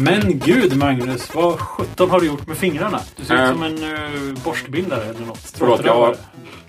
Men 0.00 0.38
gud 0.44 0.76
Magnus, 0.76 1.34
vad 1.34 1.60
sjutton 1.60 2.10
har 2.10 2.20
du 2.20 2.26
gjort 2.26 2.46
med 2.46 2.56
fingrarna? 2.56 3.00
Du 3.16 3.24
ser 3.24 3.34
ut 3.34 3.40
Äh. 3.40 3.52
som 3.52 3.62
en 3.62 3.72
uh, 3.74 4.34
borstbindare 4.44 5.02
eller 5.04 5.26
något. 5.26 5.52
Förlåt, 5.58 5.80
jag 5.84 5.94
har, 5.94 6.16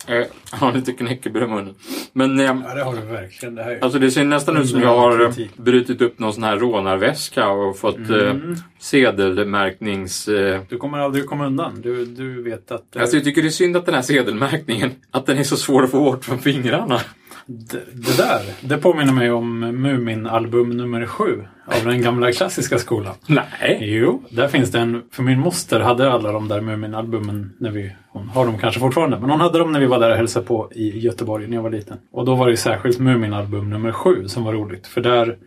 jag 0.07 0.25
har 0.59 0.73
lite 0.73 0.91
knäckebröd 0.93 1.43
i 1.43 1.47
munnen. 1.47 1.75
Men 2.13 2.39
eh, 2.39 2.45
Ja, 2.45 2.73
det 2.75 2.83
har 2.83 2.95
du 2.95 3.01
verkligen. 3.01 3.55
Det 3.55 3.63
här 3.63 3.71
är... 3.71 3.83
alltså 3.83 3.99
det 3.99 4.11
ser 4.11 4.23
nästan 4.25 4.57
ut 4.57 4.69
som 4.69 4.81
jag 4.81 4.97
har 4.97 5.21
eh, 5.23 5.29
brutit 5.57 6.01
upp 6.01 6.19
någon 6.19 6.33
sån 6.33 6.43
här 6.43 6.57
rånarväska 6.57 7.47
och 7.49 7.77
fått 7.77 7.97
Mm. 7.97 8.51
eh, 8.51 8.57
sedelmärknings... 8.79 10.27
Eh, 10.27 10.61
Du 10.69 10.77
kommer 10.77 10.97
aldrig 10.99 11.25
komma 11.25 11.45
undan. 11.45 11.81
Du, 11.81 12.05
du 12.05 12.43
vet 12.43 12.71
att... 12.71 12.95
eh, 12.95 13.01
alltså 13.01 13.17
jag 13.17 13.23
tycker 13.23 13.41
det 13.41 13.47
är 13.47 13.49
synd 13.49 13.77
att 13.77 13.85
den 13.85 13.95
här 13.95 14.01
sedelmärkningen, 14.01 14.91
att 15.11 15.25
den 15.25 15.37
är 15.37 15.43
så 15.43 15.57
svår 15.57 15.83
att 15.83 15.91
få 15.91 15.99
bort 16.03 16.25
från 16.25 16.39
fingrarna. 16.39 16.99
det, 17.45 17.79
det 17.93 18.17
där, 18.17 18.41
det 18.61 18.77
påminner 18.77 19.13
mig 19.13 19.31
om 19.31 19.59
Mumin-album 19.59 20.69
nummer 20.69 21.05
sju 21.05 21.43
av 21.67 21.85
den 21.85 22.01
gamla 22.01 22.31
klassiska 22.31 22.77
skolan. 22.77 23.15
Nej. 23.27 23.77
Jo, 23.81 24.23
där 24.29 24.47
finns 24.47 24.71
det 24.71 24.79
en... 24.79 25.03
För 25.11 25.23
min 25.23 25.39
moster 25.39 25.79
hade 25.79 26.11
alla 26.11 26.31
de 26.31 26.47
där 26.47 26.61
Mumin-albumen 26.61 27.49
när 27.59 27.71
vi... 27.71 27.91
Hon 28.09 28.29
har 28.29 28.45
dem 28.45 28.57
kanske 28.57 28.79
fortfarande, 28.79 29.19
men 29.19 29.29
hon 29.29 29.41
hade 29.41 29.59
dem 29.59 29.71
när 29.71 29.79
vi 29.79 29.85
var 29.85 29.99
där 29.99 30.11
och 30.11 30.17
hälsade 30.17 30.45
på 30.45 30.69
i 30.71 30.99
Göteborg 30.99 31.47
när 31.47 31.55
jag 31.55 31.63
var 31.63 31.69
liten. 31.69 31.97
Och 32.11 32.25
då 32.25 32.35
var 32.35 32.45
det 32.45 32.51
ju 32.51 32.57
särskilt 32.57 32.99
Mumin-album 32.99 33.69
nummer 33.69 33.91
sju 33.91 34.27
som 34.27 34.43
var 34.43 34.53
roligt. 34.53 34.87
För 34.87 35.01
där... 35.01 35.37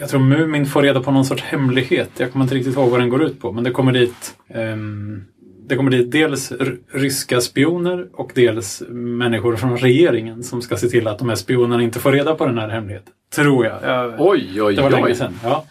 Jag 0.00 0.08
tror 0.08 0.20
Mumin 0.20 0.66
får 0.66 0.82
reda 0.82 1.00
på 1.00 1.10
någon 1.10 1.24
sorts 1.24 1.42
hemlighet. 1.42 2.10
Jag 2.16 2.32
kommer 2.32 2.44
inte 2.44 2.54
riktigt 2.54 2.76
ihåg 2.76 2.90
vad 2.90 3.00
den 3.00 3.08
går 3.08 3.22
ut 3.22 3.40
på, 3.40 3.52
men 3.52 3.64
det 3.64 3.70
kommer 3.70 3.92
dit... 3.92 4.34
ehm, 4.48 5.24
det 5.68 5.76
kommer 5.76 5.90
dit 5.90 6.12
dels 6.12 6.52
ryska 6.92 7.40
spioner 7.40 8.08
och 8.12 8.32
dels 8.34 8.82
människor 8.90 9.56
från 9.56 9.76
regeringen 9.76 10.42
som 10.42 10.62
ska 10.62 10.76
se 10.76 10.88
till 10.88 11.08
att 11.08 11.18
de 11.18 11.28
här 11.28 11.36
spionerna 11.36 11.82
inte 11.82 11.98
får 11.98 12.12
reda 12.12 12.34
på 12.34 12.46
den 12.46 12.58
här 12.58 12.68
hemligheten. 12.68 13.12
Tror 13.34 13.66
jag. 13.66 13.78
jag 13.82 14.14
Oj, 14.18 14.62
oj, 14.62 14.74
det 14.74 14.82
var 14.82 14.88
oj. 14.88 15.02
länge 15.02 15.14
sedan. 15.14 15.40
Ja. 15.42 15.64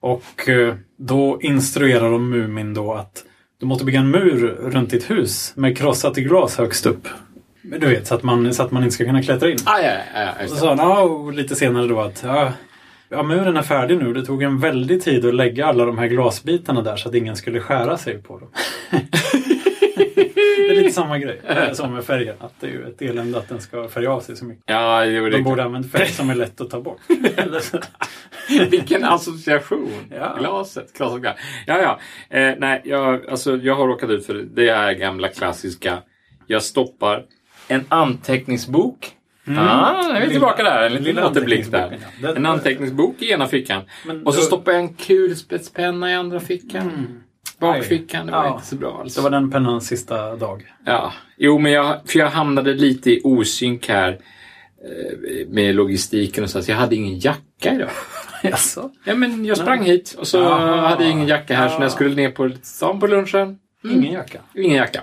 Och 0.00 0.48
eh, 0.48 0.74
då 0.98 1.38
instruerar 1.42 2.10
de 2.10 2.30
Mumin 2.30 2.74
då 2.74 2.94
att 2.94 3.24
du 3.60 3.66
måste 3.66 3.84
bygga 3.84 4.00
en 4.00 4.10
mur 4.10 4.56
runt 4.60 4.90
ditt 4.90 5.10
hus 5.10 5.52
med 5.56 5.78
krossat 5.78 6.16
glas 6.16 6.58
högst 6.58 6.86
upp. 6.86 7.08
Du 7.62 7.86
vet, 7.86 8.06
så 8.06 8.14
att 8.14 8.22
man, 8.22 8.54
så 8.54 8.62
att 8.62 8.70
man 8.70 8.82
inte 8.82 8.94
ska 8.94 9.04
kunna 9.04 9.22
klättra 9.22 9.50
in. 9.50 9.58
Ah, 9.64 9.78
ja, 9.78 9.92
ja, 10.14 10.20
ja, 10.20 10.44
Och 10.44 10.50
så 10.50 10.56
sa 10.56 10.68
han 10.68 10.78
ja, 10.78 11.30
lite 11.30 11.56
senare 11.56 11.86
då 11.86 12.00
att 12.00 12.22
ja, 12.26 12.52
ja, 13.08 13.22
muren 13.22 13.56
är 13.56 13.62
färdig 13.62 13.98
nu. 13.98 14.12
Det 14.12 14.26
tog 14.26 14.42
en 14.42 14.58
väldig 14.58 15.02
tid 15.02 15.26
att 15.26 15.34
lägga 15.34 15.66
alla 15.66 15.84
de 15.84 15.98
här 15.98 16.06
glasbitarna 16.06 16.82
där 16.82 16.96
så 16.96 17.08
att 17.08 17.14
ingen 17.14 17.36
skulle 17.36 17.60
skära 17.60 17.98
sig 17.98 18.22
på 18.22 18.38
dem. 18.38 18.48
det 20.14 20.70
är 20.70 20.74
lite 20.74 20.92
samma 20.92 21.18
grej 21.18 21.40
eh, 21.48 21.72
som 21.72 21.94
med 21.94 22.04
färgen. 22.04 22.34
Att 22.40 22.52
det 22.60 22.66
är 22.66 22.70
ju 22.70 22.86
ett 22.88 23.02
elände 23.02 23.38
att 23.38 23.48
den 23.48 23.60
ska 23.60 23.88
färga 23.88 24.12
av 24.12 24.20
sig 24.20 24.36
så 24.36 24.44
mycket. 24.44 24.64
Ja, 24.66 25.04
jo, 25.04 25.28
De 25.28 25.42
borde 25.42 25.64
använt 25.64 25.92
färg 25.92 26.08
som 26.08 26.30
är 26.30 26.34
lätt 26.34 26.60
att 26.60 26.70
ta 26.70 26.80
bort. 26.80 27.00
Vilken 28.70 29.04
association! 29.04 29.90
Ja. 30.10 30.36
Glaset. 30.38 30.92
Glaset 30.96 31.20
glas. 31.20 31.36
Ja, 31.66 31.78
ja. 32.30 32.38
Eh, 32.38 32.54
nej, 32.58 32.80
jag, 32.84 33.26
alltså, 33.28 33.56
jag 33.56 33.74
har 33.74 33.86
råkat 33.88 34.10
ut 34.10 34.26
för 34.26 34.34
det. 34.34 34.42
Det 34.54 34.68
är 34.68 34.92
gamla 34.92 35.28
klassiska. 35.28 35.98
Jag 36.46 36.62
stoppar 36.62 37.24
en 37.68 37.84
anteckningsbok. 37.88 39.10
Ah, 39.58 40.02
nu 40.12 40.18
är 40.18 40.20
vi 40.26 40.30
tillbaka 40.30 40.62
där. 40.62 40.82
En 40.82 40.92
liten 40.92 41.24
återblick 41.24 41.70
där. 41.70 41.98
ja. 42.22 42.28
Den- 42.28 42.36
En 42.36 42.46
anteckningsbok 42.46 43.22
i 43.22 43.30
ena 43.32 43.46
fickan. 43.46 43.82
Men 44.06 44.26
Och 44.26 44.34
så 44.34 44.40
då- 44.40 44.46
stoppar 44.46 44.72
jag 44.72 44.80
en 44.80 44.94
kulspetspenna 44.94 46.10
i 46.10 46.14
andra 46.14 46.40
fickan. 46.40 47.22
Bakfickan, 47.62 48.26
det 48.26 48.32
var 48.32 48.44
Ja. 48.44 48.54
inte 48.54 48.66
så 48.66 48.76
bra 48.76 48.98
alls. 49.00 49.14
Det 49.14 49.20
var 49.20 49.30
den 49.30 49.50
pennans 49.50 49.86
sista 49.86 50.36
dag. 50.36 50.62
Ja, 50.84 51.12
jo 51.36 51.58
men 51.58 51.72
jag, 51.72 52.00
för 52.06 52.18
jag 52.18 52.30
hamnade 52.30 52.74
lite 52.74 53.10
i 53.10 53.20
osynk 53.24 53.88
här 53.88 54.10
eh, 54.12 55.48
med 55.48 55.74
logistiken 55.74 56.44
och 56.44 56.50
så. 56.50 56.62
så 56.62 56.70
jag 56.70 56.76
hade 56.78 56.94
ingen 56.96 57.18
jacka 57.18 57.74
idag. 57.74 57.88
Jaså? 58.42 58.90
Ja, 59.04 59.14
men 59.14 59.44
jag 59.44 59.56
sprang 59.58 59.82
hit 59.82 60.14
och 60.18 60.26
så 60.26 60.38
Jaha. 60.38 60.88
hade 60.88 61.04
jag 61.04 61.12
ingen 61.12 61.26
jacka 61.28 61.54
här 61.56 61.68
så 61.68 61.74
när 61.74 61.80
jag 61.80 61.90
Ja. 61.90 61.94
skulle 61.94 62.14
ner 62.14 62.30
på 62.30 62.50
stan 62.62 63.00
på 63.00 63.06
lunchen, 63.06 63.58
Ingen 63.84 64.12
jacka? 64.12 64.38
ingen 64.54 64.76
jacka. 64.76 65.00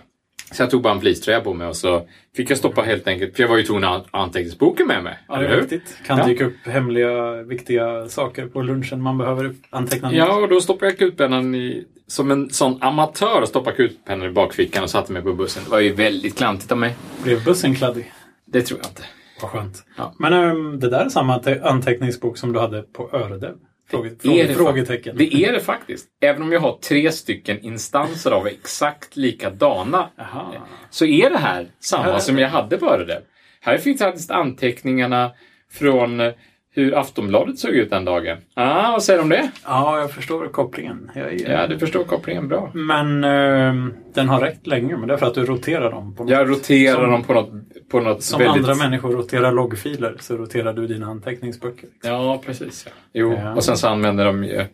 Så 0.51 0.63
jag 0.63 0.69
tog 0.69 0.81
bara 0.81 0.93
en 0.93 1.01
fleecetröja 1.01 1.41
på 1.41 1.53
mig 1.53 1.67
och 1.67 1.75
så 1.75 2.01
fick 2.35 2.51
jag 2.51 2.57
stoppa 2.57 2.81
helt 2.81 3.07
enkelt, 3.07 3.35
för 3.35 3.43
jag 3.43 3.49
var 3.49 3.57
ju 3.57 3.63
tvungen 3.63 3.83
att 3.83 4.05
ha 4.11 4.19
anteckningsboken 4.19 4.87
med 4.87 5.03
mig. 5.03 5.17
Ja, 5.27 5.37
det 5.37 5.47
är 5.47 5.57
viktigt. 5.61 5.97
Kan 6.07 6.17
Ja. 6.17 6.25
dyka 6.25 6.45
upp 6.45 6.53
hemliga, 6.65 7.33
viktiga 7.43 8.07
saker 8.09 8.47
på 8.47 8.61
lunchen 8.61 9.01
man 9.01 9.17
behöver 9.17 9.53
anteckna. 9.69 10.13
Ja, 10.13 10.35
och 10.41 10.49
då 10.49 10.61
stoppade 10.61 10.91
jag 10.91 10.97
kulpennan 10.99 11.55
i, 11.55 11.85
som 12.07 12.31
en 12.31 12.49
sån 12.49 12.77
amatör, 12.83 13.45
stoppade 13.45 13.75
kulpennan 13.75 14.27
i 14.27 14.31
bakfickan 14.31 14.83
och 14.83 14.89
satte 14.89 15.11
mig 15.13 15.21
på 15.21 15.33
bussen. 15.33 15.63
Det 15.63 15.69
var 15.71 15.79
ju 15.79 15.93
väldigt 15.93 16.37
klantigt 16.37 16.71
av 16.71 16.77
mig. 16.77 16.95
Blev 17.23 17.43
bussen 17.43 17.75
kladdig? 17.75 18.11
Det 18.45 18.61
tror 18.61 18.79
jag 18.83 18.91
inte. 18.91 19.03
Vad 19.41 19.51
skönt. 19.51 19.83
Ja. 19.97 20.13
Men 20.19 20.33
ehm, 20.33 20.79
det 20.79 20.89
där 20.89 21.05
är 21.05 21.09
samma 21.09 21.33
ante- 21.39 21.61
anteckningsbok 21.63 22.37
som 22.37 22.53
du 22.53 22.59
hade 22.59 22.81
på 22.81 23.09
Öredev? 23.13 23.55
Fråge, 23.89 24.09
Det 24.21 24.41
är 24.41 24.47
det 24.47 24.53
frågetecken. 24.53 25.17
Det 25.17 25.35
är 25.35 25.53
det 25.53 25.59
faktiskt. 25.59 26.07
Även 26.21 26.41
om 26.41 26.51
jag 26.51 26.59
har 26.59 26.77
tre 26.77 27.11
stycken 27.11 27.59
instanser 27.61 28.31
av 28.31 28.47
exakt 28.47 29.15
likadana 29.17 30.09
Jaha. 30.15 30.53
så 30.89 31.05
är 31.05 31.29
det 31.29 31.37
här 31.37 31.67
samma 31.79 32.19
som 32.19 32.37
jag 32.37 32.49
hade 32.49 32.77
på 32.77 32.85
Öredev. 32.85 33.21
Här 33.61 33.77
finns 33.77 33.99
faktiskt 34.01 34.31
anteckningarna 34.31 35.31
från 35.71 36.21
hur 36.71 36.97
Aftonbladet 36.97 37.59
såg 37.59 37.71
ut 37.71 37.89
den 37.89 38.05
dagen. 38.05 38.37
Ah, 38.53 38.91
vad 38.91 39.03
säger 39.03 39.17
du 39.19 39.23
om 39.23 39.29
det? 39.29 39.51
Ja, 39.65 39.99
jag 39.99 40.11
förstår 40.11 40.47
kopplingen. 40.47 41.11
Jag, 41.15 41.33
är- 41.33 41.51
Ja, 41.51 41.67
du 41.67 41.79
förstår 41.79 42.03
kopplingen 42.03 42.47
bra. 42.47 42.71
Men 42.73 43.23
ehm, 43.23 43.93
den 44.13 44.29
har 44.29 44.39
räckt 44.39 44.67
länge, 44.67 44.97
men 44.97 45.07
det 45.07 45.13
är 45.13 45.17
för 45.17 45.25
att 45.25 45.33
du 45.35 45.45
roterar 45.45 45.91
dem. 45.91 46.15
På 46.15 46.23
något 46.23 46.31
Jag 46.31 46.49
roterar 46.49 46.95
Som- 47.01 47.11
dem 47.11 47.23
på 47.23 47.33
något, 47.33 47.49
på 47.91 47.99
något 47.99 48.23
Som 48.23 48.39
väldigt... 48.39 48.69
andra 48.69 48.75
människor 48.75 49.11
roterar 49.11 49.51
loggfiler 49.51 50.15
så 50.19 50.37
roterar 50.37 50.73
du 50.73 50.87
dina 50.87 51.05
anteckningsböcker. 51.05 51.89
Ja, 52.03 52.41
precis. 52.45 52.83
Ja. 52.87 52.91
Jo, 53.13 53.33
Ja. 53.43 53.53
och 53.55 53.63
sen 53.63 53.77
så 53.77 53.87
använder 53.87 54.25
de 54.25 54.43
ju... 54.43 54.65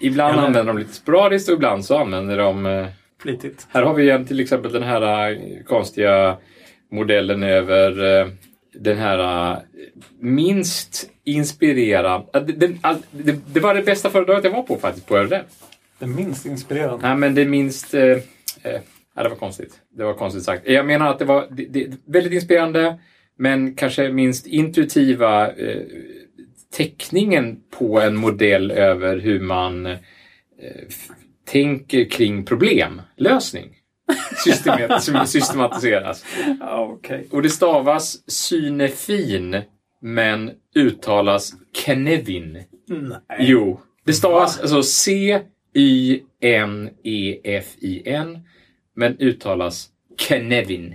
Ibland 0.00 0.32
Eller- 0.32 0.46
använder 0.46 0.72
de 0.72 0.78
lite 0.78 0.94
sporadiskt 0.94 1.48
och 1.48 1.54
ibland 1.54 1.84
så 1.84 1.98
använder 1.98 2.38
de... 2.38 2.66
eh, 2.66 2.86
Flitigt. 3.22 3.66
Här 3.70 3.82
har 3.82 3.94
vi 3.94 4.02
igen 4.02 4.26
till 4.26 4.40
exempel 4.40 4.72
den 4.72 4.82
här 4.82 5.30
eh, 5.30 5.36
konstiga 5.66 6.36
modellen 6.92 7.42
över 7.42 8.20
eh, 8.20 8.26
den 8.74 8.98
här 8.98 9.52
eh, 9.52 9.58
minst 10.20 11.10
inspirerande... 11.24 12.26
eh, 12.34 12.42
det- 13.10 13.54
Det, 13.54 13.60
var 13.60 13.74
det 13.74 13.82
bästa 13.82 14.10
föredraget 14.10 14.44
jag 14.44 14.50
var 14.50 14.62
på 14.62 14.76
faktiskt 14.76 15.06
på 15.06 15.16
Öredev. 15.16 15.42
Det 15.98 16.06
minst 16.06 16.46
inspirerande. 16.46 17.08
Nej, 17.08 17.16
men 17.16 17.34
det 17.34 17.44
minst... 17.44 17.94
Eh, 17.94 18.18
ja, 19.14 19.22
det 19.22 19.28
var 19.28 19.36
konstigt. 19.36 19.74
Det 19.96 20.04
var 20.04 20.14
konstigt 20.14 20.42
sagt. 20.44 20.68
Jag 20.68 20.86
menar 20.86 21.08
att 21.10 21.18
det 21.18 21.24
var 21.24 21.46
det, 21.50 21.64
det, 21.64 21.90
väldigt 22.06 22.32
inspirerande 22.32 22.98
men 23.38 23.74
kanske 23.74 24.08
minst 24.08 24.46
intuitiva 24.46 25.52
eh, 25.52 25.82
teckningen 26.76 27.60
på 27.78 28.00
en 28.00 28.16
modell 28.16 28.70
över 28.70 29.16
hur 29.18 29.40
man 29.40 29.86
eh, 29.86 29.98
tänker 31.44 32.04
kring 32.04 32.44
problemlösning. 32.44 33.76
Systemet, 34.44 35.02
som 35.02 35.26
systematiseras. 35.26 36.24
Okej. 36.70 37.28
Och 37.30 37.42
det 37.42 37.50
stavas 37.50 38.30
synefin 38.30 39.62
men 40.02 40.50
uttalas 40.74 41.52
Knevin. 41.84 42.52
Nej. 42.88 43.16
Jo, 43.38 43.80
det 44.04 44.12
stavas 44.12 44.60
alltså 44.60 44.82
C-Y-N-E-F-I-N 44.82 45.58
men 48.96 49.16
uttalas 49.18 49.88
Knevin. 50.18 50.94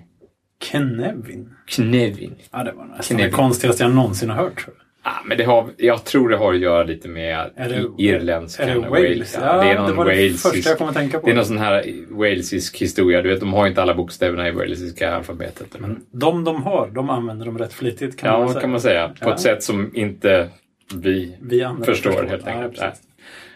Knevin. 0.59 1.49
Knevin. 1.67 2.35
Ja, 2.51 2.63
det 2.63 2.71
var 2.71 2.85
nästan 2.85 3.03
Knevin. 3.17 3.25
det 3.25 3.31
konstigaste 3.31 3.83
jag 3.83 3.95
någonsin 3.95 4.29
har 4.29 4.37
hört. 4.37 4.63
Tror 4.63 4.75
jag. 4.77 4.86
Ah, 5.09 5.21
men 5.25 5.37
det 5.37 5.43
har, 5.43 5.69
jag 5.77 6.03
tror 6.03 6.29
det 6.29 6.37
har 6.37 6.53
att 6.53 6.59
göra 6.59 6.83
lite 6.83 7.07
med 7.07 7.49
irländskan. 7.97 8.69
Är 8.69 8.75
det 8.75 8.89
Wales? 8.89 9.37
Ja, 9.41 9.61
det 9.63 9.69
är 9.69 9.75
det 9.75 9.81
någon 9.81 9.95
var 9.95 10.05
det 10.05 10.11
walesisk, 10.11 10.53
första 10.53 10.69
jag 10.69 10.77
kom 10.77 10.87
att 10.89 10.95
tänka 10.95 11.19
på. 11.19 11.25
det 11.25 11.31
är 11.31 11.35
någon 11.35 11.45
sån 11.45 11.57
här 11.57 11.83
walesisk 12.09 12.77
historia. 12.81 13.21
Du 13.21 13.29
vet, 13.29 13.39
de 13.39 13.53
har 13.53 13.63
ju 13.65 13.69
inte 13.69 13.81
alla 13.81 13.93
bokstäverna 13.93 14.47
i 14.47 14.51
walesiska 14.51 15.15
alfabetet. 15.15 15.67
Men 15.79 16.01
de 16.11 16.43
de 16.43 16.63
har, 16.63 16.87
de 16.87 17.09
använder 17.09 17.45
dem 17.45 17.57
rätt 17.57 17.73
flitigt 17.73 18.17
kan 18.19 18.31
ja, 18.31 18.39
man 18.39 18.49
säga. 18.49 18.61
kan 18.61 18.69
man 18.71 18.81
säga. 18.81 19.07
På 19.07 19.29
Ja. 19.29 19.33
ett 19.33 19.39
sätt 19.39 19.63
som 19.63 19.91
inte 19.95 20.49
vi 20.95 21.37
Vi 21.41 21.63
andra 21.63 21.85
förstår, 21.85 22.23
helt 22.29 22.43
Ja, 22.45 22.51
enkelt. 22.51 22.79
precis. 22.79 23.01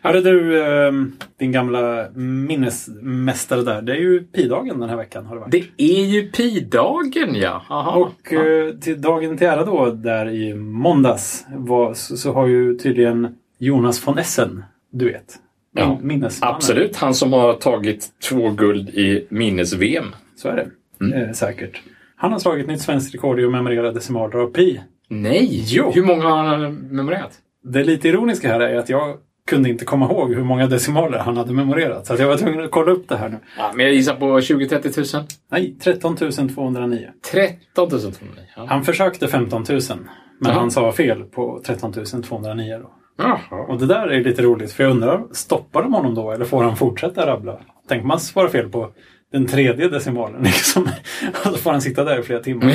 Hörde 0.03 0.21
du, 0.21 0.63
ehm, 0.63 1.12
din 1.38 1.51
gamla 1.51 2.09
minnesmästare 2.13 3.62
där. 3.62 3.81
Det 3.81 3.92
är 3.92 4.00
ju 4.00 4.24
pidagen 4.24 4.80
den 4.80 4.89
här 4.89 4.98
veckan 4.98 5.25
har 5.25 5.36
det 5.36 5.39
varit. 5.42 5.51
Det 5.51 5.65
är 5.77 6.06
ju 6.06 6.31
pidagen, 6.31 7.36
ja. 7.36 7.62
Aha. 7.69 8.00
Och 8.00 8.31
ja. 8.31 8.48
eh, 8.48 8.75
till 8.75 9.01
dagen 9.01 9.38
till 9.38 9.48
ära 9.48 9.65
då, 9.65 9.86
där 9.86 10.30
i 10.30 10.53
måndags, 10.53 11.45
var, 11.56 11.94
så, 11.94 12.18
så 12.18 12.33
har 12.33 12.48
ju 12.48 12.77
tydligen 12.77 13.36
Jonas 13.57 14.07
von 14.07 14.18
Essen, 14.18 14.63
du 14.92 15.06
vet. 15.06 15.36
Ja, 15.75 16.00
minnesmannen. 16.01 16.56
Absolut, 16.56 16.95
han 16.95 17.13
som 17.13 17.33
har 17.33 17.54
tagit 17.54 18.09
två 18.30 18.50
guld 18.50 18.89
i 18.89 19.27
minnes-VM. 19.30 20.06
Så 20.36 20.50
är 20.50 20.56
det. 20.56 20.68
Mm. 21.06 21.24
Eh, 21.24 21.31
säkert. 21.31 21.81
Han 22.15 22.31
har 22.31 22.39
slagit 22.39 22.68
nytt 22.68 22.81
svenskt 22.81 23.15
rekord 23.15 23.39
i 23.39 23.45
att 23.45 23.51
memorera 23.51 23.92
decimaler 23.92 24.39
av 24.39 24.47
pi. 24.47 24.81
Nej! 25.07 25.63
Jo. 25.68 25.92
Hur 25.95 26.04
många 26.04 26.24
har 26.24 26.44
han 26.44 26.74
memorerat? 26.75 27.31
Det 27.63 27.83
lite 27.83 28.07
ironiska 28.07 28.47
här 28.47 28.59
är 28.59 28.77
att 28.77 28.89
jag 28.89 29.18
kunde 29.51 29.69
inte 29.69 29.86
komma 29.86 30.06
ihåg 30.06 30.33
hur 30.33 30.44
många 30.44 30.68
decimaler 30.68 31.18
han 31.18 31.38
hade 31.38 31.53
memorerat. 31.53 32.07
Så 32.07 32.15
jag 32.19 32.27
var 32.27 32.38
tvungen 32.38 32.63
att 32.63 32.71
kolla 32.71 32.92
upp 32.92 33.09
det 33.09 33.18
här 33.18 33.30
nu. 33.30 33.38
Ja, 33.57 33.71
men 33.75 33.86
jag 33.86 33.95
gissar 33.95 34.15
på 34.15 34.39
20-30 34.39 35.15
000. 35.18 35.25
Nej, 35.51 35.75
13 35.83 36.18
209. 36.56 37.09
13 37.31 37.89
209. 37.89 38.12
Ja. 38.56 38.65
Han 38.69 38.83
försökte 38.83 39.27
15 39.27 39.65
000. 39.69 39.80
Men 39.89 40.51
Jaha. 40.51 40.59
han 40.59 40.71
sa 40.71 40.92
fel 40.92 41.24
på 41.24 41.62
13 41.65 41.94
209 42.24 42.77
då. 42.81 42.92
Jaha. 43.18 43.65
Och 43.68 43.80
det 43.80 43.86
där 43.86 44.07
är 44.07 44.24
lite 44.24 44.42
roligt 44.42 44.71
för 44.71 44.83
jag 44.83 44.92
undrar, 44.92 45.24
stoppar 45.31 45.81
de 45.83 45.94
honom 45.94 46.15
då 46.15 46.31
eller 46.31 46.45
får 46.45 46.63
han 46.63 46.75
fortsätta 46.75 47.27
rabbla? 47.27 47.59
Tänk 47.88 48.04
man 48.04 48.19
svara 48.19 48.50
fel 48.50 48.69
på 48.69 48.89
den 49.31 49.47
tredje 49.47 49.89
decimalen 49.89 50.42
liksom. 50.44 50.83
Och 51.31 51.51
så 51.51 51.57
får 51.57 51.71
han 51.71 51.81
sitta 51.81 52.04
där 52.04 52.19
i 52.19 52.24
flera 52.24 52.39
timmar. 52.39 52.74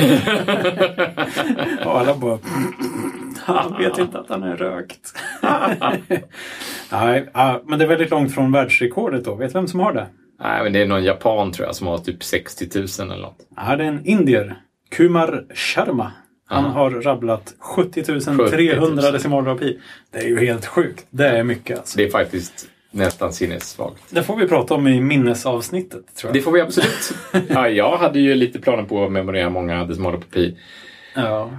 och 1.85 1.99
alla 1.99 2.15
bara 2.15 2.39
han 3.55 3.77
vet 3.77 3.97
inte 3.97 4.19
att 4.19 4.29
han 4.29 4.43
är 4.43 4.55
rökt. 4.55 5.13
Nej, 6.91 7.29
ja, 7.33 7.61
men 7.65 7.79
det 7.79 7.85
är 7.85 7.89
väldigt 7.89 8.09
långt 8.11 8.33
från 8.33 8.51
världsrekordet 8.51 9.25
då. 9.25 9.35
Vet 9.35 9.53
du 9.53 9.59
vem 9.59 9.67
som 9.67 9.79
har 9.79 9.93
det? 9.93 10.07
Nej, 10.39 10.63
men 10.63 10.73
det 10.73 10.81
är 10.81 10.87
någon 10.87 11.03
japan 11.03 11.51
tror 11.51 11.65
jag 11.67 11.75
som 11.75 11.87
har 11.87 11.97
typ 11.97 12.23
60 12.23 12.67
000 12.75 13.11
eller 13.11 13.21
något. 13.21 13.37
Ja, 13.55 13.75
det 13.75 13.83
är 13.83 13.87
en 13.87 14.05
indier. 14.05 14.55
Kumar 14.91 15.45
Sharma. 15.53 16.11
Han 16.49 16.65
Aha. 16.65 16.73
har 16.79 16.91
rabblat 16.91 17.53
70 17.59 18.03
300 18.03 19.03
000. 19.03 19.13
decimaler 19.13 19.51
av 19.51 19.57
pi. 19.57 19.79
Det 20.11 20.17
är 20.19 20.27
ju 20.27 20.39
helt 20.45 20.65
sjukt. 20.65 21.05
Det 21.09 21.27
är 21.27 21.43
mycket 21.43 21.77
alltså. 21.77 21.97
Det 21.97 22.03
är 22.05 22.09
faktiskt 22.09 22.67
nästan 22.91 23.33
sinnessvagt. 23.33 24.03
Det 24.09 24.23
får 24.23 24.35
vi 24.35 24.47
prata 24.47 24.73
om 24.73 24.87
i 24.87 25.01
minnesavsnittet 25.01 26.15
tror 26.15 26.31
Det 26.31 26.37
jag. 26.37 26.43
får 26.45 26.51
vi 26.51 26.61
absolut. 26.61 27.11
Ja, 27.49 27.69
jag 27.69 27.97
hade 27.97 28.19
ju 28.19 28.35
lite 28.35 28.59
planer 28.59 28.83
på 28.83 29.05
att 29.05 29.11
memorera 29.11 29.49
många 29.49 29.85
decimaler 29.85 30.17
på 30.17 30.27
pi 30.27 30.57
Ja. 31.15 31.51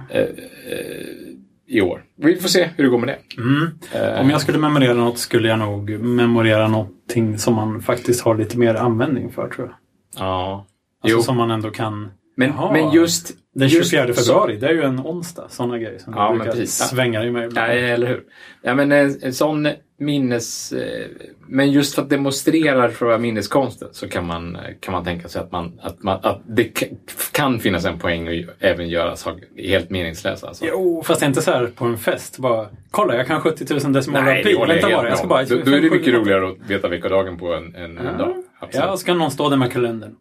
I 1.69 1.81
år. 1.81 2.03
Vi 2.15 2.35
får 2.35 2.49
se 2.49 2.69
hur 2.75 2.83
det 2.83 2.89
går 2.89 2.97
med 2.97 3.09
det. 3.09 3.41
Mm. 3.41 4.19
Om 4.19 4.29
jag 4.29 4.41
skulle 4.41 4.57
memorera 4.57 4.93
något 4.93 5.19
skulle 5.19 5.47
jag 5.47 5.59
nog 5.59 5.89
memorera 5.99 6.67
någonting 6.67 7.37
som 7.37 7.55
man 7.55 7.81
faktiskt 7.81 8.21
har 8.21 8.35
lite 8.35 8.57
mer 8.57 8.75
användning 8.75 9.31
för 9.31 9.49
tror 9.49 9.67
jag. 9.67 9.75
Ja. 10.25 10.65
Alltså 11.03 11.17
Jo, 11.17 11.23
som 11.23 11.37
man 11.37 11.51
ändå 11.51 11.71
kan... 11.71 12.11
men, 12.39 12.49
Jaha. 12.57 12.71
men 12.73 12.91
just... 12.91 13.31
Den 13.55 13.67
just 13.67 13.91
24 13.91 14.13
så- 14.13 14.21
februari, 14.23 14.57
det 14.57 14.67
är 14.67 14.73
ju 14.73 14.81
en 14.83 14.99
onsdag. 14.99 15.45
Sådana 15.49 15.77
grejer 15.77 15.99
som 15.99 16.13
Ja, 16.17 16.35
brukar. 16.35 16.59
Ja. 16.59 16.65
svänga 16.65 17.19
med 17.19 17.27
ibland. 17.45 17.53
Nej, 17.53 17.89
eller 17.91 18.07
hur? 18.07 18.23
Ja, 18.61 18.75
men 18.75 18.91
en, 18.91 19.15
en 19.21 19.33
sån 19.33 19.67
minnes... 19.99 20.71
Eh, 20.71 21.05
men 21.47 21.71
just 21.71 21.95
för 21.95 22.01
att 22.01 22.09
demonstrera 22.09 22.91
själva 22.91 23.17
minneskonsten 23.17 23.87
så 23.91 24.07
kan 24.09 24.25
man, 24.27 24.55
eh, 24.55 24.61
kan 24.79 24.91
man 24.91 25.03
tänka 25.03 25.27
sig 25.27 25.41
att, 25.41 25.51
man, 25.51 25.79
att, 25.81 26.03
man, 26.03 26.19
att 26.23 26.41
det 26.47 26.63
ka- 26.63 26.97
kan 27.31 27.59
finnas 27.59 27.85
en 27.85 27.99
poäng 27.99 28.27
ju- 28.27 28.47
även 28.59 28.89
göra 28.89 29.15
saker 29.15 29.43
helt 29.57 29.89
meningslösa. 29.89 30.47
Alltså. 30.47 30.65
Jo, 30.67 31.03
fast 31.05 31.21
inte 31.21 31.41
så 31.41 31.51
här 31.51 31.67
på 31.75 31.85
en 31.85 31.97
fest. 31.97 32.37
Bara, 32.37 32.67
kolla 32.91 33.15
jag 33.15 33.27
kan 33.27 33.41
70 33.41 33.65
000 33.83 33.93
decimaler 33.93 34.25
Nej, 34.25 34.43
pi. 34.43 34.51
jag 34.51 34.67
Vänta 34.67 34.89
bara, 34.89 35.09
jag 35.09 35.17
ska 35.17 35.27
bara... 35.27 35.43
Då, 35.43 35.55
då 35.65 35.71
är 35.71 35.81
det 35.81 35.89
mycket 35.89 36.13
roligare 36.13 36.47
att 36.47 36.69
veta 36.69 36.87
veckodagen 36.87 37.37
på 37.37 37.53
en, 37.53 37.75
en, 37.75 37.97
en 37.97 38.17
dag. 38.17 38.33
Absolut. 38.59 38.85
Ja, 38.85 38.91
och 38.91 38.99
så 38.99 39.05
kan 39.05 39.17
någon 39.17 39.31
stå 39.31 39.49
där 39.49 39.57
med 39.57 39.71
kalendern. 39.71 40.15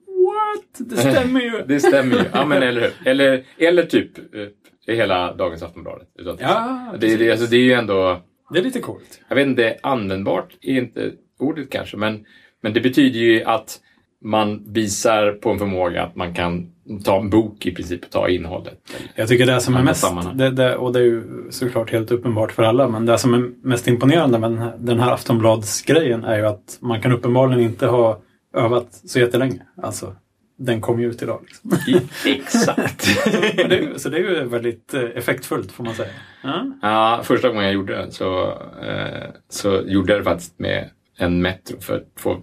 What? 0.79 0.91
Det 0.91 0.97
stämmer 0.97 1.41
ju. 1.41 1.65
Det 1.69 1.81
stämmer 1.81 2.17
ju. 2.17 2.25
Ja, 2.32 2.44
men 2.44 2.62
eller 2.62 2.81
hur? 2.81 2.93
Eller, 3.05 3.44
eller 3.59 3.82
typ 3.82 4.19
eh, 4.19 4.94
hela 4.94 5.35
dagens 5.35 5.62
Aftonbladet. 5.62 6.09
Ja, 6.38 6.94
det, 7.00 7.17
det, 7.17 7.31
alltså, 7.31 7.47
det 7.47 7.56
är 7.56 7.62
ju 7.62 7.73
ändå... 7.73 8.23
Det 8.53 8.59
är 8.59 8.62
lite 8.62 8.81
coolt. 8.81 9.20
Jag 9.29 9.37
vet 9.37 9.47
inte, 9.47 9.76
användbart 9.82 10.56
är 10.62 10.79
inte 10.79 11.12
ordet 11.38 11.70
kanske, 11.70 11.97
men, 11.97 12.25
men 12.62 12.73
det 12.73 12.81
betyder 12.81 13.20
ju 13.20 13.44
att 13.44 13.81
man 14.25 14.73
visar 14.73 15.32
på 15.32 15.50
en 15.50 15.59
förmåga 15.59 16.03
att 16.03 16.17
man 16.17 16.35
kan 16.35 16.73
ta 17.05 17.20
en 17.20 17.31
bok 17.31 17.67
i 17.67 17.75
princip 17.75 18.05
och 18.05 18.11
ta 18.11 18.29
innehållet. 18.29 18.75
Jag 19.15 19.29
tycker 19.29 19.47
det 19.47 19.61
som 19.61 19.75
är 19.75 19.82
mest, 19.82 20.06
det, 20.35 20.50
det, 20.50 20.76
och 20.76 20.93
det 20.93 20.99
är 20.99 21.05
ju 21.05 21.23
såklart 21.50 21.93
helt 21.93 22.11
uppenbart 22.11 22.53
för 22.53 22.62
alla, 22.62 22.88
men 22.88 23.06
det 23.06 23.19
som 23.19 23.35
är 23.35 23.50
mest 23.62 23.88
imponerande 23.88 24.38
med 24.38 24.50
den 24.50 24.59
här, 24.59 24.75
den 24.79 25.00
här 25.00 25.12
Aftonbladsgrejen 25.12 26.25
är 26.25 26.38
ju 26.38 26.47
att 26.47 26.79
man 26.81 27.00
kan 27.00 27.12
uppenbarligen 27.12 27.62
inte 27.62 27.87
ha 27.87 28.20
övat 28.55 28.93
så 28.93 29.19
jättelänge. 29.19 29.61
Alltså, 29.82 30.15
den 30.58 30.81
kom 30.81 31.00
ju 31.00 31.10
ut 31.10 31.22
idag. 31.22 31.40
Liksom. 31.44 32.08
Exakt. 32.26 33.06
Men 33.56 33.69
det, 33.69 34.00
så 34.00 34.08
det 34.08 34.16
är 34.16 34.20
ju 34.20 34.44
väldigt 34.44 34.94
eh, 34.94 35.02
effektfullt 35.02 35.72
får 35.72 35.84
man 35.84 35.94
säga. 35.94 36.10
Ja. 36.43 36.66
ja, 36.82 37.20
första 37.25 37.49
gången 37.49 37.64
jag 37.64 37.75
gjorde 37.75 37.96
det 37.96 38.12
så, 38.12 38.50
eh, 38.82 39.28
så 39.49 39.82
gjorde 39.87 40.12
jag 40.12 40.20
det 40.20 40.25
faktiskt 40.25 40.58
med 40.58 40.90
en 41.19 41.43
Metro 41.43 41.81
för 41.81 42.05
två, 42.22 42.37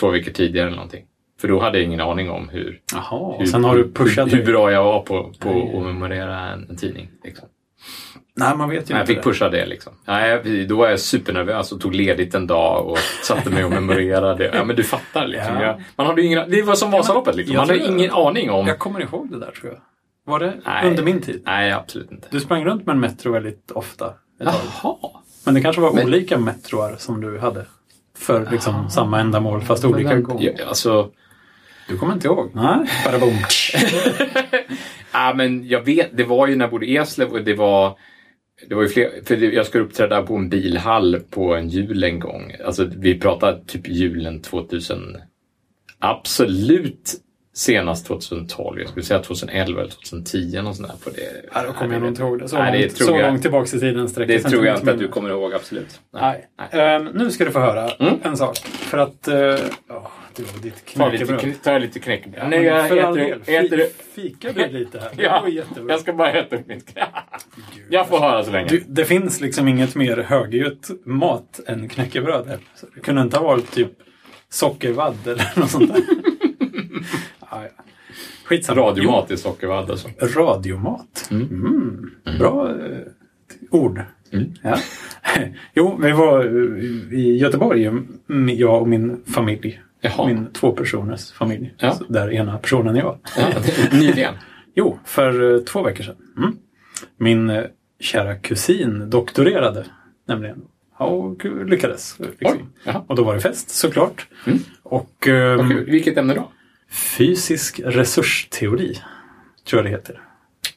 två 0.00 0.10
veckor 0.10 0.32
tidigare 0.32 0.66
eller 0.66 0.76
någonting. 0.76 1.04
För 1.40 1.48
då 1.48 1.60
hade 1.60 1.78
jag 1.78 1.84
ingen 1.86 2.00
aning 2.00 2.30
om 2.30 2.48
hur, 2.48 2.80
Jaha, 2.94 3.38
hur, 3.38 3.46
sen 3.46 3.64
har 3.64 3.76
du 3.76 3.92
pushat 3.92 4.32
hur, 4.32 4.36
hur 4.36 4.44
bra 4.44 4.72
jag 4.72 4.84
var 4.84 5.00
på, 5.00 5.32
på 5.38 5.50
att 5.78 5.84
memorera 5.84 6.38
en, 6.38 6.70
en 6.70 6.76
tidning. 6.76 7.10
Liksom. 7.24 7.48
Nej, 8.36 8.56
man 8.56 8.70
vet 8.70 8.90
ju 8.90 8.94
Jag 8.94 9.02
inte 9.02 9.06
fick 9.06 9.16
det. 9.16 9.22
pusha 9.22 9.48
det 9.48 9.66
liksom. 9.66 9.92
Nej, 10.04 10.66
då 10.66 10.76
var 10.76 10.88
jag 10.88 11.00
supernervös 11.00 11.72
och 11.72 11.80
tog 11.80 11.94
ledigt 11.94 12.34
en 12.34 12.46
dag 12.46 12.86
och 12.86 12.98
satte 13.22 13.50
mig 13.50 13.64
och 13.64 13.70
memorerade. 13.70 14.50
Ja, 14.54 14.64
men 14.64 14.76
du 14.76 14.84
fattar 14.84 15.26
liksom. 15.26 15.54
Ja. 15.54 15.62
Jag, 15.62 15.82
man 15.96 16.06
hade 16.06 16.22
ingen, 16.22 16.50
det 16.50 16.62
var 16.62 16.74
som 16.74 16.90
Vasaloppet 16.90 17.36
liksom. 17.36 17.54
jag 17.54 17.60
Man 17.60 17.68
hade 17.68 17.86
ingen 17.92 18.10
aning 18.10 18.50
om... 18.50 18.66
Jag 18.66 18.78
kommer 18.78 19.00
ihåg 19.00 19.30
det 19.30 19.38
där 19.38 19.50
tror 19.50 19.72
jag. 19.72 19.80
Var 20.32 20.40
det 20.40 20.54
Nej. 20.64 20.88
under 20.88 21.02
min 21.02 21.20
tid? 21.22 21.42
Nej, 21.46 21.72
absolut 21.72 22.10
inte. 22.12 22.28
Du 22.30 22.40
sprang 22.40 22.64
runt 22.64 22.86
med 22.86 22.92
en 22.94 23.00
Metro 23.00 23.32
väldigt 23.32 23.70
ofta. 23.70 24.12
Jaha. 24.40 24.96
Men 25.44 25.54
det 25.54 25.60
kanske 25.60 25.80
var 25.82 25.92
Men- 25.92 26.04
olika 26.04 26.38
Metroar 26.38 26.96
som 26.98 27.20
du 27.20 27.38
hade. 27.38 27.66
För 28.18 28.48
liksom 28.50 28.90
samma 28.90 29.20
ändamål 29.20 29.62
fast 29.62 29.84
olika 29.84 30.08
Men, 30.08 30.22
gång. 30.22 30.42
ja, 30.42 30.52
alltså, 30.68 31.10
Du 31.88 31.98
kommer 31.98 32.12
inte 32.14 32.26
ihåg? 32.26 32.50
Nej. 32.54 32.78
Badabom. 33.04 33.34
ja, 35.12 35.34
men 35.36 35.68
jag 35.68 35.84
vet, 35.84 36.16
det 36.16 36.24
var 36.24 36.46
ju 36.46 36.56
när 36.56 36.64
jag 36.64 36.70
bodde 36.70 36.86
i 36.86 36.96
Eslöv 36.96 37.32
och 37.32 37.42
det 37.44 37.54
var 37.54 37.98
det 38.68 38.74
var 38.74 38.82
ju 38.82 38.88
fler, 38.88 39.10
för 39.24 39.36
jag 39.36 39.66
skulle 39.66 39.84
uppträda 39.84 40.22
på 40.22 40.36
en 40.36 40.48
bilhall 40.48 41.20
på 41.30 41.54
en 41.54 41.68
jul 41.68 42.04
en 42.04 42.20
gång. 42.20 42.52
Alltså 42.64 42.84
vi 42.96 43.20
pratar 43.20 43.60
typ 43.66 43.88
julen 43.88 44.42
2000. 44.42 45.16
Absolut 45.98 47.14
senast 47.54 48.06
2012. 48.06 48.80
Jag 48.80 48.88
skulle 48.88 49.04
säga 49.04 49.20
2011 49.22 49.80
eller 49.80 49.90
2010. 49.90 50.62
Något 50.62 50.76
sånt 50.76 50.88
där 50.88 50.96
på 51.04 51.10
det. 51.10 51.48
Ja, 51.54 51.62
då 51.66 51.72
kommer 51.72 51.92
jag 51.92 52.00
nog 52.02 52.10
inte 52.10 52.22
ihåg 52.22 52.38
det. 52.38 52.48
Så, 52.48 52.58
Nej, 52.58 52.72
det 52.72 52.78
långt, 52.86 52.96
tror 52.96 53.06
så 53.06 53.12
jag- 53.14 53.26
långt 53.30 53.42
tillbaka 53.42 53.76
i 53.76 53.80
tiden 53.80 54.08
sträcker 54.08 54.32
Det 54.32 54.40
tror 54.42 54.66
jag 54.66 54.78
inte 54.78 54.92
att 54.92 54.98
du 54.98 55.08
kommer 55.08 55.30
ihåg, 55.30 55.54
absolut. 55.54 56.00
Nej. 56.12 56.46
Nej. 56.72 56.80
Ehm, 56.96 57.04
nu 57.04 57.30
ska 57.30 57.44
du 57.44 57.50
få 57.50 57.58
höra 57.60 57.90
Mm. 57.90 58.14
en 58.22 58.36
sak. 58.36 58.58
För 58.58 58.98
att... 58.98 59.28
Uh, 59.28 59.34
oh, 59.96 60.06
du 60.38 60.42
och 60.56 60.62
ditt 60.62 60.94
Ta 60.96 61.08
lite, 61.08 61.24
knäckebröd. 61.24 61.40
kn- 61.54 61.62
ta 61.64 61.78
lite 61.78 61.98
knäckebröd. 62.00 62.42
Ja, 62.44 62.48
Nej, 62.48 62.62
jag 62.64 62.88
för 62.88 62.96
all 62.98 63.18
äter, 63.18 63.38
del. 63.46 63.64
äter, 63.66 63.78
Fi- 63.78 64.22
Fikar 64.22 64.52
du 64.52 64.78
lite 64.78 64.98
här? 65.00 65.10
Ja, 65.18 65.48
jättebra. 65.48 65.92
jag 65.92 66.00
ska 66.00 66.12
bara 66.12 66.32
äta 66.32 66.56
upp 66.56 66.66
mitt 66.66 66.98
Jag 67.90 68.08
får 68.08 68.18
höra 68.18 68.44
så 68.44 68.50
länge. 68.50 68.68
Du, 68.68 68.84
det 68.88 69.04
finns 69.04 69.40
liksom 69.40 69.68
inget 69.68 69.94
mer 69.94 70.16
högljutt 70.16 70.90
mat 71.04 71.60
än 71.66 71.88
knäckebröd. 71.88 72.58
det 72.94 73.00
kunde 73.00 73.22
inte 73.22 73.36
ha 73.38 73.44
varit 73.44 73.70
typ 73.72 73.92
sockervadd 74.50 75.16
eller 75.26 75.52
något 75.60 75.70
sånt 75.70 75.94
där. 75.94 76.02
ja, 77.40 77.62
ja. 77.62 77.84
Skitsamma. 78.44 78.80
Radiomat 78.82 79.30
i 79.30 79.36
sockervadd 79.36 79.90
alltså. 79.90 80.08
Radiomat. 80.20 81.28
Mm. 81.30 82.10
Bra 82.38 82.70
eh, 82.70 82.98
ord. 83.70 84.02
Mm. 84.32 84.52
Ja. 84.62 84.78
jo, 85.74 85.98
vi 86.02 86.12
var 86.12 86.44
eh, 86.44 87.18
i 87.18 87.36
Göteborg, 87.38 87.84
mm, 87.86 88.08
jag 88.48 88.80
och 88.82 88.88
min 88.88 89.22
familj. 89.34 89.80
Jaha. 90.00 90.26
Min 90.26 90.52
tvåpersoners 90.52 91.32
familj. 91.32 91.74
Ja. 91.78 91.94
Där 92.08 92.32
ena 92.32 92.58
personen 92.58 92.96
är 92.96 93.00
jag. 93.00 93.18
Ja, 93.38 93.46
Nyligen. 93.92 94.34
Jo, 94.74 94.98
för 95.04 95.54
eh, 95.54 95.60
två 95.60 95.82
veckor 95.82 96.04
sedan. 96.04 96.16
Mm. 96.36 96.56
Min 97.16 97.50
eh, 97.50 97.64
kära 98.00 98.34
kusin 98.34 99.10
doktorerade 99.10 99.84
nämligen. 100.28 100.62
Ja, 100.98 101.04
och 101.06 101.44
lyckades. 101.44 102.20
eh, 102.20 102.26
Oj, 102.26 102.34
Liksom. 102.38 103.02
Och 103.06 103.16
då 103.16 103.24
var 103.24 103.34
det 103.34 103.40
fest 103.40 103.70
såklart. 103.70 104.26
Mm. 104.46 104.58
Och 104.82 105.28
Vad 105.58 105.70
kul. 105.70 105.84
Vilket 105.90 106.16
ämne 106.16 106.34
då? 106.34 106.52
fysisk 106.90 107.80
resursteori, 107.84 108.94
tror 109.68 109.78
jag 109.82 109.84
det 109.84 109.90
heter. 109.96 110.20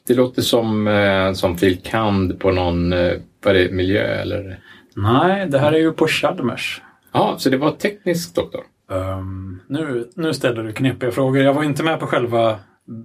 Det 0.06 0.14
låter 0.14 0.42
som, 0.42 0.88
eh, 0.88 1.32
som 1.32 1.58
fil. 1.58 1.78
kand 1.84 2.40
på 2.40 2.50
någon, 2.52 2.92
eh, 2.92 3.12
vad 3.44 3.56
är 3.56 3.64
det, 3.64 3.72
miljö 3.72 4.02
eller? 4.02 4.58
Nej, 4.96 5.46
det 5.48 5.58
här 5.58 5.72
är 5.72 5.78
ju 5.78 5.92
på 5.92 6.06
Chalmers. 6.06 6.82
Ja, 7.12 7.34
så 7.38 7.50
det 7.50 7.56
var 7.56 7.70
teknisk 7.70 8.34
doktor? 8.34 8.60
Ehm, 8.92 9.60
nu, 9.68 10.08
nu 10.14 10.34
ställer 10.34 10.62
du 10.62 10.72
knepiga 10.72 11.10
frågor. 11.10 11.42
Jag 11.42 11.54
var 11.54 11.64
inte 11.64 11.82
med 11.82 12.00
på 12.00 12.06
själva 12.06 12.58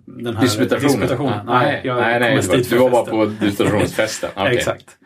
den 0.06 0.36
här 0.36 0.41
Disputationen? 0.44 1.00
disputationen. 1.00 1.46
Nej, 1.46 1.82
jag 1.84 1.96
nej, 1.96 2.20
nej 2.20 2.41
kom 2.41 2.58
du, 2.58 2.63
var, 2.63 2.70
du 2.70 2.77
var 2.77 2.89
bara 2.89 3.06
på 3.06 3.25
disputationsfesten? 3.25 4.29
Okej. 4.36 4.56
Exakt. 4.58 4.98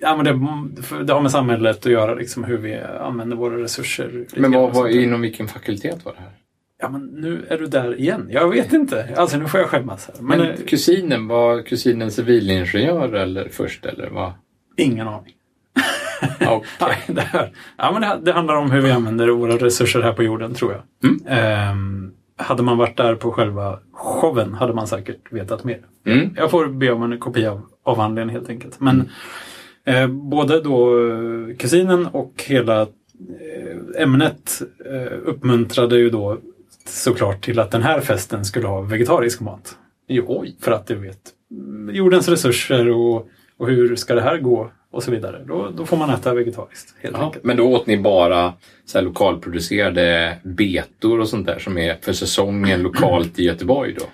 Ja, 0.00 0.16
men 0.16 0.24
det, 0.24 1.04
det 1.04 1.12
har 1.12 1.20
med 1.20 1.30
samhället 1.30 1.76
att 1.86 1.92
göra, 1.92 2.14
liksom, 2.14 2.44
hur 2.44 2.58
vi 2.58 2.80
använder 3.00 3.36
våra 3.36 3.62
resurser. 3.62 4.26
Men 4.36 4.52
vad 4.52 4.74
sånt 4.74 4.92
där. 4.92 5.00
inom 5.02 5.20
vilken 5.20 5.48
fakultet 5.48 6.04
var 6.04 6.12
det 6.12 6.18
här? 6.20 6.30
Ja, 6.78 6.88
men 6.88 7.02
nu 7.06 7.46
är 7.48 7.58
du 7.58 7.66
där 7.66 8.00
igen. 8.00 8.28
Jag 8.30 8.48
vet 8.50 8.72
inte. 8.72 9.14
Alltså, 9.16 9.38
nu 9.38 9.46
får 9.46 9.60
jag 9.60 9.68
skämmas 9.68 10.06
här. 10.06 10.22
Men, 10.22 10.38
Men 10.38 10.50
eh, 10.50 10.56
kusinen, 10.66 11.28
var 11.28 11.62
kusinen 11.62 12.10
civilingenjör 12.10 13.12
eller 13.12 13.48
först 13.48 13.86
eller 13.86 14.10
vad? 14.10 14.32
ingen 14.76 15.08
aning. 15.08 15.34
Ja, 16.40 16.62
det, 17.06 17.20
här, 17.20 17.52
ja, 17.76 17.92
men 17.92 18.02
det, 18.02 18.20
det 18.22 18.32
handlar 18.32 18.54
om 18.54 18.70
hur 18.70 18.80
vi 18.80 18.90
använder 18.90 19.28
våra 19.28 19.56
resurser 19.56 20.02
här 20.02 20.12
på 20.12 20.22
jorden, 20.22 20.54
tror 20.54 20.72
jag. 20.72 21.10
Mm. 21.10 21.20
Ehm, 21.26 22.12
hade 22.36 22.62
man 22.62 22.78
varit 22.78 22.96
där 22.96 23.14
på 23.14 23.32
själva 23.32 23.78
showen 23.92 24.54
hade 24.54 24.74
man 24.74 24.86
säkert 24.86 25.32
vetat 25.32 25.64
mer. 25.64 25.80
Mm. 26.06 26.30
Jag 26.36 26.50
får 26.50 26.66
be 26.66 26.92
om 26.92 27.02
en 27.02 27.18
kopia 27.18 27.52
av 27.52 27.62
avhandlingen 27.84 28.28
helt 28.28 28.48
enkelt. 28.48 28.80
Men 28.80 29.08
eh, 29.84 30.06
både 30.06 30.60
då 30.60 30.98
eh, 31.08 31.56
kusinen 31.56 32.06
och 32.06 32.44
hela 32.46 32.82
eh, 32.82 34.02
ämnet 34.02 34.62
eh, 34.92 35.18
uppmuntrade 35.24 35.98
ju 35.98 36.10
då 36.10 36.38
såklart 36.88 37.44
till 37.44 37.58
att 37.58 37.70
den 37.70 37.82
här 37.82 38.00
festen 38.00 38.44
skulle 38.44 38.66
ha 38.66 38.80
vegetarisk 38.80 39.40
mat. 39.40 39.76
Jo, 40.08 40.44
för 40.60 40.72
att 40.72 40.86
du 40.86 40.94
vet, 40.94 41.20
jordens 41.92 42.28
resurser 42.28 42.88
och 42.88 43.28
Och 43.58 43.68
hur 43.68 43.96
ska 43.96 44.14
det 44.14 44.20
här 44.20 44.38
gå? 44.38 44.70
Och 44.90 45.02
så 45.02 45.10
vidare. 45.10 45.44
Då, 45.46 45.70
då 45.76 45.86
får 45.86 45.96
man 45.96 46.10
äta 46.10 46.34
vegetariskt 46.34 46.94
helt 47.02 47.16
Ja, 47.16 47.24
enkelt. 47.24 47.44
men 47.44 47.56
då 47.56 47.72
åt 47.72 47.86
ni 47.86 47.96
bara 47.98 48.52
så 48.84 48.98
här 48.98 49.04
lokalproducerade 49.04 50.38
betor 50.42 51.20
och 51.20 51.28
sånt 51.28 51.46
där 51.46 51.58
som 51.58 51.78
är 51.78 51.96
för 52.02 52.12
säsongen 52.12 52.82
lokalt 52.82 53.38
i 53.38 53.44
Göteborg 53.44 53.92
då? 53.98 54.04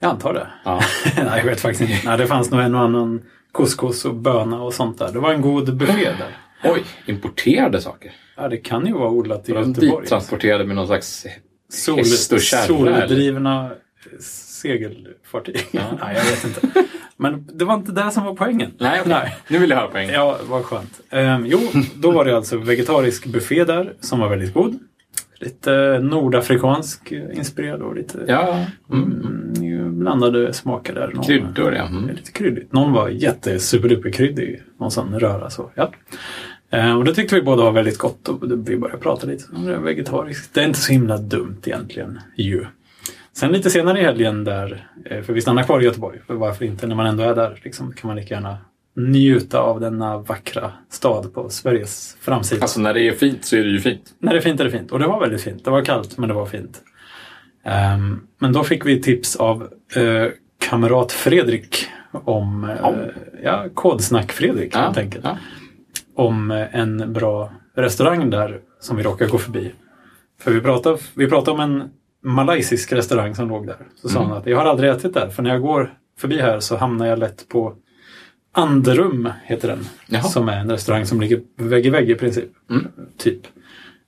Jag 0.00 0.08
antar 0.10 0.34
det. 0.34 0.46
Ja. 0.64 0.80
Nej, 1.16 1.26
jag 1.38 1.44
vet 1.44 1.60
faktiskt 1.60 1.90
inte. 1.90 2.08
Nej, 2.08 2.18
det 2.18 2.26
fanns 2.26 2.50
nog 2.50 2.60
en 2.60 2.74
och 2.74 2.80
annan 2.80 3.22
couscous 3.54 4.04
och 4.04 4.14
böna 4.14 4.62
och 4.62 4.74
sånt 4.74 4.98
där. 4.98 5.12
Det 5.12 5.18
var 5.18 5.32
en 5.32 5.40
god 5.40 5.76
buffé 5.76 6.04
där. 6.04 6.36
Oj, 6.72 6.82
importerade 7.06 7.80
saker? 7.80 8.12
Ja, 8.36 8.48
det 8.48 8.56
kan 8.56 8.86
ju 8.86 8.92
vara 8.92 9.10
odlat 9.10 9.48
i 9.48 9.52
Var 9.52 9.60
Göteborg. 9.62 10.02
dittransporterade 10.02 10.64
med 10.64 10.76
någon 10.76 10.86
slags 10.86 11.26
Sol, 11.68 11.98
häst 11.98 12.32
och 12.32 12.40
kärra? 12.40 12.66
soldrivna 12.66 13.70
segelfartyg. 14.20 15.66
Nej, 15.72 16.16
jag 16.16 16.24
vet 16.24 16.44
inte. 16.44 16.84
Men 17.22 17.48
det 17.54 17.64
var 17.64 17.74
inte 17.74 17.92
det 17.92 18.10
som 18.10 18.24
var 18.24 18.34
poängen. 18.34 18.70
Nej. 18.78 19.00
Nej. 19.06 19.36
nu 19.48 19.58
vill 19.58 19.70
jag 19.70 19.76
höra 19.76 19.88
poängen. 19.92 20.14
Ja, 20.14 20.38
vad 20.48 20.64
skönt. 20.64 21.00
Ehm, 21.10 21.46
jo, 21.46 21.58
då 21.94 22.10
var 22.10 22.24
det 22.24 22.36
alltså 22.36 22.56
vegetarisk 22.58 23.26
buffé 23.26 23.64
där 23.64 23.92
som 24.00 24.18
var 24.20 24.28
väldigt 24.28 24.54
god. 24.54 24.78
Lite 25.40 25.98
nordafrikansk 26.02 27.12
eh, 27.12 27.36
inspirerad 27.38 27.82
och 27.82 27.94
lite 27.96 28.18
Ja, 28.28 28.66
mm. 28.92 29.12
mm, 29.56 29.98
blandade 29.98 30.52
smaker 30.52 30.94
där. 30.94 31.08
Någon- 31.14 31.24
kryddor 31.24 31.74
ja. 31.74 31.86
Mm. 31.86 32.08
Lite 32.08 32.32
kryddigt. 32.32 32.72
Någon 32.72 32.92
var 32.92 33.08
jätte 33.08 33.58
superduperkryddig. 33.58 34.62
Någon 34.80 34.90
sån 34.90 35.18
röra 35.20 35.50
så. 35.50 35.70
Ja. 35.74 35.92
Eh, 36.70 36.96
och 36.98 37.04
det 37.04 37.14
tyckte 37.14 37.34
vi 37.34 37.42
båda 37.42 37.62
var 37.64 37.72
väldigt 37.72 37.98
gott 37.98 38.28
och 38.28 38.42
vi 38.68 38.76
började 38.76 39.00
prata 39.00 39.26
lite 39.26 39.44
om 39.56 39.64
det 39.66 39.78
vegetariskt. 39.78 40.54
Det 40.54 40.60
är 40.60 40.64
inte 40.66 40.78
så 40.78 40.92
himla 40.92 41.18
dumt 41.18 41.56
egentligen 41.64 42.20
ju. 42.36 42.66
Sen 43.34 43.52
lite 43.52 43.70
senare 43.70 44.00
i 44.00 44.02
helgen 44.02 44.44
där, 44.44 44.88
eh, 45.04 45.22
för 45.22 45.32
vi 45.32 45.40
stannar 45.40 45.62
kvar 45.62 45.80
i 45.80 45.84
Göteborg, 45.84 46.20
för 46.26 46.34
varför 46.34 46.64
inte 46.64 46.86
när 46.86 46.94
man 46.94 47.06
ändå 47.06 47.22
är 47.22 47.34
där, 47.34 47.60
liksom, 47.62 47.92
kan 47.92 48.08
man 48.08 48.16
lika 48.16 48.34
gärna 48.34 48.58
njuta 48.96 49.60
av 49.60 49.80
denna 49.80 50.18
vackra 50.18 50.72
stad 50.90 51.34
på 51.34 51.48
Sveriges 51.48 52.16
framsida. 52.20 52.62
Alltså 52.62 52.80
när 52.80 52.94
det 52.94 53.08
är 53.08 53.12
fint 53.12 53.44
så 53.44 53.56
är 53.56 53.60
det 53.60 53.70
ju 53.70 53.80
fint. 53.80 54.14
När 54.18 54.32
det 54.32 54.38
är 54.38 54.42
fint 54.42 54.60
är 54.60 54.64
det 54.64 54.70
fint. 54.70 54.92
Och 54.92 54.98
det 54.98 55.06
var 55.06 55.20
väldigt 55.20 55.42
fint. 55.42 55.64
Det 55.64 55.70
var 55.70 55.84
kallt, 55.84 56.18
men 56.18 56.28
det 56.28 56.34
var 56.34 56.46
fint. 56.46 56.82
Ehm, 57.64 58.20
men 58.38 58.52
då 58.52 58.64
fick 58.64 58.86
vi 58.86 59.02
tips 59.02 59.36
av 59.36 59.62
uh, 59.96 60.28
kamrat 60.68 61.12
Fredrik 61.12 61.86
om 62.12 62.64
uh, 62.64 62.70
Ja. 62.82 62.94
ja, 63.42 63.66
Kodsnack-Fredrik 63.74 64.76
helt 64.76 64.98
enkelt. 64.98 65.24
Ja. 65.24 65.38
Om 66.14 66.50
en 66.72 67.12
bra 67.12 67.52
restaurang 67.76 68.30
där 68.30 68.60
som 68.80 68.96
vi 68.96 69.02
råkade 69.02 69.30
gå 69.30 69.38
förbi. 69.38 69.72
För 70.40 70.50
vi 70.50 70.60
pratade, 70.60 70.98
vi 71.14 71.28
pratade 71.28 71.50
om 71.50 71.60
en 71.60 71.90
malaysisk 72.22 72.92
restaurang 72.92 73.34
som 73.34 73.48
låg 73.48 73.66
där. 73.66 73.76
Så 73.94 74.08
sa 74.08 74.18
Mm. 74.18 74.30
han 74.30 74.38
att 74.40 74.46
jag 74.46 74.58
har 74.58 74.64
aldrig 74.64 74.90
ätit 74.90 75.14
där, 75.14 75.28
för 75.28 75.42
när 75.42 75.50
jag 75.50 75.62
går 75.62 75.94
förbi 76.18 76.40
här 76.40 76.60
så 76.60 76.76
hamnar 76.76 77.06
jag 77.06 77.18
lätt 77.18 77.48
på 77.48 77.74
Anderum, 78.54 79.28
heter 79.44 79.68
den. 79.68 79.84
Jaha. 80.06 80.22
Som 80.22 80.48
är 80.48 80.56
en 80.60 80.70
restaurang 80.70 81.06
som 81.06 81.20
ligger 81.20 81.40
vägg 81.56 81.86
i 81.86 81.90
vägg 81.90 82.10
i 82.10 82.14
princip. 82.14 82.50
Mm. 82.70 82.86
Typ. 83.18 83.40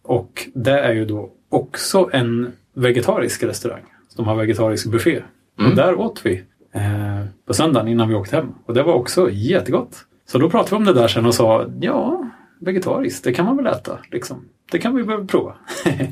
Och 0.03 0.49
det 0.55 0.81
är 0.81 0.93
ju 0.93 1.05
då 1.05 1.31
också 1.49 2.11
en 2.13 2.53
vegetarisk 2.75 3.43
restaurang. 3.43 3.83
De 4.17 4.27
har 4.27 4.35
vegetarisk 4.37 4.87
buffé. 4.91 5.23
Mm. 5.59 5.71
Och 5.71 5.77
där 5.77 5.95
åt 6.01 6.27
vi 6.27 6.43
eh, 6.75 7.27
på 7.47 7.55
söndagen 7.55 7.89
innan 7.89 8.09
vi 8.09 8.15
åkte 8.15 8.37
hem. 8.37 8.49
Och 8.67 8.75
det 8.75 8.83
var 8.83 8.93
också 8.95 9.31
jättegott. 9.31 9.97
Så 10.27 10.39
då 10.39 10.51
pratade 10.51 10.71
vi 10.71 10.77
om 10.77 10.85
det 10.85 11.01
där 11.01 11.09
sen 11.09 11.27
och 11.27 11.35
sa 11.35 11.67
ja, 11.81 12.31
vegetariskt, 12.61 13.25
det 13.25 13.33
kan 13.33 13.45
man 13.45 13.57
väl 13.57 13.67
äta. 13.67 13.99
Liksom. 14.11 14.45
Det 14.71 14.79
kan 14.79 14.95
vi 14.95 15.03
väl 15.03 15.27
prova. 15.27 15.55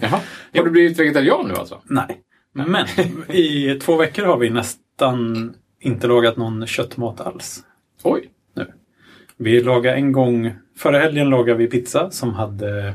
Jaha. 0.01 0.21
Har 0.55 0.65
du 0.65 0.71
blivit 0.71 0.99
vegetarian 0.99 1.49
nu 1.49 1.55
alltså? 1.55 1.81
Nej. 1.85 2.21
Men 2.53 2.87
i 3.29 3.79
två 3.83 3.97
veckor 3.97 4.25
har 4.25 4.39
vi 4.39 4.51
nästan 4.51 5.55
inte 5.81 6.07
lagat 6.07 6.37
någon 6.37 6.67
köttmat 6.67 7.21
alls. 7.21 7.65
Oj. 8.03 8.29
Vi 9.37 9.63
lagade 9.63 9.97
en 9.97 10.13
gång, 10.13 10.53
förra 10.77 10.99
helgen 10.99 11.31
lagade 11.31 11.59
vi 11.59 11.67
pizza 11.67 12.11
som 12.11 12.35
hade 12.35 12.95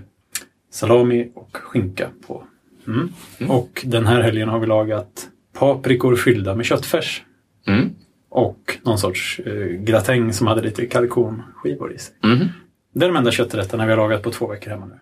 salami 0.71 1.31
och 1.35 1.57
skinka 1.57 2.09
på. 2.27 2.43
Mm. 2.87 3.09
Mm. 3.39 3.51
Och 3.51 3.83
den 3.85 4.07
här 4.07 4.21
helgen 4.21 4.49
har 4.49 4.59
vi 4.59 4.67
lagat 4.67 5.29
paprikor 5.53 6.15
fyllda 6.15 6.55
med 6.55 6.65
köttfärs. 6.65 7.23
Mm. 7.67 7.89
Och 8.29 8.77
någon 8.83 8.97
sorts 8.97 9.39
eh, 9.39 9.67
gratäng 9.67 10.33
som 10.33 10.47
hade 10.47 10.61
lite 10.61 10.85
kalkonskivor 10.85 11.93
i 11.93 11.97
sig. 11.97 12.15
Mm. 12.23 12.47
Det 12.93 13.05
är 13.05 13.09
de 13.09 13.17
enda 13.17 13.31
kötträtterna 13.31 13.85
vi 13.85 13.91
har 13.91 13.97
lagat 13.97 14.23
på 14.23 14.31
två 14.31 14.47
veckor 14.47 14.71
hemma 14.71 14.85
nu. 14.85 14.99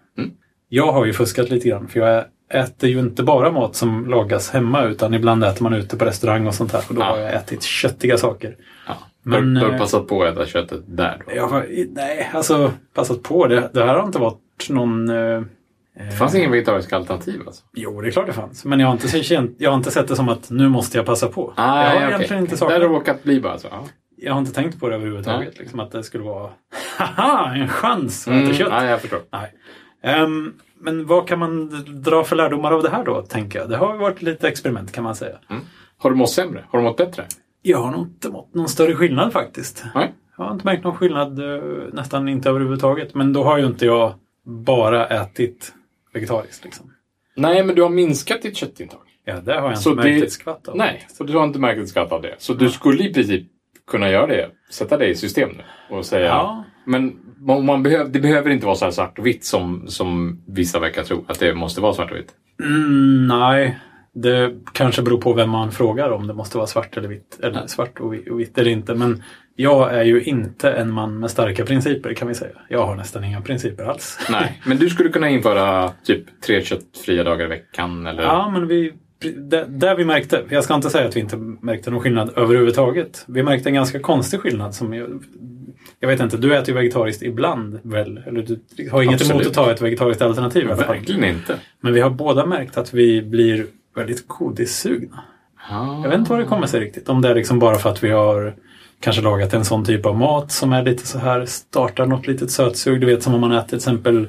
Jag 0.69 0.91
har 0.91 1.05
ju 1.05 1.13
fuskat 1.13 1.49
lite 1.49 1.69
grann 1.69 1.87
för 1.87 1.99
jag 1.99 2.25
äter 2.53 2.89
ju 2.89 2.99
inte 2.99 3.23
bara 3.23 3.51
mat 3.51 3.75
som 3.75 4.05
lagas 4.09 4.49
hemma 4.49 4.83
utan 4.83 5.13
ibland 5.13 5.43
äter 5.43 5.63
man 5.63 5.73
ute 5.73 5.97
på 5.97 6.05
restaurang 6.05 6.47
och 6.47 6.55
sånt 6.55 6.71
här. 6.73 6.83
Och 6.89 6.95
då 6.95 7.01
Ja. 7.01 7.05
har 7.05 7.17
jag 7.17 7.33
ätit 7.33 7.63
köttiga 7.63 8.17
saker. 8.17 8.55
Ja. 8.87 8.93
Men, 9.23 9.53
du 9.53 9.61
har 9.65 9.71
eh, 9.73 9.77
passat 9.77 10.07
på 10.07 10.23
att 10.23 10.33
äta 10.33 10.45
köttet 10.45 10.81
där 10.87 11.21
då? 11.25 11.35
Jag 11.35 11.47
har, 11.47 11.65
nej, 11.89 12.29
alltså 12.33 12.71
passat 12.93 13.23
på. 13.23 13.47
Det, 13.47 13.69
det 13.73 13.85
här 13.85 13.95
har 13.95 14.03
inte 14.05 14.19
varit 14.19 14.39
någon... 14.69 15.09
Eh, 15.09 15.41
Det 16.05 16.11
fanns 16.17 16.35
ingen 16.35 16.51
vegetariska 16.51 16.95
alternativ 16.95 17.41
alltså? 17.47 17.63
Jo, 17.73 18.01
det 18.01 18.07
är 18.07 18.11
klart 18.11 18.27
det 18.27 18.33
fanns. 18.33 18.65
Men 18.65 18.79
jag 18.79 18.87
har 18.87 18.93
inte, 18.93 19.23
känt, 19.23 19.55
jag 19.59 19.69
har 19.71 19.77
inte 19.77 19.91
sett 19.91 20.07
det 20.07 20.15
som 20.15 20.29
att 20.29 20.49
nu 20.49 20.69
måste 20.69 20.97
jag 20.97 21.05
passa 21.05 21.27
på. 21.27 21.53
jag 21.57 21.63
har 21.63 21.95
okej. 21.95 22.07
egentligen 22.07 22.43
inte 22.43 22.57
saknat 22.57 22.73
har 22.73 22.79
det 22.89 22.93
råkat 22.95 23.23
bli 23.23 23.39
bara 23.41 23.57
så? 23.57 23.67
Ja. 23.71 23.85
Jag 24.17 24.33
har 24.33 24.39
inte 24.39 24.53
tänkt 24.53 24.79
på 24.79 24.89
det 24.89 24.95
överhuvudtaget. 24.95 25.47
Nej. 25.47 25.55
Liksom, 25.59 25.79
att 25.79 25.91
det 25.91 26.03
skulle 26.03 26.23
vara 26.23 26.49
haha, 26.97 27.55
en 27.55 27.67
chans 27.67 28.27
att 28.27 28.33
Mm. 28.33 28.43
äta 28.45 28.53
kött. 28.53 28.67
Ja, 28.71 28.85
jag 28.85 29.01
förstår. 29.01 29.19
Nej. 29.31 29.51
Ehm, 30.05 30.53
men 30.79 31.05
vad 31.07 31.27
kan 31.27 31.39
man 31.39 31.69
dra 32.03 32.23
för 32.23 32.35
lärdomar 32.35 32.71
av 32.71 32.83
det 32.83 32.89
här 32.89 33.03
då, 33.03 33.21
tänker 33.21 33.59
jag? 33.59 33.69
Det 33.69 33.77
har 33.77 33.97
varit 33.97 34.21
lite 34.21 34.47
experiment 34.47 34.91
kan 34.91 35.03
man 35.03 35.15
säga. 35.15 35.37
Har 35.97 36.09
du 36.09 36.15
mått 36.15 36.29
sämre? 36.29 36.65
Har 36.69 36.79
du 36.79 36.85
mått 36.85 36.97
bättre? 36.97 37.25
Jag 37.61 37.77
har 37.77 37.91
nog 37.91 38.01
inte 38.01 38.29
mått 38.29 38.53
någon 38.53 38.69
större 38.69 38.95
skillnad 38.95 39.33
faktiskt. 39.33 39.83
Nej. 39.95 40.13
Jag 40.37 40.45
har 40.45 40.53
inte 40.53 40.65
märkt 40.65 40.83
någon 40.83 40.95
skillnad, 40.95 41.39
eh, 41.39 41.63
nästan 41.93 42.27
inte 42.29 42.49
överhuvudtaget. 42.49 43.13
Men 43.15 43.33
då 43.33 43.43
har 43.43 43.57
ju 43.57 43.65
inte 43.65 43.85
jag 43.85 44.13
bara 44.43 45.07
ätit 45.07 45.73
vegetariskt. 46.13 46.63
Liksom. 46.63 46.91
Nej, 47.35 47.63
men 47.63 47.75
du 47.75 47.81
har 47.81 47.89
minskat 47.89 48.41
ditt 48.41 48.57
köttintag. 48.57 48.99
Ja, 49.25 49.39
det 49.41 49.53
har 49.53 49.61
jag 49.61 49.71
inte 49.71 49.81
Så 49.81 49.95
märkt 49.95 50.03
det- 50.21 50.25
ett 50.25 50.31
skvatt 50.31 50.67
av. 50.67 50.77
Nej, 50.77 51.07
så 51.13 51.23
du 51.23 51.33
har 51.37 51.43
inte 51.43 51.59
märkt 51.59 51.81
ett 51.81 51.89
skatt 51.89 52.11
av 52.11 52.21
det. 52.21 52.35
Så 52.37 52.53
du 52.53 52.69
skulle 52.69 53.03
i 53.03 53.13
princip 53.13 53.47
kunna 53.87 54.09
göra 54.09 54.27
det. 54.27 54.49
Sätta 54.71 54.97
det 54.97 55.07
i 55.07 55.15
system 55.15 55.49
nu 55.49 55.95
och 55.95 56.05
säga... 56.05 56.25
Ja. 56.25 56.63
Men 56.85 57.19
man, 57.39 57.65
man 57.65 57.83
behöver, 57.83 58.09
det 58.09 58.19
behöver 58.19 58.49
inte 58.49 58.65
vara 58.65 58.75
så 58.75 58.85
här 58.85 58.91
svart 58.91 59.19
och 59.19 59.25
vitt 59.25 59.45
som, 59.45 59.87
som 59.87 60.41
vissa 60.47 60.79
verkar 60.79 61.03
tro. 61.03 61.25
Att 61.27 61.39
det 61.39 61.53
måste 61.53 61.81
vara 61.81 61.93
svart 61.93 62.11
och 62.11 62.17
vitt. 62.17 62.31
Mm, 62.63 63.27
nej, 63.27 63.79
det 64.13 64.53
kanske 64.73 65.01
beror 65.01 65.21
på 65.21 65.33
vem 65.33 65.49
man 65.49 65.71
frågar 65.71 66.09
om 66.11 66.27
det 66.27 66.33
måste 66.33 66.57
vara 66.57 66.67
svart 66.67 66.97
eller 66.97 67.07
vitt. 67.07 67.39
Eller 67.43 67.67
svart 67.67 67.99
och 67.99 68.13
vi- 68.13 68.29
och 68.29 68.39
vitt 68.39 68.57
eller 68.57 68.71
inte. 68.71 68.95
Men 68.95 69.23
jag 69.55 69.93
är 69.93 70.03
ju 70.03 70.23
inte 70.23 70.71
en 70.71 70.91
man 70.91 71.19
med 71.19 71.31
starka 71.31 71.65
principer 71.65 72.13
kan 72.13 72.27
vi 72.27 72.33
säga. 72.35 72.51
Jag 72.69 72.85
har 72.85 72.95
nästan 72.95 73.23
inga 73.23 73.41
principer 73.41 73.83
alls. 73.83 74.19
Nej, 74.29 74.61
men 74.65 74.77
du 74.77 74.89
skulle 74.89 75.09
kunna 75.09 75.29
införa 75.29 75.91
typ 76.03 76.41
tre 76.41 76.61
köttfria 76.61 77.23
dagar 77.23 77.45
i 77.45 77.49
veckan 77.49 78.05
eller... 78.07 78.23
Ja, 78.23 78.49
men 78.53 78.67
vi, 78.67 78.93
det, 79.49 79.65
där 79.69 79.95
vi 79.95 80.05
märkte, 80.05 80.43
jag 80.49 80.63
ska 80.63 80.75
inte 80.75 80.89
säga 80.89 81.07
att 81.07 81.15
vi 81.15 81.19
inte 81.19 81.37
märkte 81.37 81.91
någon 81.91 82.01
skillnad 82.01 82.33
överhuvudtaget. 82.35 83.25
Vi 83.27 83.43
märkte 83.43 83.69
en 83.69 83.75
ganska 83.75 83.99
konstig 83.99 84.39
skillnad 84.39 84.75
som 84.75 84.93
jag, 85.99 86.07
vet 86.07 86.19
inte, 86.19 86.37
du 86.37 86.55
äter 86.55 86.69
ju 86.69 86.75
vegetariskt 86.75 87.21
ibland 87.21 87.79
väl? 87.83 88.21
Eller 88.25 88.41
du 88.41 88.89
har 88.89 89.01
inget 89.01 89.21
emot 89.21 89.31
Absolut. 89.31 89.47
att 89.47 89.53
ta 89.53 89.71
ett 89.71 89.81
vegetariskt 89.81 90.21
alternativ. 90.21 90.67
Verkligen 90.67 91.23
inte. 91.23 91.55
Men 91.79 91.93
vi 91.93 92.01
har 92.01 92.09
båda 92.09 92.45
märkt 92.45 92.77
att 92.77 92.93
vi 92.93 93.21
blir 93.21 93.65
väldigt 93.95 94.27
godissugna. 94.27 95.23
Ja. 95.69 95.99
Jag 96.03 96.09
vet 96.09 96.19
inte 96.19 96.31
vad 96.31 96.39
det 96.39 96.45
kommer 96.45 96.67
sig 96.67 96.79
riktigt. 96.79 97.09
Om 97.09 97.21
det 97.21 97.29
är 97.29 97.35
liksom 97.35 97.59
bara 97.59 97.75
för 97.75 97.89
att 97.89 98.03
vi 98.03 98.09
har 98.09 98.55
kanske 98.99 99.21
lagat 99.21 99.53
en 99.53 99.65
sån 99.65 99.85
typ 99.85 100.05
av 100.05 100.17
mat 100.17 100.51
som 100.51 100.73
är 100.73 100.83
lite 100.83 101.07
så 101.07 101.19
här, 101.19 101.45
startar 101.45 102.05
något 102.05 102.27
litet 102.27 102.51
sötsug. 102.51 103.01
Du 103.01 103.07
vet 103.07 103.23
som 103.23 103.33
om 103.33 103.41
man 103.41 103.51
äter 103.51 103.67
till 103.67 103.77
exempel 103.77 104.27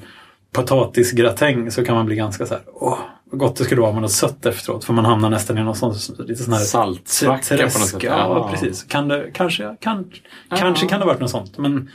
potatisgratäng 0.52 1.70
så 1.70 1.84
kan 1.84 1.94
man 1.94 2.06
bli 2.06 2.16
ganska 2.16 2.46
så 2.46 2.54
här, 2.54 2.62
åh, 2.66 2.98
gott 3.38 3.56
det 3.56 3.64
skulle 3.64 3.80
vara 3.80 3.92
med 3.92 4.02
något 4.02 4.12
sött 4.12 4.46
efteråt. 4.46 4.84
För 4.84 4.92
man 4.92 5.04
hamnar 5.04 5.30
nästan 5.30 5.58
i 5.58 5.62
någon 5.62 5.74
sån 5.74 5.94
lite 6.26 6.42
sån 6.42 6.52
här 6.52 6.60
Saltsvacka 6.60 7.56
på 7.56 7.62
något 7.62 7.72
sätt. 7.72 8.02
Ja, 8.02 8.48
precis. 8.52 8.82
Kan 8.84 9.08
det, 9.08 9.30
kanske, 9.34 9.76
kan, 9.80 10.10
kanske 10.56 10.86
kan 10.86 11.00
det 11.00 11.06
varit 11.06 11.20
något 11.20 11.30
sånt. 11.30 11.58
Men, 11.58 11.90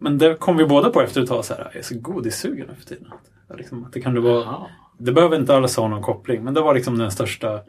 men 0.00 0.18
det 0.18 0.34
kom 0.34 0.56
vi 0.56 0.64
båda 0.66 0.90
på 0.90 1.00
efter 1.02 1.22
ett 1.22 1.28
tag 1.28 1.44
så 1.44 1.54
här, 1.54 1.62
jag 1.64 1.76
är 1.76 1.82
så 1.82 1.94
godissugen 1.98 2.66
nu 2.68 2.74
för 2.74 2.84
tiden. 2.84 3.08
Liksom, 3.56 3.88
det 3.92 4.00
kan 4.00 4.14
det 4.14 4.20
vara 4.20 4.42
Ja. 4.44 4.68
det 4.98 5.12
behöver 5.12 5.36
inte 5.36 5.56
alls 5.56 5.76
ha 5.76 5.88
någon 5.88 6.02
koppling, 6.02 6.44
men 6.44 6.54
det 6.54 6.60
var 6.60 6.74
liksom 6.74 6.98
den 6.98 7.10
största 7.10 7.60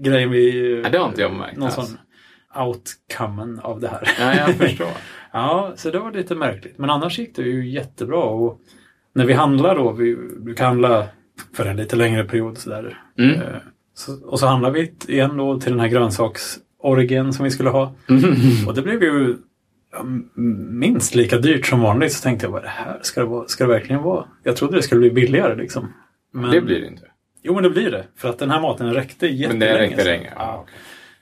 grejen 0.00 0.30
vi... 0.30 0.80
Ja, 0.84 0.90
det 0.90 0.98
har 0.98 1.08
inte 1.08 1.20
jag 1.20 1.32
märkt 1.32 1.56
Någon 1.56 1.70
sån 1.70 1.98
outcomen 2.56 3.60
av 3.60 3.80
det 3.80 3.88
här. 3.88 4.10
Ja, 4.20 4.34
jag 4.34 4.54
förstår. 4.68 4.88
ja, 5.32 5.72
så 5.76 5.90
det 5.90 5.98
var 5.98 6.12
lite 6.12 6.34
märkligt. 6.34 6.78
Men 6.78 6.90
annars 6.90 7.18
gick 7.18 7.36
det 7.36 7.42
ju 7.42 7.68
jättebra. 7.70 8.18
Och 8.24 8.60
när 9.14 9.24
vi 9.26 9.32
handlar 9.32 9.74
då, 9.74 9.92
vi 9.92 10.16
brukar 10.16 10.66
handla 10.66 11.06
för 11.54 11.66
en 11.66 11.76
lite 11.76 11.96
längre 11.96 12.24
period 12.24 12.58
sådär. 12.58 12.98
Mm. 13.18 13.40
Eh, 13.40 13.46
Så, 13.94 14.24
och 14.26 14.40
så 14.40 14.46
handlar 14.46 14.70
vi 14.70 14.92
igen 15.08 15.36
då 15.36 15.60
till 15.60 15.70
den 15.72 15.80
här 15.80 15.88
grönsaksorgen 15.88 17.32
som 17.32 17.44
vi 17.44 17.50
skulle 17.50 17.70
ha. 17.70 17.94
Och 18.66 18.74
det 18.74 18.82
blev 18.82 19.02
ju 19.02 19.36
minst 20.70 21.14
lika 21.14 21.38
dyrt 21.38 21.66
som 21.66 21.80
vanligt. 21.80 22.12
Så 22.12 22.22
tänkte 22.22 22.46
jag, 22.46 22.50
vad 22.52 22.62
det 22.62 22.68
här? 22.68 22.98
Ska 23.02 23.20
det, 23.20 23.26
vara, 23.26 23.48
ska 23.48 23.66
det 23.66 23.72
verkligen 23.72 24.02
vara? 24.02 24.24
Jag 24.42 24.56
trodde 24.56 24.76
det 24.76 24.82
skulle 24.82 24.98
bli 25.00 25.10
billigare 25.10 25.54
liksom. 25.56 25.92
Men, 26.32 26.50
Det 26.50 26.60
blir 26.60 26.80
det 26.80 26.86
inte. 26.86 27.02
Jo, 27.42 27.54
men 27.54 27.62
det 27.62 27.70
blir 27.70 27.90
det. 27.90 28.04
För 28.16 28.28
att 28.28 28.38
den 28.38 28.50
här 28.50 28.60
maten 28.60 28.94
räckte 28.94 29.26
Men 29.26 29.36
jättelänge. 29.36 29.72
det 29.72 29.78
räckte 29.78 30.02
så. 30.02 30.08
länge. 30.08 30.32
Ja. 30.36 30.66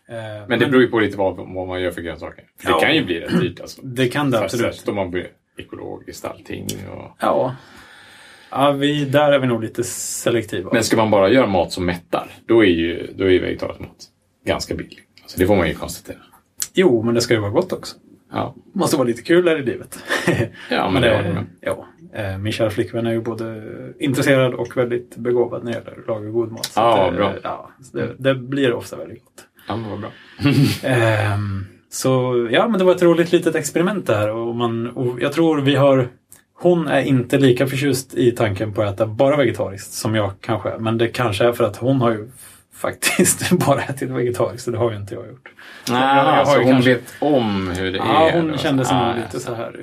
Ja. 0.09 0.15
Eh, 0.15 0.49
Men 0.49 0.59
det 0.59 0.67
beror 0.67 0.83
ju 0.83 0.89
på 0.89 1.01
lite 1.01 1.19
vad, 1.19 1.37
vad 1.37 1.69
man 1.69 1.81
gör 1.83 1.91
för 1.91 2.01
grönsaker. 2.03 2.45
För 2.61 2.71
Ja. 2.71 2.79
det 2.81 2.87
kan 2.87 2.95
ju 2.97 3.05
bli 3.05 3.21
rätt 3.21 3.41
dyrt 3.41 3.61
alltså. 3.61 3.81
Det 3.85 4.09
kan 4.09 4.31
det 4.31 4.41
absolut. 4.41 4.75
så 4.75 4.93
man 4.93 5.11
blir 5.11 5.27
ekologiskt 5.59 6.25
allting. 6.25 6.67
Och... 6.93 7.17
Ja. 7.21 7.57
Ja 8.51 8.73
vi, 8.73 9.05
där 9.05 9.33
är 9.33 9.39
vi 9.39 9.47
nog 9.47 9.63
lite 9.63 9.85
selektiva. 9.85 10.71
Men 10.73 10.85
ska 10.85 10.97
man 10.97 11.11
bara 11.11 11.29
göra 11.31 11.47
mat 11.47 11.73
som 11.73 11.87
mättar, 11.87 12.31
då 12.47 12.65
är 12.65 12.69
ju, 12.69 13.13
då 13.17 13.25
är 13.25 13.31
ju 13.31 13.39
vegetarisk 13.39 13.81
mat 13.81 14.07
ganska 14.47 14.75
billig. 14.75 14.99
Alltså 15.23 15.39
det 15.39 15.47
får 15.47 15.57
man 15.57 15.69
ju 15.69 15.75
konstatera. 15.75 16.19
Jo, 16.75 17.03
men 17.03 17.15
det 17.15 17.21
ska 17.21 17.35
ju 17.35 17.41
vara 17.41 17.51
gott 17.51 17.73
också. 17.73 17.97
Ja, 18.33 18.55
Måste 18.75 18.97
vara 18.97 19.09
lite 19.09 19.23
kul 19.23 19.49
här 19.49 19.59
i 19.59 19.63
livet. 19.63 19.99
ja 20.71 20.91
men 20.91 21.03
det 21.03 21.11
var 21.11 21.23
det 21.23 21.45
ja, 21.61 21.87
eh, 22.15 22.39
Min 22.39 22.53
kära 22.53 22.71
flickvän 22.71 23.07
är 23.07 23.13
ju 23.13 23.21
både 23.21 23.63
intresserad 23.99 24.55
och 24.55 24.77
väldigt 24.77 25.17
begåvad 25.17 25.65
när 25.65 25.73
det 25.73 25.79
gäller 25.79 26.01
att 26.01 26.07
laga 26.07 26.29
god 26.29 26.53
mat. 26.53 26.67
Så 26.67 26.81
Ja, 26.81 27.07
eh, 27.07 27.15
bra. 27.15 27.35
Ja, 27.43 27.71
så 27.83 27.97
det, 27.97 28.15
det 28.19 28.35
blir 28.35 28.73
ofta 28.73 28.97
väldigt 28.97 29.25
gott. 29.25 29.45
Ja, 29.69 29.77
men 29.77 29.91
vad 29.91 30.01
bra. 30.01 30.11
Ehm, 30.83 31.65
så 31.89 32.49
ja, 32.51 32.69
men 32.69 32.79
det 32.79 32.85
var 32.85 32.95
ett 32.95 33.03
roligt 33.03 33.33
litet 33.33 33.55
experiment 33.55 34.07
där. 34.07 34.31
Och 34.31 34.55
man, 34.55 34.91
och 34.91 35.21
jag 35.21 35.33
tror 35.33 35.61
vi 35.61 35.75
har... 35.75 36.09
Hon 36.59 36.89
är 36.89 37.01
inte 37.03 37.39
lika 37.39 37.67
förtjust 37.67 38.15
i 38.15 38.31
tanken 38.33 38.73
på 38.73 38.83
att 38.83 38.95
äta 38.95 39.07
bara 39.07 39.37
vegetariskt 39.37 39.93
som 39.93 40.15
jag 40.15 40.33
kanske 40.41 40.69
är. 40.71 40.79
Men 40.79 40.99
det 40.99 41.09
kanske 41.09 41.45
är 41.45 41.53
för 41.53 41.65
att 41.65 41.77
hon 41.77 42.01
har 42.01 42.11
ju 42.11 42.29
faktiskt 42.75 43.51
bara 43.51 43.83
ätit 43.83 44.11
vegetariskt. 44.11 44.65
Så 44.65 44.71
det 44.71 44.79
har 44.79 44.91
ju 44.91 44.97
inte 44.97 45.15
jag 45.15 45.27
gjort. 45.29 45.49
Nej, 45.91 46.17
jag 46.17 46.25
har 46.25 46.33
alltså 46.33 46.59
ju 46.59 46.65
hon 46.65 46.73
kanske- 46.73 46.95
vet 46.95 47.15
om 47.21 47.69
hur 47.79 47.93
det 47.93 47.99
Ja, 47.99 48.29
är. 48.31 48.41
hon 48.41 48.49
då. 48.53 48.59
kände 48.59 48.85
sig 48.85 48.97
Ah, 48.97 49.11
ja. 49.17 49.23
lite 49.25 49.41
så 49.41 49.55
här... 49.55 49.81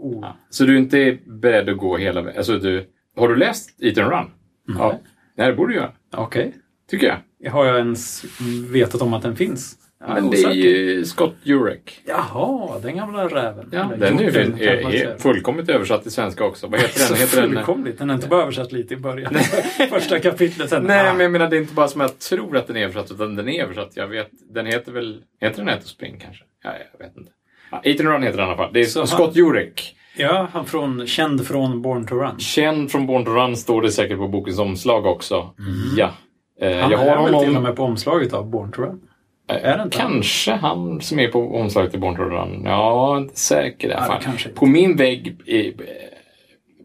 Oh. 0.00 0.18
Ja. 0.22 0.36
Så 0.50 0.64
du 0.64 0.74
är 0.74 0.78
inte 0.78 1.18
beredd 1.26 1.68
att 1.68 1.76
gå 1.78 1.96
hela 1.96 2.20
vägen? 2.22 2.38
Alltså, 2.38 2.58
du, 2.58 2.86
har 3.16 3.28
du 3.28 3.36
läst 3.36 3.82
Eat 3.82 3.98
and 3.98 4.10
Run? 4.10 4.30
Ja. 4.78 4.98
Nej, 5.36 5.46
det 5.46 5.52
borde 5.52 5.72
du 5.72 5.76
göra. 5.76 5.92
Okej. 6.16 6.54
Tycker 6.90 7.06
jag. 7.40 7.50
Har 7.50 7.64
jag 7.66 7.78
ens 7.78 8.24
vetat 8.72 9.02
om 9.02 9.14
att 9.14 9.22
den 9.22 9.36
finns? 9.36 9.76
Jag 10.00 10.14
Men 10.14 10.30
det 10.30 10.36
är 10.36 10.40
osäker. 10.40 10.54
ju 10.54 11.04
Scott 11.04 11.34
Jurek. 11.42 12.00
Jaha, 12.06 12.78
den 12.82 12.96
gamla 12.96 13.28
räven. 13.28 13.68
Ja, 13.72 13.78
Eller 13.92 13.96
den 13.96 14.20
är, 14.20 14.82
man 14.82 14.92
är, 14.92 15.18
fullkomligt 15.18 15.68
översatt 15.68 16.02
till 16.02 16.12
svenska 16.12 16.44
också. 16.44 16.66
Vad 16.66 16.80
heter 16.80 17.08
den? 17.08 17.18
Heter 17.18 17.40
den 17.42 17.50
fullkomligt. 17.50 17.98
Den 17.98 18.10
är 18.10 18.14
inte 18.14 18.28
bara 18.28 18.42
översatt 18.42 18.72
lite 18.72 18.94
i 18.94 18.96
början. 18.96 19.34
Första 19.90 20.18
kapitlet. 20.20 20.70
Sen, 20.70 20.82
Nej, 20.84 21.08
ah, 21.08 21.12
men 21.12 21.20
jag 21.20 21.32
menar 21.32 21.48
det 21.50 21.56
är 21.56 21.60
inte 21.60 21.74
bara 21.74 21.88
som 21.88 22.00
jag 22.00 22.18
tror 22.18 22.56
att 22.56 22.66
den 22.66 22.76
är 22.76 22.82
översatt, 22.82 23.10
utan 23.10 23.36
den 23.36 23.48
är 23.48 23.62
översatt. 23.62 23.90
Jag 23.94 24.06
vet, 24.08 24.30
den 24.54 24.66
heter 24.66 24.92
väl, 24.92 25.20
heter 25.40 25.58
den 25.58 25.68
Ät 25.68 25.82
och 25.82 25.88
spring 25.88 26.18
kanske? 26.22 26.44
Ja, 26.64 26.70
jag 26.98 27.06
vet 27.06 27.16
inte. 27.16 27.30
Ja, 27.70 27.80
Eat 27.84 28.00
and 28.00 28.08
Run 28.08 28.22
heter 28.22 28.38
den 28.38 28.46
i 28.46 28.48
alla 28.48 28.56
fall. 28.56 28.70
Det 28.72 28.80
är 28.80 28.84
Så 28.84 29.00
han- 29.00 29.06
Scott 29.06 29.36
Jurek. 29.36 29.94
Ja, 30.16 30.48
han 30.52 30.66
från, 30.66 31.06
känd 31.06 31.46
från 31.46 31.82
Born 31.82 32.06
to 32.06 32.14
Run. 32.14 32.38
Känd 32.38 32.90
från 32.90 33.06
Born 33.06 33.24
to 33.24 33.30
Run 33.30 33.56
står 33.56 33.82
det 33.82 33.90
säkert 33.92 34.18
på 34.18 34.28
bokens 34.28 34.58
omslag 34.58 35.06
också. 35.06 35.54
Ja. 35.96 36.04
Eh, 36.60 36.68
Mm. 36.68 36.80
Han 36.82 36.90
jag 36.90 36.98
har 36.98 37.06
är 37.28 37.32
väl 37.32 37.44
till 37.44 37.56
och 37.56 37.62
med 37.62 37.76
på 37.76 37.82
omslaget 37.84 38.32
av 38.32 38.50
Born 38.50 38.72
to 38.72 38.82
Run. 38.82 39.00
Är 39.48 39.76
det 39.76 39.82
inte 39.82 39.98
han? 39.98 40.12
Kanske 40.12 40.52
han 40.52 41.00
som 41.00 41.18
är 41.18 41.28
på 41.28 41.56
omslaget 41.56 41.90
till 41.90 42.00
Born 42.00 42.16
to 42.16 42.22
Run. 42.22 42.62
Ja, 42.64 43.18
inte 43.18 43.38
säker 43.38 43.90
Ja, 43.90 44.20
kanske. 44.22 44.48
På 44.48 44.66
min 44.66 44.96
vägg 44.96 45.26
i, 45.46 45.74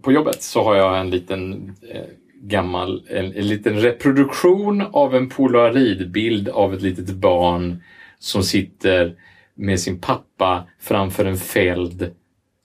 på 0.02 0.12
jobbet 0.12 0.44
så 0.44 0.64
har 0.64 0.76
jag 0.76 1.00
en 1.00 1.10
liten 1.10 1.76
eh, 1.90 2.02
gammal, 2.42 3.04
en, 3.10 3.26
en 3.26 3.48
liten 3.48 3.80
reproduktion 3.80 4.82
av 4.82 5.16
en 5.16 5.30
polaroidbild 5.30 6.50
av 6.50 6.74
ett 6.74 6.82
litet 6.82 7.10
barn 7.10 7.84
som 8.20 8.44
sitter 8.44 9.16
med 9.56 9.80
sin 9.80 10.00
pappa 10.00 10.68
framför 10.80 11.26
en 11.26 11.38
fälld 11.38 12.12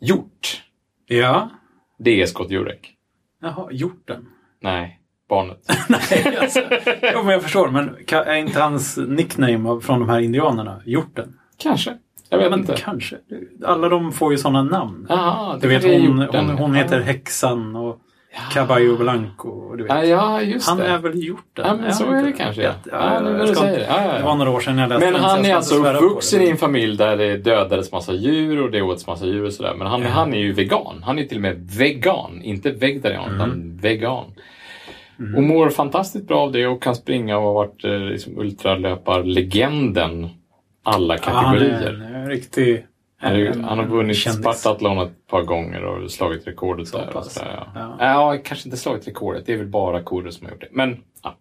hjort. 0.01 0.63
Ja. 1.07 1.51
Det 1.99 2.23
är 2.23 2.27
Scott 2.27 2.51
Jurek. 2.51 2.95
Jaha, 3.43 3.69
hjorten. 3.73 4.29
Nej, 4.61 4.98
barnet. 5.29 5.59
Nej, 5.89 6.39
alltså. 6.41 6.61
Jo, 7.15 7.23
men 7.23 7.33
jag 7.33 7.43
förstår. 7.43 7.69
Men 7.69 7.97
är 8.11 8.35
inte 8.35 8.61
hans 8.61 8.97
nickname 8.97 9.81
från 9.81 10.01
de 10.01 10.09
här 10.09 10.21
indianerna 10.21 10.81
hjorten? 10.85 11.35
Kanske. 11.63 11.97
Jag 12.31 12.39
vet 12.39 12.51
men 12.51 12.61
inte. 12.61 12.75
kanske. 12.79 13.17
Alla 13.65 13.89
de 13.89 14.13
får 14.13 14.33
ju 14.33 14.39
sådana 14.39 14.63
namn. 14.63 15.07
Aha, 15.11 15.59
Du 15.61 15.69
vet, 15.69 15.85
hon, 15.85 16.29
hon, 16.33 16.49
hon 16.51 16.75
heter 16.75 16.97
Ja. 16.99 17.03
Häxan 17.03 17.77
och 17.77 18.01
Caballo 18.53 18.97
Blanco. 18.97 19.77
Du 19.77 19.83
vet. 19.83 19.93
Ja, 19.93 20.05
ja, 20.05 20.43
just 20.43 20.69
Han 20.69 20.79
det. 20.79 20.87
är 20.87 20.99
väl 20.99 21.23
hjorten? 21.23 21.65
Ja, 21.69 21.75
men 21.81 21.95
så 21.95 22.05
är 22.13 22.23
det 22.23 22.33
kanske. 22.33 22.63
Ja, 22.63 22.73
ja, 22.93 23.21
det 23.21 23.39
jag 23.39 23.49
ska- 23.49 23.61
säger. 23.61 23.81
Ja, 23.89 24.03
ja, 24.05 24.13
Det 24.13 24.19
ja. 24.19 24.25
var 24.27 24.35
några 24.35 24.51
år 24.51 24.61
sedan 24.61 24.79
jag 24.79 24.89
läste 24.89 25.05
Men 25.05 25.13
den, 25.15 25.23
han 25.23 25.45
är 25.45 25.55
alltså 25.55 25.75
uppvuxen 25.75 26.43
i 26.43 26.49
en 26.51 26.57
familj 26.57 26.97
där 26.97 27.17
det 27.17 27.37
dödades 27.37 27.93
massa 27.93 28.13
djur 28.13 28.63
och 28.63 28.71
det 28.71 28.83
åts 28.83 29.07
massa 29.07 29.27
djur 29.27 29.45
och 29.45 29.53
sådär. 29.53 29.75
Men 29.79 29.87
han, 29.87 30.03
Ja. 30.03 30.09
han 30.09 30.35
är 30.35 30.39
ju 30.39 30.53
vegan. 30.53 31.03
Han 31.03 31.19
är 31.19 31.25
till 31.25 31.37
och 31.39 31.43
med 31.43 31.71
vegan. 31.79 32.43
Inte 32.43 32.71
vegetarian, 32.71 33.25
Mm. 33.25 33.37
utan 33.37 33.77
vegan. 33.83 34.25
Och 35.37 35.43
mår 35.43 35.71
fantastiskt 35.71 36.27
bra 36.29 36.41
av 36.41 36.53
det 36.53 36.67
och 36.67 36.83
kan 36.83 36.95
springa 36.95 37.39
och 37.39 37.45
har 37.45 37.55
varit 37.55 37.85
eh, 37.85 37.99
liksom, 37.99 38.39
ultralöparlegenden 38.39 40.29
alla 40.83 41.17
han 41.21 41.35
kategorier. 41.35 42.27
riktig... 42.29 42.85
Han, 43.21 43.33
är, 43.33 43.45
en- 43.47 43.65
han 43.65 43.79
har 43.79 43.87
vunnit. 43.87 44.17
Spartathlon 44.19 44.99
ett 44.99 45.27
par 45.31 45.43
gånger 45.43 45.85
och 45.85 46.11
slagit 46.11 46.47
rekordet 46.47 46.89
Så 46.89 46.99
där. 46.99 47.17
Och 47.17 47.25
sådär, 47.25 47.67
ja. 47.75 47.97
Ja. 47.99 48.33
Ja. 48.35 48.39
kanske 48.45 48.69
inte 48.69 48.77
slagit 48.77 49.09
rekordet. 49.09 49.47
Det 49.47 49.53
är 49.53 49.57
väl 49.57 49.67
bara 49.67 50.03
Koro 50.03 50.33
som 50.33 50.47
har 50.47 50.53
gjort 50.53 50.61
det. 50.61 50.69
Men 50.73 50.97
ja. 51.23 51.37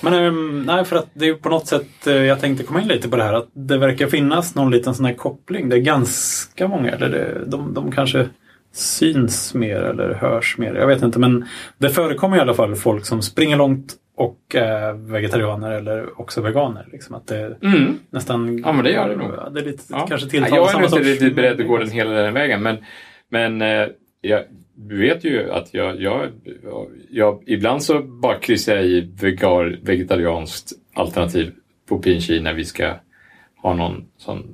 Men 0.00 0.12
ehm, 0.14 0.62
nej, 0.62 0.84
för 0.84 0.96
att 0.96 1.06
det 1.14 1.28
är 1.28 1.34
på 1.34 1.48
något 1.48 1.66
sätt, 1.66 2.06
eh, 2.06 2.12
jag 2.14 2.40
tänkte 2.40 2.64
komma 2.64 2.80
in 2.82 2.88
lite 2.88 3.08
på 3.08 3.16
det 3.16 3.22
här, 3.24 3.32
att 3.32 3.48
det 3.52 3.78
verkar 3.78 4.06
finnas 4.06 4.54
någon 4.54 4.70
liten 4.70 4.94
sån 4.94 5.04
här 5.04 5.14
koppling. 5.14 5.68
Det 5.68 5.76
är 5.76 5.80
ganska 5.80 6.68
många, 6.68 6.90
eller 6.90 7.08
det, 7.08 7.44
de, 7.46 7.74
de 7.74 7.92
kanske 7.92 8.28
syns 8.72 9.54
mer 9.54 9.76
eller 9.80 10.14
hörs 10.14 10.58
mer. 10.58 10.74
Jag 10.74 10.86
vet 10.86 11.02
inte, 11.02 11.18
men 11.18 11.44
det 11.78 11.90
förekommer 11.90 12.36
i 12.36 12.40
alla 12.40 12.54
fall 12.54 12.74
folk 12.74 13.06
som 13.06 13.22
springer 13.22 13.56
långt 13.56 13.94
och 14.16 14.38
är 14.54 14.92
vegetarianer 15.12 15.70
eller 15.72 16.20
också 16.20 16.40
veganer. 16.40 16.88
Liksom 16.92 17.14
att 17.14 17.26
det 17.26 17.56
Mm. 17.62 17.98
nästan... 18.10 18.58
Ja, 18.58 18.72
men 18.72 18.84
det 18.84 18.90
gör 18.92 19.08
det 19.08 19.16
nog. 19.16 19.54
Det 19.54 19.60
är 19.60 19.64
lite, 19.64 19.82
Ja. 19.90 20.06
kanske 20.08 20.36
Ja, 20.38 20.46
jag 20.48 20.58
är 20.58 20.66
samma 20.66 20.84
inte 20.84 20.96
sorts- 20.96 21.06
riktigt 21.06 21.36
beredd 21.36 21.60
att 21.60 21.66
gå 21.66 21.78
den 21.78 21.90
hela 21.90 22.10
den 22.10 22.34
vägen. 22.34 22.62
Men, 22.62 22.76
men 23.28 23.62
eh, 23.62 23.88
jag 24.20 24.42
vet 24.88 25.24
ju 25.24 25.50
att 25.50 25.74
jag, 25.74 26.00
jag, 26.00 26.28
jag 27.10 27.42
ibland 27.46 27.82
så 27.82 28.02
bara 28.02 28.38
kryssar 28.38 28.74
jag 28.76 28.84
i 28.84 29.10
vegar, 29.20 29.78
vegetarianskt 29.82 30.72
alternativ 30.94 31.52
på 31.88 31.98
Pinchi 31.98 32.40
när 32.40 32.54
vi 32.54 32.64
ska 32.64 32.94
ha 33.62 33.74
någon 33.74 34.04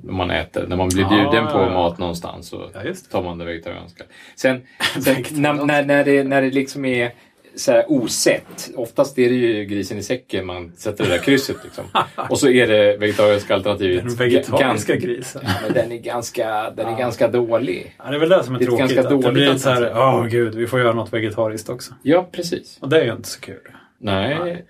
när 0.03 0.13
man 0.13 0.31
äter, 0.31 0.67
när 0.67 0.75
man 0.75 0.89
blir 0.89 1.05
Ah, 1.05 1.09
bjuden 1.09 1.47
på 1.47 1.57
ja, 1.59 1.69
mat 1.69 1.97
någonstans 1.97 2.47
så 2.47 2.69
Ja, 2.73 2.81
tar 3.11 3.23
man 3.23 3.37
det 3.37 3.45
vegetarianska. 3.45 4.03
Sen, 4.35 4.61
sen 5.01 5.23
när, 5.31 5.53
när, 5.53 5.85
när, 5.85 6.05
det, 6.05 6.23
när 6.23 6.41
det 6.41 6.49
liksom 6.49 6.85
är 6.85 7.11
så 7.55 7.71
här 7.71 7.85
osett, 7.87 8.71
oftast 8.75 9.19
är 9.19 9.29
det 9.29 9.35
ju 9.35 9.65
grisen 9.65 9.97
i 9.97 10.03
säcken 10.03 10.45
man 10.45 10.71
sätter 10.77 11.03
det 11.03 11.09
där 11.09 11.17
krysset 11.17 11.57
liksom. 11.63 11.83
Och 12.29 12.39
så 12.39 12.49
är 12.49 12.67
det 12.67 12.97
vegetariska 12.97 13.53
alternativet. 13.55 14.03
Den 14.05 14.15
vegetariska 14.15 14.93
Gans- 14.93 15.01
grisen. 15.05 15.41
Ja, 15.45 15.51
men 15.63 15.73
den 15.73 15.91
är 15.91 15.97
ganska, 15.97 16.69
den 16.71 16.87
är 16.87 16.97
ganska 16.97 17.27
dålig. 17.27 17.95
Ja, 17.97 18.09
det 18.09 18.15
är 18.15 18.19
väl 18.19 18.29
det 18.29 18.43
som 18.43 18.55
är 18.55 18.59
Det 18.59 18.65
är 18.65 18.67
tråkigt. 18.67 18.79
ganska 18.79 18.99
att 19.01 19.09
det 19.09 19.15
dåligt 19.15 19.33
blir 19.33 19.55
så 19.55 19.69
här, 19.69 19.91
åh 19.95 20.25
gud, 20.27 20.55
vi 20.55 20.67
får 20.67 20.79
göra 20.79 20.93
något 20.93 21.13
vegetariskt 21.13 21.69
också. 21.69 21.93
Ja, 22.03 22.29
precis. 22.31 22.77
Och 22.81 22.89
det 22.89 22.99
är 23.01 23.05
ju 23.05 23.11
inte 23.11 23.29
så 23.29 23.41
kul. 23.41 23.55
Nej, 24.01 24.37
Nej. 24.39 24.65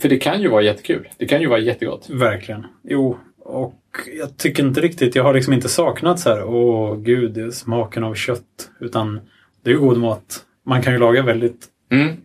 för 0.00 0.08
det 0.08 0.18
kan 0.18 0.42
ju 0.42 0.48
vara 0.48 0.62
jättekul. 0.62 1.08
Det 1.18 1.26
kan 1.26 1.40
ju 1.40 1.46
vara 1.46 1.58
jättegott. 1.58 2.10
Verkligen. 2.10 2.66
Jo, 2.82 3.18
och 3.50 3.74
jag 4.18 4.36
tycker 4.36 4.62
inte 4.66 4.80
riktigt, 4.80 5.14
jag 5.14 5.22
har 5.24 5.34
liksom 5.34 5.52
inte 5.52 5.68
saknat 5.68 6.20
så 6.20 6.28
här, 6.30 6.44
åh 6.44 6.96
gud, 6.96 7.54
smaken 7.54 8.04
av 8.04 8.14
kött. 8.14 8.70
Utan 8.80 9.20
det 9.62 9.70
är 9.70 9.74
ju 9.74 9.80
god 9.80 9.98
mat. 9.98 10.44
Man 10.66 10.82
kan 10.82 10.92
ju 10.92 10.98
laga 10.98 11.22
väldigt 11.22 11.66
Mm, 11.92 12.16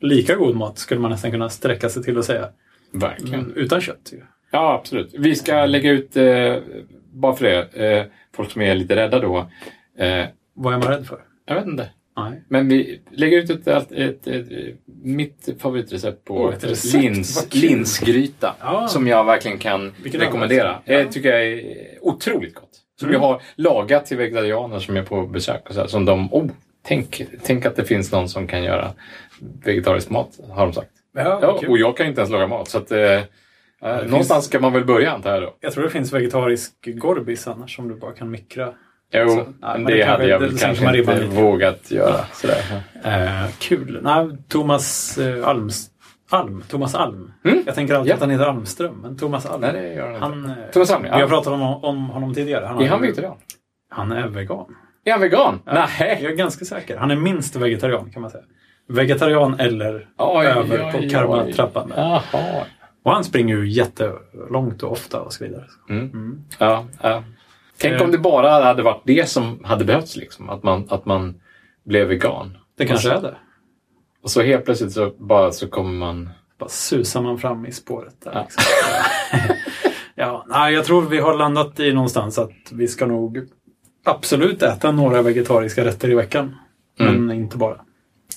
lika 0.00 0.34
god 0.34 0.56
mat, 0.56 0.78
skulle 0.78 1.00
man 1.00 1.10
nästan 1.10 1.30
kunna 1.30 1.48
sträcka 1.48 1.88
sig 1.88 2.02
till 2.02 2.18
att 2.18 2.24
säga. 2.24 2.48
verkligen. 2.92 3.52
Utan 3.56 3.80
kött. 3.80 4.10
Ju. 4.12 4.20
Ja, 4.50 4.74
absolut. 4.74 5.14
Vi 5.18 5.34
ska 5.34 5.66
lägga 5.66 5.90
ut, 5.90 6.16
eh, 6.16 6.56
bara 7.12 7.34
för 7.36 7.44
det, 7.44 7.62
eh, 7.98 8.04
folk 8.36 8.50
som 8.50 8.62
är 8.62 8.74
lite 8.74 8.96
rädda 8.96 9.18
då. 9.18 9.38
Eh, 9.98 10.24
Vad 10.54 10.74
är 10.74 10.78
man 10.78 10.88
rädd 10.88 11.06
för? 11.06 11.18
jag 11.46 11.54
vet 11.54 11.66
inte. 11.66 11.90
Nej. 12.28 12.42
Men 12.48 12.68
vi 12.68 13.00
lägger 13.10 13.38
ut 13.38 13.50
ett, 13.50 13.66
ett, 13.66 13.92
ett, 13.92 14.26
ett 14.26 14.46
mitt 15.02 15.48
favoritretscept 15.58 16.24
på 16.24 16.34
Åh, 16.34 16.54
ett 16.54 16.94
lins, 16.94 17.54
linsgryta. 17.54 18.54
Ja. 18.60 18.88
Som 18.88 19.06
jag 19.06 19.24
verkligen 19.24 19.58
kan 19.58 19.92
Vilken 20.02 20.20
rekommendera. 20.20 20.60
överraskning. 20.62 20.96
Ja. 20.96 21.04
Det 21.04 21.12
tycker 21.12 21.28
jag 21.32 21.42
är 21.46 21.62
otroligt 22.00 22.54
gott. 22.54 22.66
Som 23.00 23.08
Mm. 23.08 23.20
jag 23.22 23.28
har 23.28 23.42
lagat 23.54 24.06
till 24.06 24.16
vegetarianer 24.16 24.78
som 24.78 24.96
är 24.96 25.02
på 25.02 25.26
besök. 25.26 25.68
Och 25.68 25.74
så 25.74 25.80
här, 25.80 25.86
som 25.86 26.04
de, 26.04 26.34
oh, 26.34 26.50
tänk, 26.82 27.22
tänk 27.42 27.66
att 27.66 27.76
det 27.76 27.84
finns 27.84 28.12
någon 28.12 28.28
som 28.28 28.46
kan 28.46 28.62
göra 28.64 28.92
vegetarisk 29.64 30.10
mat, 30.10 30.38
har 30.50 30.66
de 30.66 30.72
sagt. 30.72 30.90
Ja, 31.14 31.38
Ja, 31.42 31.60
och 31.68 31.78
jag 31.78 31.96
kan 31.96 32.06
inte 32.06 32.20
ens 32.20 32.30
laga 32.32 32.46
mat. 32.46 32.68
Så 32.68 32.78
att, 32.78 32.92
eh, 32.92 33.00
eh, 33.82 34.06
någonstans 34.06 34.44
ska 34.44 34.60
man 34.60 34.72
väl 34.72 34.84
börja 34.84 35.10
antar 35.12 35.32
jag 35.32 35.42
då. 35.42 35.56
Jag 35.60 35.72
tror 35.72 35.84
det 35.84 35.90
finns 35.90 36.12
vegetarisk 36.12 36.72
gorbis 36.94 37.46
annars 37.46 37.76
som 37.76 37.88
du 37.88 37.94
bara 37.94 38.12
kan 38.12 38.30
mikra. 38.30 38.72
Jo, 39.12 39.28
Så, 39.28 39.34
nej, 39.34 39.44
men 39.60 39.84
det, 39.84 39.94
det 39.94 40.02
hade 40.04 40.26
jag 40.26 40.38
väl 40.38 40.58
kanske 40.58 40.84
man 40.84 40.94
inte 40.96 41.24
vågat 41.26 41.90
göra. 41.90 42.24
Sådär. 42.32 42.82
Eh, 43.04 43.50
kul. 43.58 43.98
Nej, 44.02 44.28
Thomas 44.48 45.18
eh, 45.18 45.48
Alms, 45.48 45.90
Alm. 46.30 46.64
Thomas 46.68 46.94
Alm. 46.94 47.32
Mm. 47.44 47.62
Jag 47.66 47.74
tänker 47.74 47.94
alltid 47.94 48.10
Ja. 48.10 48.14
att 48.14 48.20
han 48.20 48.30
heter 48.30 48.44
Almström, 48.46 48.94
men 49.02 49.16
Thomas 49.18 49.46
Alm. 49.46 49.60
Nej, 49.60 49.72
det 49.72 49.94
gör 49.94 50.18
han 50.18 50.34
inte. 50.38 50.50
eh, 50.60 50.70
Thomas 50.72 50.90
Alm, 50.90 51.04
ja. 51.04 51.16
Vi 51.16 51.20
har 51.22 51.28
pratat 51.28 51.52
om, 51.52 51.62
om 51.62 52.10
honom 52.10 52.34
tidigare. 52.34 52.66
Han 52.66 52.82
Är 52.82 52.88
han 52.88 53.00
vegetarian? 53.00 53.36
Han 53.90 54.12
är 54.12 54.28
vegan. 54.28 54.66
Är 55.04 55.12
han 55.12 55.20
vegan? 55.20 55.60
Jag 55.64 55.74
Nej. 55.98 56.24
är 56.24 56.30
ganska 56.30 56.64
säker. 56.64 56.96
Han 56.96 57.10
är 57.10 57.16
minst 57.16 57.56
vegetarian 57.56 58.10
kan 58.10 58.22
man 58.22 58.30
säga. 58.30 58.44
Vegetarian 58.88 59.60
eller 59.60 60.08
Oj, 60.18 60.46
över 60.46 60.86
oj, 60.86 60.92
på 60.92 61.10
karmatrappan. 61.10 61.92
Och 63.04 63.12
han 63.12 63.24
springer 63.24 63.56
ju 63.56 63.68
jättelångt 63.70 64.82
och 64.82 64.92
ofta 64.92 65.20
och 65.20 65.32
så 65.32 65.44
vidare. 65.44 65.64
Mm. 65.88 66.04
Mm. 66.10 66.44
Ja, 66.58 66.84
ja. 67.02 67.24
Tänk 67.80 67.94
Eh. 67.94 68.02
om 68.02 68.10
det 68.10 68.18
bara 68.18 68.50
hade 68.50 68.82
varit 68.82 69.02
det 69.04 69.28
som 69.28 69.64
hade 69.64 69.84
behövts. 69.84 70.16
Liksom. 70.16 70.50
Att, 70.50 70.62
man, 70.62 70.86
att 70.90 71.04
man 71.06 71.40
blev 71.84 72.08
vegan. 72.08 72.58
Det 72.76 72.86
kanske 72.86 73.10
är 73.12 73.20
det. 73.22 73.36
Och 74.22 74.30
så 74.30 74.42
helt 74.42 74.64
plötsligt 74.64 74.92
så 74.92 75.10
bara 75.18 75.52
så 75.52 75.68
kommer 75.68 75.92
man... 75.92 76.30
Bara 76.58 76.68
susar 76.68 77.22
man 77.22 77.38
fram 77.38 77.66
i 77.66 77.72
spåret 77.72 78.14
där. 78.24 78.30
Ja. 78.34 78.42
Liksom. 78.42 78.62
ja, 80.14 80.44
nej, 80.48 80.74
jag 80.74 80.84
tror 80.84 81.02
vi 81.02 81.18
har 81.18 81.36
landat 81.36 81.80
i 81.80 81.92
någonstans 81.92 82.38
att 82.38 82.52
vi 82.72 82.88
ska 82.88 83.06
nog 83.06 83.48
absolut 84.04 84.62
äta 84.62 84.92
några 84.92 85.22
vegetariska 85.22 85.84
rätter 85.84 86.10
i 86.10 86.14
veckan. 86.14 86.56
Mm. 86.98 87.26
Men 87.26 87.36
inte 87.36 87.56
bara. 87.56 87.80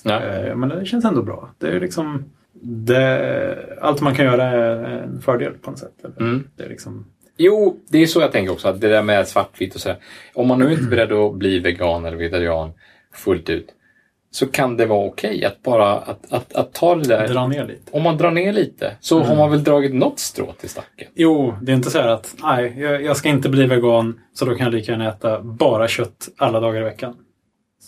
Ja. 0.02 0.20
Eh, 0.22 0.56
Men 0.56 0.68
det 0.68 0.86
känns 0.86 1.04
ändå 1.04 1.22
bra. 1.22 1.50
Det 1.58 1.68
är 1.68 1.80
liksom 1.80 2.24
det, 2.62 3.78
allt 3.80 4.00
man 4.00 4.14
kan 4.14 4.24
göra 4.24 4.44
är 4.44 4.84
en 4.84 5.20
fördel 5.22 5.52
på 5.52 5.70
något 5.70 5.78
sätt. 5.78 6.04
Mm. 6.20 6.48
Det 6.56 6.64
är 6.64 6.68
liksom, 6.68 7.06
Jo, 7.36 7.80
det 7.88 7.98
är 7.98 8.06
så 8.06 8.20
jag 8.20 8.32
tänker 8.32 8.52
också. 8.52 8.68
Att 8.68 8.80
det 8.80 8.88
där 8.88 9.02
med 9.02 9.28
svartvitt 9.28 9.74
och 9.74 9.80
så. 9.80 9.88
här. 9.88 9.98
Om 10.34 10.48
man 10.48 10.58
nu 10.58 10.72
inte 10.72 10.84
är 10.84 10.90
beredd 10.90 11.12
att 11.12 11.34
bli 11.34 11.58
vegan 11.58 12.04
eller 12.04 12.16
vegetarian 12.16 12.72
fullt 13.14 13.50
ut. 13.50 13.68
Så 14.30 14.46
kan 14.46 14.76
det 14.76 14.86
vara 14.86 15.06
okej 15.06 15.44
att 15.44 15.62
bara 15.62 15.92
att, 15.92 16.32
att, 16.32 16.54
att 16.54 16.72
ta 16.72 16.94
det 16.94 17.08
där. 17.08 17.28
dra 17.28 17.46
ner 17.46 17.66
lite. 17.66 17.90
Om 17.92 18.02
man 18.02 18.16
drar 18.16 18.30
ner 18.30 18.52
lite 18.52 18.96
så 19.00 19.20
har 19.20 19.36
man 19.36 19.50
väl 19.50 19.64
dragit 19.64 19.94
något 19.94 20.18
strå 20.18 20.52
till 20.52 20.68
stacken. 20.68 21.08
Jo, 21.14 21.54
det 21.62 21.72
är 21.72 21.76
inte 21.76 21.90
så 21.90 21.98
här 21.98 22.08
att 22.08 22.34
nej, 22.42 22.80
jag, 22.80 23.16
ska 23.16 23.28
inte 23.28 23.48
bli 23.48 23.66
vegan 23.66 24.20
så 24.32 24.44
då 24.44 24.54
kan 24.54 24.64
jag 24.64 24.74
lika 24.74 24.92
gärna 24.92 25.08
äta 25.08 25.40
bara 25.40 25.88
kött 25.88 26.28
alla 26.36 26.60
dagar 26.60 26.80
i 26.80 26.84
veckan. 26.84 27.14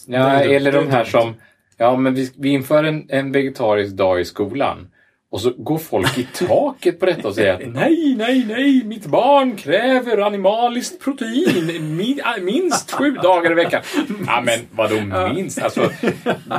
Ja, 0.06 0.40
eller 0.40 0.72
de 0.72 0.90
här 0.90 1.04
som... 1.04 1.34
Ja, 1.76 1.96
men 1.96 2.14
vi, 2.14 2.32
vi 2.36 2.48
inför 2.48 2.84
en, 2.84 3.06
en 3.08 3.32
vegetarisk 3.32 3.96
dag 3.96 4.20
i 4.20 4.24
skolan. 4.24 4.88
Och 5.30 5.40
så 5.40 5.50
går 5.50 5.78
folk 5.78 6.18
i 6.18 6.28
taket 6.46 7.00
på 7.00 7.06
detta 7.06 7.28
och 7.28 7.34
säger 7.34 7.54
att 7.54 7.60
nej, 7.74 8.14
nej, 8.18 8.44
nej, 8.48 8.84
mitt 8.84 9.06
barn 9.06 9.56
kräver 9.56 10.18
animaliskt 10.18 11.04
protein 11.04 11.96
min, 11.96 12.20
äh, 12.20 12.42
minst 12.42 12.92
sju 12.92 13.10
dagar 13.10 13.50
i 13.50 13.54
veckan. 13.54 13.82
Ja, 14.26 14.42
men 14.44 14.58
vadå 14.70 15.28
minst? 15.34 15.62
Alltså, 15.62 15.90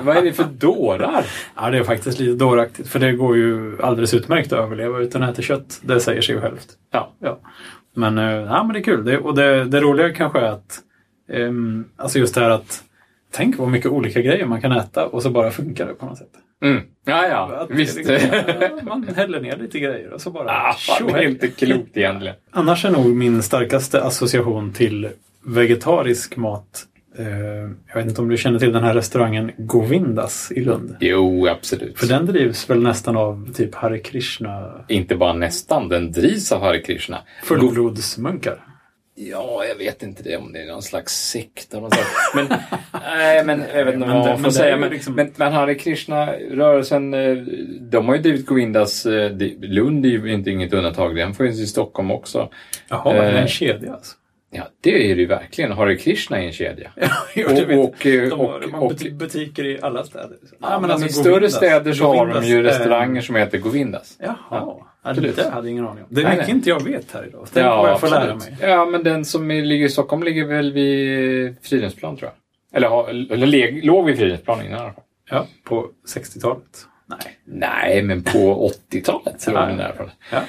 vad 0.04 0.18
är 0.18 0.22
det 0.22 0.34
för 0.34 0.44
dårar? 0.44 1.26
Ja, 1.56 1.70
det 1.70 1.78
är 1.78 1.84
faktiskt 1.84 2.20
lite 2.20 2.34
dåraktigt 2.34 2.88
för 2.88 3.00
det 3.00 3.12
går 3.12 3.38
ju 3.38 3.82
alldeles 3.82 4.14
utmärkt 4.14 4.54
att 4.54 4.60
överleva 4.60 5.00
utan 5.00 5.24
att 5.24 5.30
äta 5.30 5.42
kött. 5.42 5.80
Det 5.82 6.00
säger 6.00 6.22
sig 6.22 6.42
självt. 6.42 6.68
Ja, 6.92 7.14
Ja. 7.20 7.40
Men, 7.96 8.18
eh, 8.18 8.26
ja, 8.26 8.64
men 8.64 8.74
det 8.74 8.80
är 8.80 8.84
kul. 8.84 9.06
Det, 9.06 9.18
och 9.18 9.36
det, 9.36 9.66
det 9.66 9.82
roliga 9.82 10.14
kanske 10.14 10.40
är 10.40 10.52
att 10.52 10.80
ehm, 11.34 11.86
alltså 11.96 12.20
just 12.20 12.36
det 12.36 12.42
här 12.42 12.50
att 12.50 12.84
tänk 13.32 13.58
vad 13.58 13.68
mycket 13.70 13.92
olika 13.92 14.22
grejer 14.22 14.46
man 14.46 14.62
kan 14.62 14.72
äta 14.72 15.08
och 15.08 15.24
så 15.24 15.30
bara 15.30 15.52
funkar 15.52 15.86
det 15.88 15.94
på 15.94 16.06
något 16.06 16.18
sätt. 16.18 16.32
mm. 16.64 16.82
ja, 17.06 17.28
ja 17.28 17.56
Att 17.58 17.72
visst. 17.72 17.98
liksom- 17.98 18.18
man 18.84 19.08
häller 19.16 19.42
ner 19.42 19.58
lite 19.58 19.80
grejer 19.80 20.14
och 20.14 20.22
så 20.22 20.32
bara 20.32 20.50
Ah, 20.52 20.74
fan, 20.74 21.08
det 21.08 21.14
är 21.14 21.28
inte 21.28 21.48
klokt 21.48 21.98
egentligen. 21.98 22.36
Annars 22.52 22.86
är 22.86 22.90
nog 22.92 23.06
min 23.16 23.44
starkaste 23.44 24.04
association 24.04 24.74
till 24.74 25.10
vegetarisk 25.46 26.36
mat 26.38 26.84
eh, 27.18 27.28
jag 27.88 27.96
vet 27.96 28.06
inte 28.06 28.22
om 28.22 28.30
du 28.30 28.38
känner 28.38 28.60
till 28.60 28.74
den 28.74 28.84
här 28.84 28.94
restaurangen 28.94 29.52
Govindas 29.58 30.52
i 30.52 30.62
Lund? 30.62 30.96
Jo, 31.00 31.48
absolut. 31.48 32.00
För 32.00 32.08
den 32.08 32.26
drivs 32.26 32.70
väl 32.70 32.84
nästan 32.84 33.18
av 33.18 33.54
typ 33.54 33.76
Hare 33.76 34.00
Krishna 34.00 34.72
Inte 34.88 35.16
bara 35.16 35.34
nästan, 35.34 35.90
den 35.90 36.12
drivs 36.12 36.52
av 36.52 36.62
Hare 36.62 36.80
Krishna. 36.82 37.18
fullblodsmunkar. 37.44 38.64
Ja, 39.20 39.66
jag 39.70 39.76
vet 39.76 40.04
inte 40.04 40.24
det 40.24 40.38
om 40.38 40.54
det 40.54 40.60
är 40.62 40.66
någon 40.66 40.82
slags 40.82 41.14
sekt 41.30 41.74
av 41.74 41.82
något 41.82 41.94
slag. 41.94 42.06
Men, 42.36 42.58
nej, 43.18 43.44
men 43.46 43.64
jag 43.76 43.86
vet 43.86 43.94
inte 43.94 44.08
Men 44.08 44.16
vad 44.18 44.26
man 44.28 44.36
får 44.36 44.42
men 44.42 44.52
säga. 44.52 44.78
Men, 44.78 44.90
liksom- 44.90 45.16
men, 45.16 45.32
men 45.36 45.54
Hare 45.54 45.76
Krishna-rörelsen, 45.76 47.14
eh, 47.14 47.36
de 47.82 48.08
har 48.08 48.16
ju 48.16 48.22
drivit 48.22 48.46
Govindas. 48.46 49.06
eh, 49.06 49.32
Lund 49.62 50.06
är 50.06 50.10
ju 50.10 50.34
inte 50.34 50.50
inget 50.52 50.74
undantag. 50.74 51.16
Den 51.16 51.34
finns 51.34 51.60
i 51.60 51.68
Stockholm 51.68 52.12
också. 52.12 52.50
Jaha, 52.90 53.14
är 53.16 53.22
det 53.22 53.28
Eh, 53.38 53.42
en 53.42 53.48
kedja 53.48 53.94
alltså? 53.94 54.16
Ja, 54.52 54.64
det 54.82 55.12
är 55.12 55.16
det 55.16 55.22
ju 55.22 55.28
verkligen. 55.28 55.72
Hare 55.72 55.96
Krishna 55.96 56.38
är 56.42 56.46
en 56.46 56.52
kedja. 56.52 56.92
Jo, 57.36 57.48
vet 57.50 57.78
och, 57.78 57.84
och, 57.84 58.06
eh, 58.06 58.30
De 58.30 58.40
har, 58.40 58.76
och, 58.76 58.84
och, 58.84 58.92
buti- 58.92 59.18
butiker 59.18 59.66
i 59.66 59.80
alla 59.82 60.04
städer. 60.04 60.38
ja, 60.62 60.80
men 60.80 60.92
alltså, 60.92 61.08
I 61.08 61.12
större 61.12 61.50
städer 61.50 61.94
så 61.94 62.06
har 62.16 62.28
de 62.28 62.46
ju 62.46 62.64
restauranger 62.64 63.22
som 63.22 63.36
heter 63.36 63.58
Govindas. 63.58 64.18
Jaha, 64.20 64.36
Ja, 64.52 64.58
ja, 64.60 64.88
absolut. 65.10 65.36
det 65.36 65.50
hade 65.50 65.68
jag 65.68 65.72
ingen 65.72 65.88
aning 65.88 66.04
om. 66.04 66.10
Det 66.10 66.22
är 66.22 66.26
mycket 66.30 66.48
nej. 66.48 66.56
inte 66.56 66.70
jag 66.70 66.84
vet 66.84 67.12
här 67.12 67.26
idag. 67.28 67.48
Tänk 67.54 67.66
vad 67.66 67.90
jag 67.90 68.00
får 68.00 68.08
lära 68.08 68.36
mig. 68.36 68.58
Ja, 68.62 68.86
men 68.86 69.04
den 69.04 69.26
som 69.26 69.48
ligger 69.52 69.86
i 69.86 69.90
Stockholm 69.90 70.24
ligger 70.24 70.46
väl 70.46 70.74
vid 70.74 71.56
Fridhemsplan 71.62 72.18
tror 72.18 72.30
jag. 72.32 72.78
Eller, 72.78 72.88
har- 72.88 73.10
eller 73.10 73.82
låg 73.86 74.06
vid 74.06 74.18
Fridhemsplan 74.18 74.66
innan 74.66 74.88
i. 74.88 74.92
Ja, 75.30 75.48
på 75.64 75.88
60-talet. 76.16 76.64
Nej. 77.10 77.38
Nej, 77.46 78.02
men 78.02 78.24
på 78.24 78.70
80-talet 78.92 79.42
så 79.42 79.52
Ja, 79.52 79.60
låg 79.60 79.70
den 79.70 79.80
ja. 79.80 79.84
där. 79.88 79.94
från. 79.94 80.10
Ja. 80.32 80.40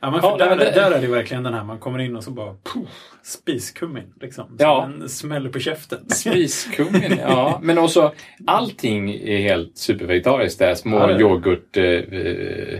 Ja, 0.00 0.10
men 0.10 0.20
Ja, 0.22 0.36
där, 0.36 0.46
nej, 0.46 0.48
men 0.48 0.58
det- 0.58 0.72
där 0.80 0.90
är 0.90 1.00
det 1.00 1.06
verkligen 1.06 1.42
den 1.42 1.54
här, 1.54 1.64
man 1.64 1.78
kommer 1.78 1.98
in 1.98 2.16
och 2.16 2.24
så 2.24 2.30
bara 2.30 2.52
puff, 2.74 2.88
spiskummin. 3.22 4.12
Liksom. 4.20 4.44
Som 4.46 4.56
Ja. 4.58 4.84
en 5.02 5.08
smäll 5.08 5.48
på 5.48 5.58
käften. 5.58 5.98
Spriskungen, 6.10 7.18
ja. 7.20 7.58
Men 7.62 7.78
också 7.78 8.12
allting 8.46 9.10
är 9.10 9.38
helt 9.38 9.78
supervegetariskt 9.78 10.58
där. 10.58 10.74
Små 10.74 10.96
Ja, 10.98 11.06
det 11.06 11.12
är 11.12 11.16
det. 11.16 11.20
yoghurt, 11.22 11.76
eh, 11.76 11.84
eh, 11.84 12.78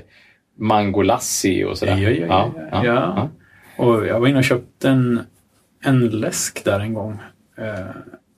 mangolassi 0.59 1.65
och 1.65 1.79
sådär. 1.79 1.97
Ja, 1.97 2.11
ja, 2.11 2.53
ja, 2.73 2.85
ja. 2.85 3.29
Och 3.85 4.07
jag 4.07 4.21
var 4.21 4.27
inne 4.29 4.39
och 4.39 4.45
köpte 4.45 4.89
en, 4.89 5.21
en 5.85 6.09
läsk 6.09 6.65
där 6.65 6.81
en 6.81 6.95
gång. 6.95 7.19
Eh, 7.59 7.87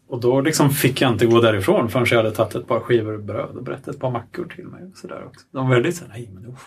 och 0.08 0.20
då 0.20 0.40
liksom 0.40 0.70
fick 0.70 1.00
jag 1.00 1.12
inte 1.12 1.26
gå 1.26 1.40
därifrån 1.40 1.88
förrän 1.88 2.06
jag 2.10 2.16
hade 2.16 2.30
tagit 2.30 2.54
ett 2.54 2.66
par 2.66 2.80
skivor 2.80 3.18
bröd 3.18 3.56
och 3.56 3.62
brett 3.62 3.88
ett 3.88 4.00
par 4.00 4.10
mackor 4.10 4.44
till 4.56 4.64
mig. 4.66 4.82
Och 4.92 4.98
så 4.98 5.06
också. 5.06 5.46
De 5.52 5.68
var 5.68 5.74
väldigt 5.74 5.96
såhär, 5.96 6.12
nej 6.12 6.30
men 6.32 6.46
usch. 6.52 6.60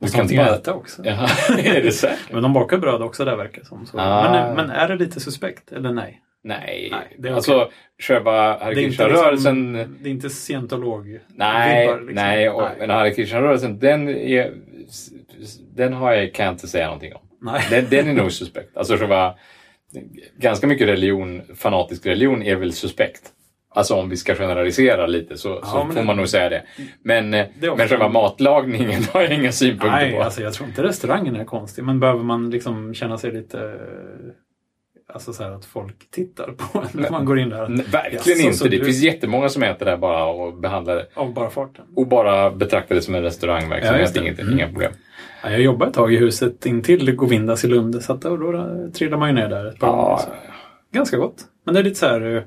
Måste 0.00 0.16
kan 0.16 0.24
inte 0.24 0.36
bara- 0.36 0.56
äta 0.56 0.74
också. 0.74 1.02
Jaha, 1.04 1.28
är 1.58 1.82
det 1.82 1.92
säkert? 1.92 2.32
Men 2.32 2.42
de 2.42 2.52
bakar 2.52 2.78
bröd 2.78 3.02
också 3.02 3.24
där 3.24 3.36
verkar 3.36 3.60
det 3.60 3.66
som. 3.66 3.86
Så. 3.86 3.98
Ah. 4.00 4.32
Men, 4.32 4.54
men 4.56 4.70
är 4.70 4.88
det 4.88 4.96
lite 4.96 5.20
suspekt 5.20 5.72
eller 5.72 5.92
nej? 5.92 6.22
Nej, 6.44 6.88
Nej, 6.92 7.16
det 7.18 7.28
är 7.28 7.32
alltså 7.32 7.70
själva 8.02 8.30
Hare 8.32 8.74
Det 8.74 8.80
är 8.80 8.84
inte, 8.84 8.96
Krishna-rörelsen 8.96 9.72
liksom, 9.72 9.96
det 10.02 10.08
är 10.08 10.12
inte 10.12 10.30
scientolog 10.30 11.20
Nej, 11.28 11.86
liksom. 11.86 12.06
nej, 12.14 12.50
och, 12.50 12.68
men 12.78 12.90
Hare 12.90 13.10
Krishna-rörelsen, 13.10 13.78
den, 13.78 14.08
är, 14.08 14.54
den 15.76 15.92
har 15.92 16.12
jag, 16.12 16.34
kan 16.34 16.46
jag 16.46 16.54
inte 16.54 16.68
säga 16.68 16.84
någonting 16.86 17.14
om. 17.14 17.20
nej. 17.40 17.62
Den, 17.70 17.86
den 17.90 18.08
är 18.08 18.14
nog 18.22 18.32
suspekt. 18.32 18.76
Alltså 18.76 18.96
själva, 18.96 19.34
ganska 20.38 20.66
mycket 20.66 20.88
religion, 20.88 21.42
fanatisk 21.56 22.06
religion 22.06 22.42
är 22.42 22.56
väl 22.56 22.72
suspekt. 22.72 23.22
Alltså 23.70 23.94
om 23.94 24.08
vi 24.08 24.16
ska 24.16 24.34
generalisera 24.34 25.06
lite 25.06 25.36
så, 25.36 25.48
Ja, 25.48 25.60
så 25.62 25.86
får 25.86 25.94
det- 26.00 26.02
man 26.06 26.16
nog 26.16 26.28
säga 26.28 26.48
det. 26.48 26.62
Men, 27.02 27.30
Det 27.30 27.46
men 27.76 27.88
själva 27.88 28.08
matlagningen 28.08 29.02
har 29.12 29.20
jag 29.22 29.32
inga 29.32 29.52
synpunkter 29.52 29.90
Nej, 29.90 30.12
på. 30.12 30.22
alltså 30.22 30.42
jag 30.42 30.52
tror 30.52 30.68
inte 30.68 30.82
restaurangen 30.82 31.36
är 31.36 31.44
konstig. 31.44 31.84
Men 31.84 32.00
behöver 32.00 32.22
man 32.24 32.50
liksom 32.50 32.94
känna 32.94 33.18
sig 33.18 33.32
lite... 33.32 33.78
Alltså 35.12 35.32
så 35.32 35.42
här 35.42 35.50
att 35.50 35.64
folk 35.64 36.10
tittar 36.10 36.44
på 36.52 36.78
en 36.78 37.00
när 37.00 37.10
man 37.10 37.24
går 37.24 37.38
in 37.38 37.48
där. 37.48 37.68
Nej, 37.68 37.86
Verkligen 37.92 38.40
inte. 38.40 38.56
så 38.56 38.64
Det 38.64 38.70
du- 38.78 38.84
finns 38.84 39.02
jättemånga 39.02 39.48
som 39.48 39.62
äter 39.62 39.86
där 39.86 39.96
bara 39.96 40.24
och 40.26 40.54
behandlar 40.54 40.96
det. 40.96 41.06
Av 41.14 41.34
bara 41.34 41.50
farten. 41.50 41.84
Och 41.96 42.06
bara 42.06 42.50
betraktar 42.50 42.94
det 42.94 43.00
som 43.02 43.14
en 43.14 43.20
Ja, 43.22 43.26
restaurangverksamhet. 43.26 44.14
det. 44.14 44.20
Inget, 44.20 44.38
Mm. 44.40 44.52
Inga 44.52 44.66
problem. 44.66 44.92
Ja, 45.42 45.50
jag 45.50 45.60
jobbade 45.60 45.88
ett 45.88 45.94
tag 45.96 46.12
i 46.14 46.16
huset 46.16 46.66
intill 46.66 47.12
Govindas 47.14 47.64
i 47.64 47.68
Lund. 47.68 48.02
Så 48.02 48.12
att 48.12 48.20
då, 48.22 48.36
då 48.36 48.66
trillade 48.94 49.20
man 49.20 49.28
ju 49.28 49.34
ner 49.34 49.48
där 49.48 49.66
ett 49.66 49.78
par 49.78 49.88
gånger. 49.88 50.02
Ja. 50.08 50.20
Ganska 50.92 51.16
gott. 51.16 51.36
Men 51.64 51.74
det 51.74 51.80
är 51.80 51.84
lite 51.84 51.96
så 51.98 52.06
här... 52.06 52.46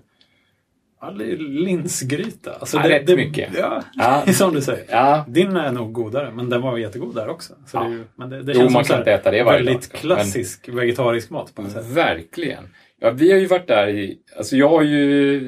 Ja, 1.01 1.11
det 1.11 1.31
är 1.31 1.37
linsgryta. 1.37 2.53
Alltså 2.53 2.77
Ja, 2.77 2.83
det, 2.83 2.89
rätt 2.89 3.07
det, 3.07 3.15
mycket. 3.15 3.49
Ja, 3.57 3.83
Ja. 3.93 4.23
som 4.33 4.53
du 4.53 4.61
säger. 4.61 4.85
ja. 4.89 5.25
Din 5.27 5.55
är 5.57 5.71
nog 5.71 5.93
godare, 5.93 6.31
men 6.31 6.49
den 6.49 6.61
var 6.61 6.77
jättegod 6.77 7.15
där 7.15 7.27
också. 7.29 7.53
Så 7.67 7.77
Ja. 7.77 7.83
det 7.83 7.89
ju, 7.89 8.03
men 8.15 8.29
det, 8.29 8.43
det 8.43 8.51
Jo, 8.55 8.59
känns 8.59 8.73
man 8.73 8.83
kan 8.83 8.99
inte 8.99 9.11
äta 9.13 9.31
det 9.31 9.43
varje 9.43 9.59
dag, 9.59 9.65
väldigt. 9.65 9.93
Men- 9.93 9.99
klassisk 10.01 10.69
vegetarisk 10.69 11.29
mat 11.29 11.55
på 11.55 11.61
något 11.61 11.71
sätt. 11.71 11.85
Verkligen. 11.85 12.63
Ja, 13.01 13.09
vi 13.11 13.31
har 13.31 13.39
ju 13.39 13.45
varit 13.45 13.67
där 13.67 13.87
i... 13.87 14.17
Alltså 14.37 14.55
jag 14.55 14.69
har 14.69 14.81
ju, 14.81 15.39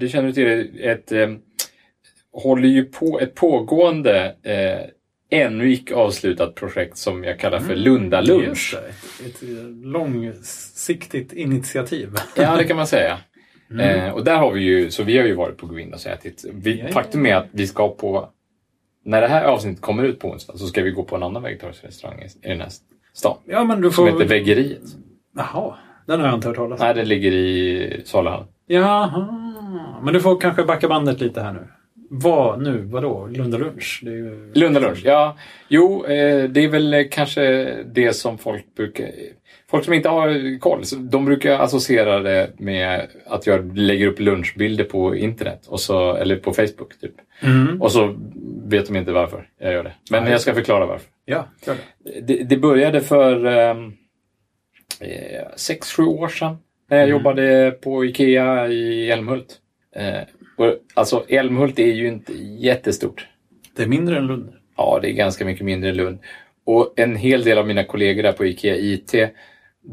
det 0.00 0.08
känner 0.08 0.26
du 0.28 0.32
till, 0.32 0.70
ett... 0.82 1.12
Eh, 1.12 1.28
håller 2.32 2.68
ju 2.68 2.84
på 2.84 3.20
ett 3.20 3.34
pågående 3.34 4.34
eh, 4.42 5.38
ännu 5.40 5.72
icke 5.72 5.94
avslutat 5.94 6.54
projekt 6.54 6.96
som 6.96 7.24
jag 7.24 7.38
kallar 7.38 7.60
för 7.60 7.76
Lunda 7.76 8.20
Lunch. 8.20 8.40
Mm. 8.40 8.48
Just 8.48 8.72
det, 8.72 9.26
ett, 9.26 9.42
ett 9.42 9.86
långsiktigt 9.86 11.32
initiativ. 11.32 12.10
Ja, 12.36 12.56
det 12.56 12.64
kan 12.64 12.76
man 12.76 12.86
säga. 12.86 13.18
Mm. 13.70 14.04
Eh, 14.04 14.12
och 14.12 14.24
där 14.24 14.36
har 14.36 14.52
vi 14.52 14.60
ju, 14.60 14.90
så 14.90 15.02
vi 15.02 15.18
har 15.18 15.24
ju 15.24 15.34
varit 15.34 15.56
på 15.56 15.66
Govindas 15.66 16.06
och 16.06 16.12
ätit. 16.12 16.44
Vi, 16.52 16.80
Ja, 16.80 16.88
faktum 16.88 17.26
är 17.26 17.34
att 17.34 17.46
vi 17.50 17.66
ska 17.66 17.88
på, 17.88 18.28
när 19.04 19.20
det 19.20 19.28
här 19.28 19.44
avsnittet 19.44 19.82
kommer 19.82 20.04
ut 20.04 20.18
på 20.20 20.28
onsdag 20.30 20.56
så 20.56 20.66
ska 20.66 20.82
vi 20.82 20.90
gå 20.90 21.04
på 21.04 21.16
en 21.16 21.22
annan 21.22 21.42
vegetarisk 21.42 21.84
restaurang 21.84 22.20
i, 22.22 22.46
i 22.46 22.50
den 22.50 22.60
här 22.60 22.70
stan. 23.12 23.36
Ja, 23.44 23.64
men 23.64 23.80
du 23.80 23.90
Som 23.90 23.94
får... 24.06 24.12
heter 24.12 24.28
Veggeriet. 24.28 24.82
Jaha, 25.36 25.74
den 26.06 26.20
har 26.20 26.26
jag 26.26 26.34
inte 26.36 26.48
hört 26.48 26.56
talas 26.56 26.80
om. 26.80 26.86
Nej, 26.86 26.94
det 26.94 27.04
ligger 27.04 27.32
i 27.32 28.02
Salahallen. 28.04 28.46
Jaha, 28.66 29.28
men 30.02 30.14
du 30.14 30.20
får 30.20 30.40
kanske 30.40 30.64
backa 30.64 30.88
bandet 30.88 31.20
lite 31.20 31.40
här 31.40 31.52
nu. 31.52 31.68
vad 32.10 32.62
nu? 32.62 32.78
Vadå? 32.84 33.26
Lunda 33.26 33.58
lunch? 33.58 34.00
Det 34.04 34.10
är 34.10 34.14
ju... 34.14 34.52
Lunda 34.54 34.80
lunch, 34.80 35.02
ja. 35.04 35.36
Jo, 35.68 36.04
eh, 36.04 36.44
det 36.44 36.64
är 36.64 36.68
väl 36.68 36.94
eh, 36.94 37.02
kanske 37.10 37.74
det 37.84 38.12
som 38.12 38.38
folk 38.38 38.74
brukar... 38.76 39.10
Folk 39.70 39.84
som 39.84 39.94
inte 39.94 40.08
har 40.08 40.58
koll, 40.58 40.84
så 40.84 40.96
de 40.96 41.24
brukar 41.24 41.58
associera 41.58 42.18
det 42.20 42.50
med 42.58 43.06
att 43.26 43.46
jag 43.46 43.76
lägger 43.78 44.06
upp 44.06 44.20
lunchbilder 44.20 44.84
på 44.84 45.16
internet, 45.16 45.66
och 45.66 45.80
så, 45.80 46.14
eller 46.14 46.36
på 46.36 46.52
Facebook. 46.52 47.00
typ. 47.00 47.14
Mm. 47.42 47.82
Och 47.82 47.92
så 47.92 48.16
vet 48.66 48.86
de 48.86 48.96
inte 48.96 49.12
varför 49.12 49.48
jag 49.60 49.72
gör 49.72 49.84
det. 49.84 49.92
Men 50.10 50.24
Ja, 50.24 50.30
jag 50.30 50.40
ska 50.40 50.54
förklara 50.54 50.86
varför. 50.86 51.06
Ja, 51.24 51.48
gör 51.66 51.76
det. 52.22 52.44
Det, 52.44 52.56
började 52.56 53.00
för 53.00 53.46
eh, 53.46 53.76
sex, 55.56 55.92
sju 55.92 56.02
år 56.02 56.28
sedan 56.28 56.56
när 56.90 56.96
jag 56.98 57.08
Mm. 57.08 57.18
jobbade 57.18 57.70
på 57.82 58.04
IKEA 58.04 58.68
i 58.68 59.10
Älmhult. 59.10 59.56
Eh, 59.96 60.20
och, 60.56 60.74
alltså 60.94 61.24
Älmhult 61.28 61.78
är 61.78 61.92
ju 61.92 62.08
inte 62.08 62.32
jättestort. 62.58 63.26
Det 63.76 63.82
är 63.82 63.86
mindre 63.86 64.18
än 64.18 64.26
Lund. 64.26 64.52
Ja, 64.76 64.98
det 65.02 65.10
är 65.10 65.12
ganska 65.12 65.44
mycket 65.44 65.64
mindre 65.64 65.90
än 65.90 65.96
Lund. 65.96 66.18
Och 66.64 66.92
en 66.96 67.16
hel 67.16 67.44
del 67.44 67.58
av 67.58 67.66
mina 67.66 67.84
kollegor 67.84 68.22
där 68.22 68.32
på 68.32 68.46
IKEA 68.46 68.76
IT, 68.76 69.14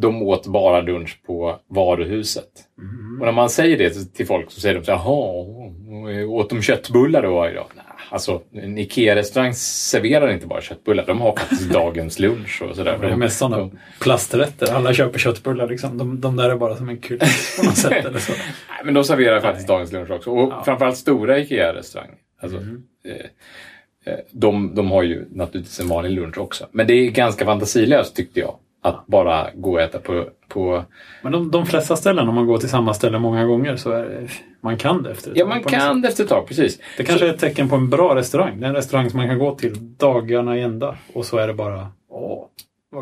de 0.01 0.21
åt 0.23 0.47
bara 0.47 0.81
lunch 0.81 1.19
på 1.27 1.59
varuhuset. 1.67 2.49
Mm. 2.79 3.19
Och 3.19 3.25
när 3.25 3.31
man 3.33 3.49
säger 3.49 3.77
det 3.77 4.13
till 4.13 4.25
folk 4.27 4.51
så 4.51 4.59
säger 4.61 4.75
de 4.75 4.85
så 4.85 4.91
här, 4.91 4.97
jaha, 4.99 6.25
åt 6.27 6.49
de 6.49 6.61
köttbullar 6.61 7.21
då 7.23 7.35
varje 7.35 7.53
dag? 7.53 7.65
Nej, 7.75 7.85
alltså 8.09 8.41
en 8.53 8.77
IKEA-restaurang 8.77 9.53
serverar 9.53 10.31
inte 10.31 10.47
bara 10.47 10.61
köttbullar, 10.61 11.05
de 11.05 11.21
har 11.21 11.35
faktiskt 11.37 11.69
dagens 11.73 12.19
lunch 12.19 12.61
och 12.69 12.75
sådär. 12.75 12.97
Det 13.01 13.07
är 13.07 13.15
mest 13.15 13.37
sådana 13.37 13.69
plasträtter. 14.01 14.73
Alla 14.73 14.93
köper 14.93 15.19
köttbullar 15.19 15.67
liksom. 15.67 15.97
De, 15.97 16.21
de 16.21 16.35
där 16.35 16.49
är 16.49 16.55
bara 16.55 16.75
som 16.75 16.89
en 16.89 16.97
kuliss 16.97 17.57
på 17.59 17.65
något 17.65 17.77
sätt. 17.77 18.05
Eller 18.05 18.19
så. 18.19 18.31
Nej, 18.69 18.81
men 18.85 18.93
de 18.93 19.03
serverar 19.03 19.39
faktiskt 19.41 19.67
dagens 19.67 19.91
lunch 19.91 20.11
också. 20.11 20.29
Och 20.31 20.51
Ja. 20.53 20.61
framförallt 20.65 20.97
stora 20.97 21.39
IKEA-restauranger. 21.39 22.15
Alltså, 22.41 22.57
Mm. 22.57 22.83
eh, 23.07 24.13
eh, 24.13 24.19
de, 24.31 24.75
de 24.75 24.91
har 24.91 25.03
ju 25.03 25.25
naturligtvis 25.31 25.79
en 25.79 25.87
vanlig 25.87 26.11
lunch 26.11 26.37
också. 26.37 26.65
Men 26.71 26.87
det 26.87 26.93
är 26.93 27.11
ganska 27.11 27.45
fantasilöst 27.45 28.15
tyckte 28.15 28.39
jag. 28.39 28.55
Att 28.85 29.07
bara 29.07 29.47
gå 29.53 29.73
och 29.73 29.81
äta 29.81 29.99
på... 29.99 30.25
på 30.47 30.83
Men 31.21 31.31
de, 31.31 31.51
de 31.51 31.65
flesta 31.65 31.95
ställen, 31.95 32.29
om 32.29 32.35
man 32.35 32.47
går 32.47 32.57
till 32.57 32.69
samma 32.69 32.93
ställe 32.93 33.19
många 33.19 33.45
gånger, 33.45 33.75
så 33.75 33.91
är 33.91 34.31
man 34.61 34.77
kan 34.77 35.03
det 35.03 35.11
efter 35.11 35.31
ett 35.31 35.37
ja, 35.37 35.45
tag 35.45 35.49
man 35.49 35.63
på 35.63 35.69
något 35.69 35.79
kan 35.79 36.01
det 36.01 36.07
efter 36.07 36.23
ett 36.23 36.29
tag, 36.29 36.47
precis. 36.47 36.79
Det 36.97 37.03
kanske 37.03 37.27
är 37.27 37.33
ett 37.33 37.39
tecken 37.39 37.69
på 37.69 37.75
en 37.75 37.89
bra 37.89 38.15
restaurang. 38.15 38.59
Det 38.59 38.65
är 38.65 38.69
en 38.69 38.75
restaurang 38.75 39.09
som 39.09 39.17
man 39.17 39.27
kan 39.27 39.39
gå 39.39 39.55
till 39.55 39.97
dagarna 39.97 40.57
i 40.57 40.61
ända. 40.61 40.95
Och 41.13 41.25
så 41.25 41.37
är 41.37 41.47
det 41.47 41.53
bara... 41.53 41.87
Åh. 42.09 42.45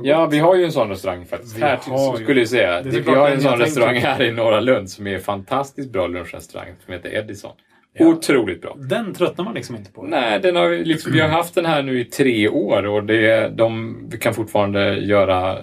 Ja, 0.04 0.26
vi 0.26 0.39
har 0.39 0.56
ju 0.56 0.63
en 0.63 0.72
sån 0.72 0.89
restaurang 0.89 1.26
faktiskt. 1.26 1.58
Vi 1.58 1.62
här 1.62 1.80
har 1.88 2.15
skulle 2.15 2.41
jag 2.41 2.50
säga. 2.50 2.82
Det 2.82 2.89
vi 2.89 3.12
har 3.12 3.30
en 3.30 3.41
sån 3.41 3.60
restaurang 3.60 3.96
här 3.96 4.24
i 4.24 4.32
Norra 4.32 4.60
Lund 4.60 4.89
som 4.89 5.08
är 5.08 5.15
en 5.15 5.22
fantastiskt 5.22 5.91
bra 5.91 6.08
lunchrestaurang 6.08 6.67
som 6.86 6.93
heter 6.93 7.15
Edison. 7.15 7.52
Ja. 7.94 8.06
Otroligt 8.08 8.62
bra. 8.62 8.76
Den 8.90 9.14
tröttnar 9.14 9.46
man 9.46 9.54
liksom 9.54 9.76
inte 9.76 9.92
på. 9.92 10.04
Nej, 10.04 10.40
den 10.40 10.56
har, 10.56 10.68
vi 10.68 10.84
liksom, 10.86 11.12
vi 11.12 11.20
har 11.20 11.28
haft 11.28 11.56
den 11.56 11.66
här 11.66 11.84
nu 11.84 12.00
i 12.00 12.06
tre 12.06 12.48
år 12.50 12.86
och 12.86 13.04
det, 13.04 13.50
de 13.58 13.96
kan 14.20 14.34
fortfarande 14.34 14.96
göra 14.98 15.52
eh, 15.52 15.60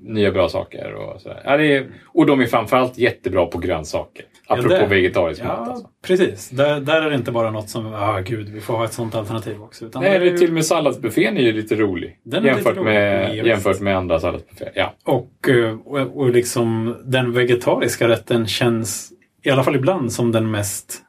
nya 0.00 0.32
bra 0.32 0.48
saker. 0.48 0.92
Och, 0.94 1.20
sådär. 1.20 1.40
Ja, 1.44 1.58
är, 1.62 1.86
och 2.06 2.26
de 2.26 2.40
är 2.40 2.46
framförallt 2.46 2.98
jättebra 2.98 3.46
på 3.46 3.58
grönsaker. 3.58 4.24
Apropå 4.46 4.68
det- 4.68 4.86
vegetarisk 4.86 5.44
mat. 5.44 5.52
Ja, 5.66 5.70
Alltså. 5.72 5.88
precis. 6.06 6.50
Där, 6.50 6.80
där 6.80 7.02
är 7.02 7.10
det 7.10 7.16
inte 7.16 7.32
bara 7.32 7.50
något 7.50 7.68
som, 7.68 7.94
ah 7.94 8.20
gud, 8.20 8.48
vi 8.48 8.60
får 8.60 8.74
ha 8.74 8.84
ett 8.84 8.92
sånt 8.92 9.14
alternativ 9.14 9.62
också. 9.62 9.84
Utan 9.84 10.02
Nej, 10.02 10.18
det 10.18 10.24
ju- 10.24 10.38
till 10.38 10.48
och 10.48 10.54
med 10.54 10.64
salladsbuffén 10.66 11.36
är 11.36 11.42
ju 11.42 11.52
lite 11.52 11.74
rolig. 11.74 12.18
Den 12.24 12.42
är 12.42 12.46
jämfört, 12.46 12.66
lite 12.66 12.80
rolig. 12.80 12.84
med, 12.94 13.36
Ja, 13.36 13.44
jämfört 13.44 13.80
med 13.80 13.96
andra 13.96 14.20
salladsbufféer. 14.20 14.72
Ja. 14.74 14.94
Och, 15.04 15.48
eh, 15.48 15.76
och, 15.84 16.16
och 16.20 16.30
liksom 16.30 16.96
den 17.04 17.32
vegetariska 17.32 18.08
rätten 18.08 18.46
känns 18.46 19.12
i 19.44 19.50
alla 19.50 19.62
fall 19.64 19.76
ibland 19.76 20.12
som 20.12 20.32
den 20.32 20.50
mest 20.50 21.02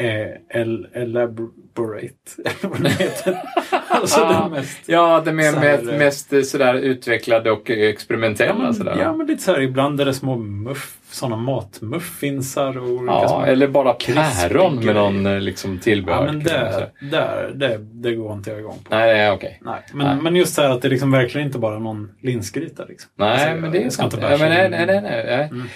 eh, 0.00 0.60
el, 0.60 0.86
elaborate. 0.92 2.08
Det 2.80 3.24
alltså 3.88 4.20
den 4.28 4.50
mest... 4.50 4.78
Ja, 4.86 5.22
den 5.24 5.38
är 5.40 5.52
Så 5.52 5.58
här, 5.58 5.98
mest, 5.98 6.32
eh, 6.32 6.42
sådär 6.42 6.74
utvecklade 6.74 7.50
och 7.50 7.70
experimentella. 7.70 8.64
Ja, 8.64 8.72
sådär. 8.72 8.90
men, 8.94 9.00
ja, 9.04 9.12
men 9.12 9.26
lite 9.26 9.42
så 9.42 9.52
här, 9.52 9.60
ibland 9.60 10.00
är 10.00 10.04
det 10.04 10.14
små 10.14 10.36
muff, 10.36 10.96
sådana 11.10 11.36
matmuffinsar 11.36 12.78
och 12.78 12.88
olika 12.88 13.12
Ja, 13.12 13.28
små... 13.28 13.42
eller 13.42 13.68
bara 13.68 13.92
päron 13.92 14.84
med 14.84 14.94
någon 14.94 15.26
eh, 15.26 15.40
liksom 15.40 15.78
tillbehör. 15.78 16.26
Ja, 16.26 16.32
men 16.32 16.42
det, 16.42 16.48
sådär. 16.72 16.90
där, 17.10 17.50
det, 17.54 17.78
det 17.78 18.14
går 18.14 18.32
inte 18.32 18.50
jag 18.50 18.58
igång 18.58 18.78
på. 18.88 18.94
Nej, 18.94 19.30
okej. 19.30 19.60
Nej. 19.64 19.80
Men, 19.92 20.06
Nej. 20.06 20.16
men 20.22 20.36
just 20.36 20.54
så 20.54 20.62
här 20.62 20.70
att 20.70 20.82
det 20.82 20.88
liksom 20.88 21.10
verkligen 21.12 21.46
inte 21.46 21.58
bara 21.58 21.74
är 21.76 21.80
någon 21.80 22.10
linsgryta. 22.22 22.84
Liksom. 22.84 23.10
Nej, 23.16 23.30
Alltså, 23.32 23.60
men 23.60 23.72
det 23.72 23.78
är 23.78 23.82
jag 23.82 23.92
ska 23.92 24.02
sant. 24.02 24.14
inte 24.14 24.26
Ja, 24.26 24.38
men 24.38 24.48
nej, 24.48 24.70
nej. 24.70 24.86
nej, 24.86 25.02
nej. 25.26 25.48
Mm. 25.52 25.66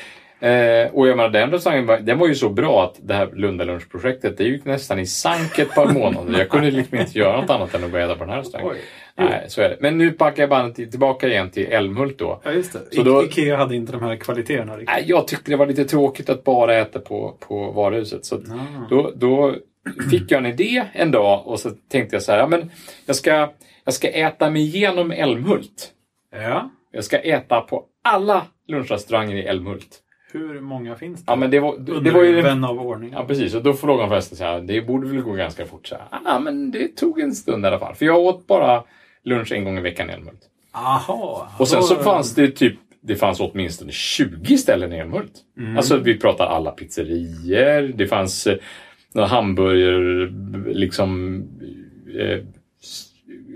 Eh, 0.44 0.94
och 0.94 1.08
jag 1.08 1.16
menar, 1.16 1.28
den 1.30 1.50
restaurangen 1.50 1.86
var, 1.86 1.98
den 1.98 2.18
var 2.18 2.28
ju 2.28 2.34
så 2.34 2.48
bra 2.48 2.84
att 2.84 2.98
det 3.02 3.14
här 3.14 3.30
Lundalunchprojektet, 3.34 4.36
det 4.38 4.44
gick 4.44 4.64
nästan 4.64 4.98
i 4.98 5.06
sank 5.06 5.58
ett 5.58 5.74
par 5.74 5.86
månader. 5.92 6.38
Jag 6.38 6.48
kunde 6.48 6.70
liksom 6.70 6.98
inte 6.98 7.18
göra 7.18 7.40
något 7.40 7.50
annat 7.50 7.74
än 7.74 7.84
att 7.84 7.90
börja 7.92 8.04
äta 8.04 8.14
på 8.14 8.20
den 8.24 8.30
här 8.32 8.38
restaurangen. 8.38 8.76
Nej, 9.16 9.44
så 9.48 9.60
är 9.62 9.68
det. 9.68 9.76
Men 9.80 9.98
nu 9.98 10.10
packar 10.10 10.42
jag 10.42 10.50
bandet 10.50 10.76
till- 10.76 10.90
tillbaka 10.90 11.28
igen 11.28 11.50
till 11.50 11.66
Älmhult 11.66 12.18
då. 12.18 12.40
Ja, 12.44 12.52
just 12.52 12.72
det. 12.72 12.78
Så 12.92 13.00
I- 13.00 13.04
då- 13.04 13.24
Ikea 13.24 13.56
hade 13.56 13.76
inte 13.76 13.92
de 13.92 14.02
här 14.02 14.16
kvaliteterna 14.16 14.72
riktigt. 14.72 14.88
Nej, 14.88 15.04
jag 15.06 15.28
tyckte 15.28 15.50
det 15.50 15.56
var 15.56 15.66
lite 15.66 15.84
tråkigt 15.84 16.28
att 16.28 16.44
bara 16.44 16.74
äta 16.76 16.98
på, 16.98 17.36
på 17.48 17.70
varuhuset. 17.70 18.24
Så 18.24 18.36
Ah. 18.36 18.40
då, 18.90 19.12
då 19.16 19.54
fick 20.10 20.30
jag 20.30 20.38
en 20.38 20.46
idé 20.46 20.84
en 20.92 21.10
dag 21.10 21.46
och 21.46 21.60
så 21.60 21.70
tänkte 21.90 22.16
jag 22.16 22.22
så 22.22 22.32
här, 22.32 22.38
ja, 22.38 22.46
men 22.46 22.70
jag 23.06 23.16
ska, 23.16 23.48
jag 23.84 23.94
ska 23.94 24.08
äta 24.08 24.50
mig 24.50 24.62
igenom 24.62 25.10
Älmhult. 25.10 25.90
Ja. 26.32 26.70
Jag 26.92 27.04
ska 27.04 27.18
äta 27.18 27.60
på 27.60 27.84
alla 28.04 28.42
lunchrestauranger 28.68 29.36
i 29.36 29.42
Älmhult. 29.42 30.00
Hur 30.34 30.60
många 30.60 30.96
finns 30.96 31.24
det? 31.24 31.32
Ja, 31.32 31.36
men 31.36 31.50
det 31.50 31.60
var, 31.60 31.78
det, 31.78 31.92
Undrar 31.92 32.12
var 32.12 32.22
ju 32.22 32.42
vän 32.42 32.64
av 32.64 32.78
ordning. 32.80 33.12
Ja, 33.12 33.24
precis. 33.24 33.54
Och 33.54 33.62
då 33.62 33.72
frågade 33.72 34.08
förresten 34.08 34.38
så 34.38 34.44
här, 34.44 34.60
det 34.60 34.82
borde 34.82 35.08
väl 35.08 35.20
gå 35.20 35.32
ganska 35.32 35.66
fort. 35.66 35.86
Så 35.86 35.94
här, 35.94 36.04
ah, 36.24 36.38
men 36.38 36.70
det 36.70 36.96
tog 36.96 37.20
en 37.20 37.34
stund 37.34 37.64
i 37.64 37.68
alla 37.68 37.78
fall. 37.78 37.94
För 37.94 38.06
jag 38.06 38.18
åt 38.18 38.46
bara 38.46 38.82
lunch 39.24 39.52
en 39.52 39.64
gång 39.64 39.78
i 39.78 39.80
veckan 39.80 40.10
i 40.10 40.12
Älmhult. 40.12 40.40
Aha. 40.72 41.48
Och 41.58 41.68
sen 41.68 41.82
så 41.82 41.96
fanns 41.96 42.34
det 42.34 42.50
typ, 42.50 42.74
det 43.00 43.16
fanns 43.16 43.40
åtminstone 43.40 43.92
20 43.92 44.58
ställen 44.58 44.92
i 44.92 44.98
Älmhult. 44.98 45.32
Mm. 45.58 45.76
Alltså 45.76 45.96
vi 45.96 46.18
pratar 46.18 46.46
alla 46.46 46.70
pizzerior, 46.70 47.92
det 47.96 48.06
fanns 48.06 48.46
eh, 48.46 48.56
några 49.12 49.28
hamburger, 49.28 50.32
liksom 50.74 51.42
eh, 52.18 52.38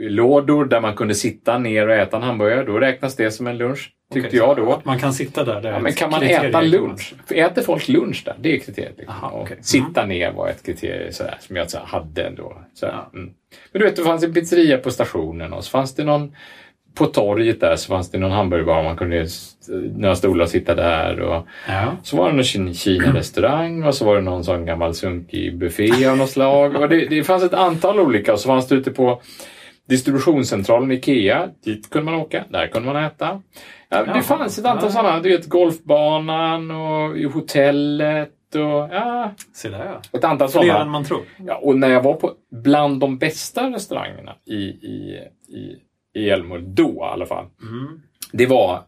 lådor 0.00 0.64
där 0.64 0.80
man 0.80 0.94
kunde 0.96 1.14
sitta 1.14 1.58
ner 1.58 1.88
och 1.88 1.94
äta 1.94 2.16
en 2.16 2.22
hamburgare. 2.22 2.64
Då 2.64 2.78
räknas 2.78 3.16
det 3.16 3.30
som 3.30 3.46
en 3.46 3.58
lunch, 3.58 3.90
tyckte 4.14 4.28
Okej, 4.28 4.38
jag 4.38 4.56
då. 4.56 4.80
Man 4.84 4.98
kan 4.98 5.12
sitta 5.12 5.44
där. 5.44 5.60
Det 5.60 5.68
är 5.68 5.72
Ja, 5.72 5.78
men 5.78 5.92
kan 5.92 6.10
man 6.10 6.22
äta 6.22 6.60
lunch? 6.60 7.14
Äter 7.30 7.62
folk 7.62 7.88
lunch 7.88 8.22
där? 8.24 8.34
Det 8.40 8.54
är 8.54 8.58
kriteriet. 8.58 8.94
Liksom. 8.98 9.14
Aha, 9.22 9.28
Och 9.28 9.42
okej. 9.42 9.52
Mm. 9.52 9.62
Sitta 9.64 10.06
ner 10.06 10.32
var 10.32 10.48
ett 10.48 10.62
kriterium 10.66 11.12
sådär, 11.12 11.36
som 11.40 11.56
jag 11.56 11.70
så 11.70 11.78
hade 11.84 12.22
ändå. 12.26 12.56
Ja. 12.82 13.10
mm. 13.14 13.30
Men 13.72 13.80
du 13.80 13.84
vet, 13.86 13.96
det 13.96 14.02
fanns 14.04 14.24
en 14.24 14.34
pizzeria 14.34 14.78
på 14.78 14.90
stationen 14.90 15.52
och 15.52 15.64
så 15.64 15.70
fanns 15.70 15.94
det 15.94 16.04
någon 16.04 16.32
på 16.94 17.06
torget 17.06 17.60
där 17.60 17.76
så 17.76 17.88
fanns 17.88 18.10
det 18.10 18.18
någon 18.18 18.30
hamburgerbar. 18.30 18.82
Man 18.82 18.96
kunde 18.96 19.26
några 19.96 20.14
stolar 20.14 20.44
och 20.44 20.50
sitta 20.50 20.74
där. 20.74 21.20
Och 21.20 21.46
Ja. 21.68 21.96
så 22.02 22.16
var 22.16 22.26
det 22.30 22.32
någon 22.36 22.42
Kin- 22.44 22.72
Kina-restaurang 22.74 23.84
och 23.84 23.94
så 23.94 24.04
var 24.04 24.14
det 24.14 24.20
någon 24.22 24.44
sån 24.44 24.66
gammal 24.66 24.94
sunkig 24.94 25.56
buffé 25.58 26.06
av 26.06 26.16
något 26.16 26.30
slag. 26.30 26.76
Och 26.76 26.88
det, 26.88 27.06
det 27.06 27.24
fanns 27.24 27.42
ett 27.42 27.54
antal 27.54 28.00
olika 28.00 28.32
och 28.32 28.40
så 28.40 28.46
fanns 28.46 28.68
det 28.68 28.74
ute 28.74 28.90
på 28.90 29.20
distributionscentralen 29.88 30.90
Ikea. 30.92 31.48
Dit 31.64 31.90
kunde 31.90 32.10
man 32.10 32.20
åka, 32.20 32.44
där 32.48 32.66
kunde 32.66 32.92
man 32.92 33.04
äta. 33.04 33.42
Ja, 33.88 34.04
det 34.04 34.22
fanns 34.22 34.58
ett 34.58 34.64
antal 34.66 34.84
Ja. 34.88 34.90
sådana, 34.92 35.20
du 35.20 35.28
vet 35.28 35.48
golfbanan 35.48 36.70
och 36.70 37.32
hotellet 37.32 38.32
och 38.54 38.60
ja, 38.94 39.30
Se 39.54 39.68
där 39.68 39.84
ja. 39.84 40.18
ett 40.18 40.24
antal 40.24 40.48
Fler 40.48 40.60
än 40.62 40.66
sådana. 40.68 40.90
man 40.90 41.04
tror. 41.04 41.20
Ja, 41.46 41.54
och 41.56 41.78
när 41.78 41.88
jag 41.88 42.02
var 42.02 42.14
på 42.14 42.32
bland 42.62 43.00
de 43.00 43.18
bästa 43.18 43.70
restaurangerna 43.70 44.34
i, 44.46 44.54
i, 44.56 45.18
i, 45.48 45.76
i 46.20 46.30
Älmhult, 46.30 46.64
då 46.66 46.90
i 46.90 47.12
alla 47.12 47.26
fall, 47.26 47.46
Mm. 47.62 48.00
det 48.32 48.46
var, 48.46 48.82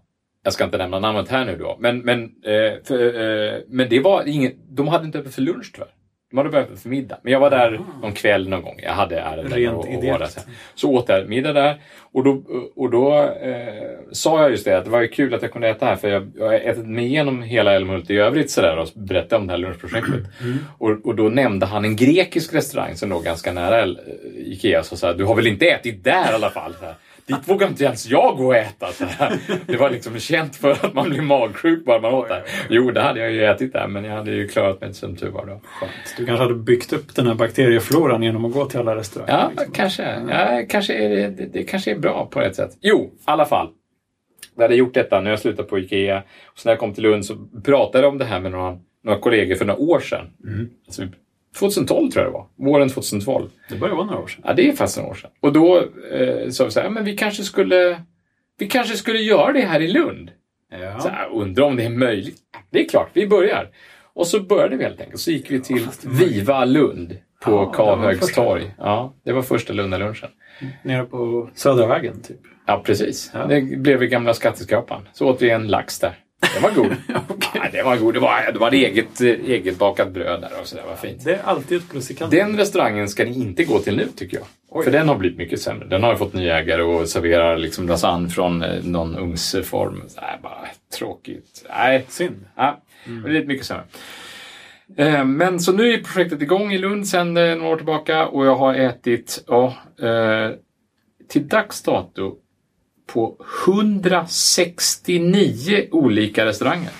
jag 0.44 0.52
ska 0.52 0.64
inte 0.64 0.78
nämna 0.78 0.98
namnet 0.98 1.28
här 1.28 1.44
nu 1.44 1.56
då, 1.56 1.76
men, 1.80 1.98
men, 1.98 2.22
eh, 2.24 2.82
för, 2.84 3.20
eh, 3.20 3.60
men 3.68 3.88
det 3.88 4.00
var 4.00 4.28
inget, 4.28 4.54
de 4.76 4.88
hade 4.88 5.04
inte 5.06 5.18
öppet 5.18 5.34
för 5.34 5.42
lunch 5.42 5.70
tyvärr. 5.74 5.90
De 6.30 6.38
hade 6.38 6.58
öppet 6.58 6.80
för 6.82 6.88
middag. 6.88 7.18
Men 7.22 7.32
jag 7.32 7.40
var 7.40 7.50
där 7.50 7.74
Aha. 7.74 7.84
någon 8.02 8.12
kväll 8.12 8.48
någon 8.48 8.62
gång. 8.62 8.80
Jag 8.82 8.92
hade 8.92 9.18
ärenden 9.20 9.52
Rent 9.52 9.74
och, 9.74 9.94
och 9.96 10.04
var 10.04 10.18
där. 10.18 10.28
Så 10.74 10.90
åt 10.94 11.08
jag 11.08 11.28
middag 11.28 11.52
där 11.52 11.80
och 12.12 12.24
då, 12.24 12.42
och 12.76 12.90
då 12.90 13.14
eh, 13.42 13.84
sa 14.12 14.42
jag 14.42 14.50
just 14.50 14.64
det 14.64 14.78
att 14.78 14.84
det 14.84 14.90
var 14.90 15.00
ju 15.00 15.08
kul 15.08 15.34
att 15.34 15.42
jag 15.42 15.52
kunde 15.52 15.68
äta 15.68 15.86
här 15.86 15.96
för 15.96 16.08
jag, 16.08 16.30
jag 16.38 16.46
har 16.46 16.54
ätit 16.54 16.86
mig 16.86 17.04
igenom 17.06 17.42
hela 17.42 17.72
Älmhult 17.74 18.10
i 18.10 18.16
övrigt 18.16 18.50
sådär 18.50 18.78
och 18.78 18.88
berättade 18.94 19.40
om 19.40 19.46
det 19.46 19.52
här 19.52 19.58
lunchprojektet. 19.58 20.20
Mm. 20.42 20.58
Och, 20.78 21.06
och 21.06 21.14
då 21.14 21.22
nämnde 21.22 21.66
han 21.66 21.84
en 21.84 21.96
grekisk 21.96 22.54
restaurang 22.54 22.96
som 22.96 23.10
låg 23.10 23.24
ganska 23.24 23.52
nära 23.52 23.82
El- 23.82 23.98
Ikea. 24.36 24.82
Så 24.82 24.96
sa 24.96 25.06
jag, 25.06 25.18
du 25.18 25.24
har 25.24 25.34
väl 25.34 25.46
inte 25.46 25.66
ätit 25.66 26.04
där 26.04 26.30
i 26.32 26.34
alla 26.34 26.50
fall? 26.50 26.74
Så 26.80 26.84
här, 26.84 26.94
Dit 27.36 27.48
vågar 27.48 27.68
inte 27.68 27.84
ens 27.84 28.06
jag 28.06 28.36
gå 28.36 28.46
och 28.46 28.56
äta. 28.56 28.92
Så 28.92 29.04
här. 29.04 29.38
Det 29.66 29.76
var 29.76 29.90
liksom 29.90 30.18
känt 30.18 30.56
för 30.56 30.70
att 30.70 30.94
man 30.94 31.10
blir 31.10 31.22
magsjuk 31.22 31.84
bara 31.84 32.00
man 32.00 32.14
åt 32.14 32.28
där. 32.28 32.42
Jo, 32.68 32.90
det 32.90 33.00
hade 33.00 33.20
jag 33.20 33.32
ju 33.32 33.44
ätit 33.44 33.72
där, 33.72 33.86
men 33.88 34.04
jag 34.04 34.16
hade 34.16 34.30
ju 34.30 34.48
klarat 34.48 34.80
mig 34.80 34.94
som 34.94 35.16
tur 35.16 35.30
var 35.30 35.46
då. 35.46 35.60
Skönt. 35.64 35.92
Du 36.16 36.26
kanske 36.26 36.42
hade 36.42 36.54
byggt 36.54 36.92
upp 36.92 37.14
den 37.14 37.26
här 37.26 37.34
bakteriefloran 37.34 38.22
genom 38.22 38.44
att 38.44 38.52
gå 38.52 38.64
till 38.64 38.80
alla 38.80 38.96
restauranger. 38.96 39.32
Ja, 39.32 39.50
liksom. 39.50 39.72
kanske. 39.72 40.02
Ja, 40.28 40.62
kanske 40.68 40.94
är 40.94 41.08
det, 41.08 41.28
det, 41.28 41.46
det 41.46 41.62
kanske 41.62 41.90
är 41.90 41.98
bra 41.98 42.26
på 42.26 42.40
ett 42.40 42.56
sätt. 42.56 42.70
Jo, 42.80 43.10
i 43.18 43.22
alla 43.24 43.44
fall. 43.44 43.68
Jag 44.54 44.62
hade 44.62 44.74
gjort 44.74 44.94
detta 44.94 45.20
när 45.20 45.30
jag 45.30 45.38
slutade 45.38 45.68
på 45.68 45.78
Ikea. 45.78 46.22
Och 46.46 46.58
så 46.58 46.68
när 46.68 46.72
jag 46.72 46.80
kom 46.80 46.94
till 46.94 47.02
Lund 47.02 47.26
så 47.26 47.36
pratade 47.64 48.04
jag 48.04 48.12
om 48.12 48.18
det 48.18 48.24
här 48.24 48.40
med 48.40 48.52
några, 48.52 48.78
några 49.04 49.18
kollegor 49.18 49.54
för 49.54 49.64
några 49.64 49.80
år 49.80 50.00
sedan. 50.00 50.26
Mm. 50.44 50.70
Alltså, 50.86 51.02
2012 51.58 52.10
tror 52.10 52.24
jag 52.24 52.32
det 52.32 52.38
var. 52.38 52.46
Våren 52.56 52.88
2012. 52.88 53.50
Det 53.68 53.76
börjar 53.76 53.94
vara 53.94 54.06
några 54.06 54.18
år 54.18 54.26
sedan. 54.26 54.42
Ja, 54.46 54.52
det 54.54 54.68
är 54.68 54.72
fast 54.72 54.96
några 54.96 55.10
år 55.10 55.14
sedan. 55.14 55.30
Och 55.40 55.52
då 55.52 55.76
eh, 56.12 56.50
sa 56.50 56.64
vi 56.64 56.70
så 56.70 56.80
här, 56.80 56.90
men 56.90 57.04
vi 57.04 57.16
kanske 57.16 57.42
skulle 57.42 58.02
vi 58.58 58.66
kanske 58.68 58.96
skulle 58.96 59.18
göra 59.18 59.52
det 59.52 59.60
här 59.60 59.80
i 59.80 59.88
Lund. 59.88 60.30
Ja. 60.80 61.00
Så 61.00 61.08
här, 61.08 61.28
undrar 61.32 61.64
om 61.64 61.76
det 61.76 61.84
är 61.84 61.90
möjligt. 61.90 62.40
Det 62.70 62.84
är 62.84 62.88
klart, 62.88 63.10
vi 63.12 63.26
börjar. 63.26 63.68
Och 64.12 64.26
så 64.26 64.40
började 64.40 64.76
vi 64.76 64.84
helt 64.84 65.00
enkelt. 65.00 65.20
Så 65.20 65.30
gick 65.30 65.50
vi 65.50 65.60
till 65.60 65.86
Viva 66.20 66.64
Lund 66.64 67.16
på 67.44 67.74
Ja, 67.78 68.12
första. 68.20 68.42
torg. 68.44 68.74
Ja, 68.78 69.14
det 69.24 69.32
var 69.32 69.42
första 69.42 69.72
Lundalunchen. 69.72 70.28
Nere 70.82 71.04
på 71.04 71.50
Södra 71.54 71.86
vägen, 71.86 72.20
typ. 72.22 72.40
Ja, 72.66 72.82
precis. 72.86 73.30
Ja. 73.34 73.46
Det 73.46 73.60
blev 73.60 73.98
vi 73.98 74.06
gamla 74.06 74.34
skatteskrapan. 74.34 75.08
Så 75.12 75.26
åt 75.28 75.42
vi 75.42 75.50
en 75.50 75.68
lax 75.68 75.98
där. 75.98 76.14
Det 76.54 76.60
var 76.62 76.70
god. 76.70 76.96
ja, 77.54 77.66
det 77.72 77.82
var 77.82 77.96
god. 77.96 78.14
Det 78.14 78.20
var, 78.20 78.52
det 78.52 78.58
var 78.58 78.72
eget, 78.72 79.20
eh, 79.20 79.26
eget 79.28 79.78
bakat 79.78 80.10
bröd 80.10 80.40
där 80.40 80.50
och 80.60 80.66
så. 80.66 80.76
Det 80.76 80.82
var 80.82 80.96
fint. 80.96 81.24
Det 81.24 81.34
är 81.34 81.42
alltid 81.44 81.78
ett 81.78 81.88
plus 81.90 82.10
i 82.10 82.14
kanten. 82.14 82.38
Den 82.38 82.56
restaurangen 82.56 83.08
ska 83.08 83.24
ni 83.24 83.34
inte 83.34 83.64
gå 83.64 83.78
till 83.78 83.96
nu 83.96 84.06
tycker 84.16 84.36
jag. 84.36 84.46
Oj. 84.70 84.84
För 84.84 84.92
den 84.92 85.08
har 85.08 85.16
blivit 85.16 85.38
mycket 85.38 85.60
sämre. 85.60 85.86
Den 85.88 86.02
har 86.02 86.12
ju 86.12 86.18
fått 86.18 86.32
nya 86.32 86.58
ägare 86.58 86.82
och 86.82 87.08
serverar 87.08 87.56
liksom 87.58 87.88
lasagne 87.88 88.28
från 88.28 88.62
eh, 88.62 88.84
någon 88.84 89.16
ugnsform. 89.18 90.02
Så 90.08 90.20
här, 90.20 90.38
bara 90.42 90.66
tråkigt. 90.98 91.64
Nej, 91.68 92.04
Synd. 92.08 92.44
ja, 92.56 92.80
det 93.04 93.28
är 93.28 93.32
lite 93.32 93.46
mycket 93.46 93.66
sämre. 93.66 93.84
Eh, 94.96 95.24
Men 95.24 95.60
så 95.60 95.72
nu 95.72 95.92
är 95.92 95.98
projektet 95.98 96.42
igång 96.42 96.72
i 96.72 96.78
Lund 96.78 97.08
sedan 97.08 97.36
eh, 97.36 97.56
några 97.56 97.72
år 97.72 97.76
tillbaka 97.76 98.26
och 98.26 98.46
jag 98.46 98.56
har 98.56 98.74
ätit 98.74 99.44
ja, 99.46 99.74
eh, 100.02 100.50
till 101.28 101.48
dags 101.48 101.82
dato 101.82 102.34
på 103.12 103.36
169 103.66 105.86
olika 105.90 106.46
restauranger. 106.46 106.90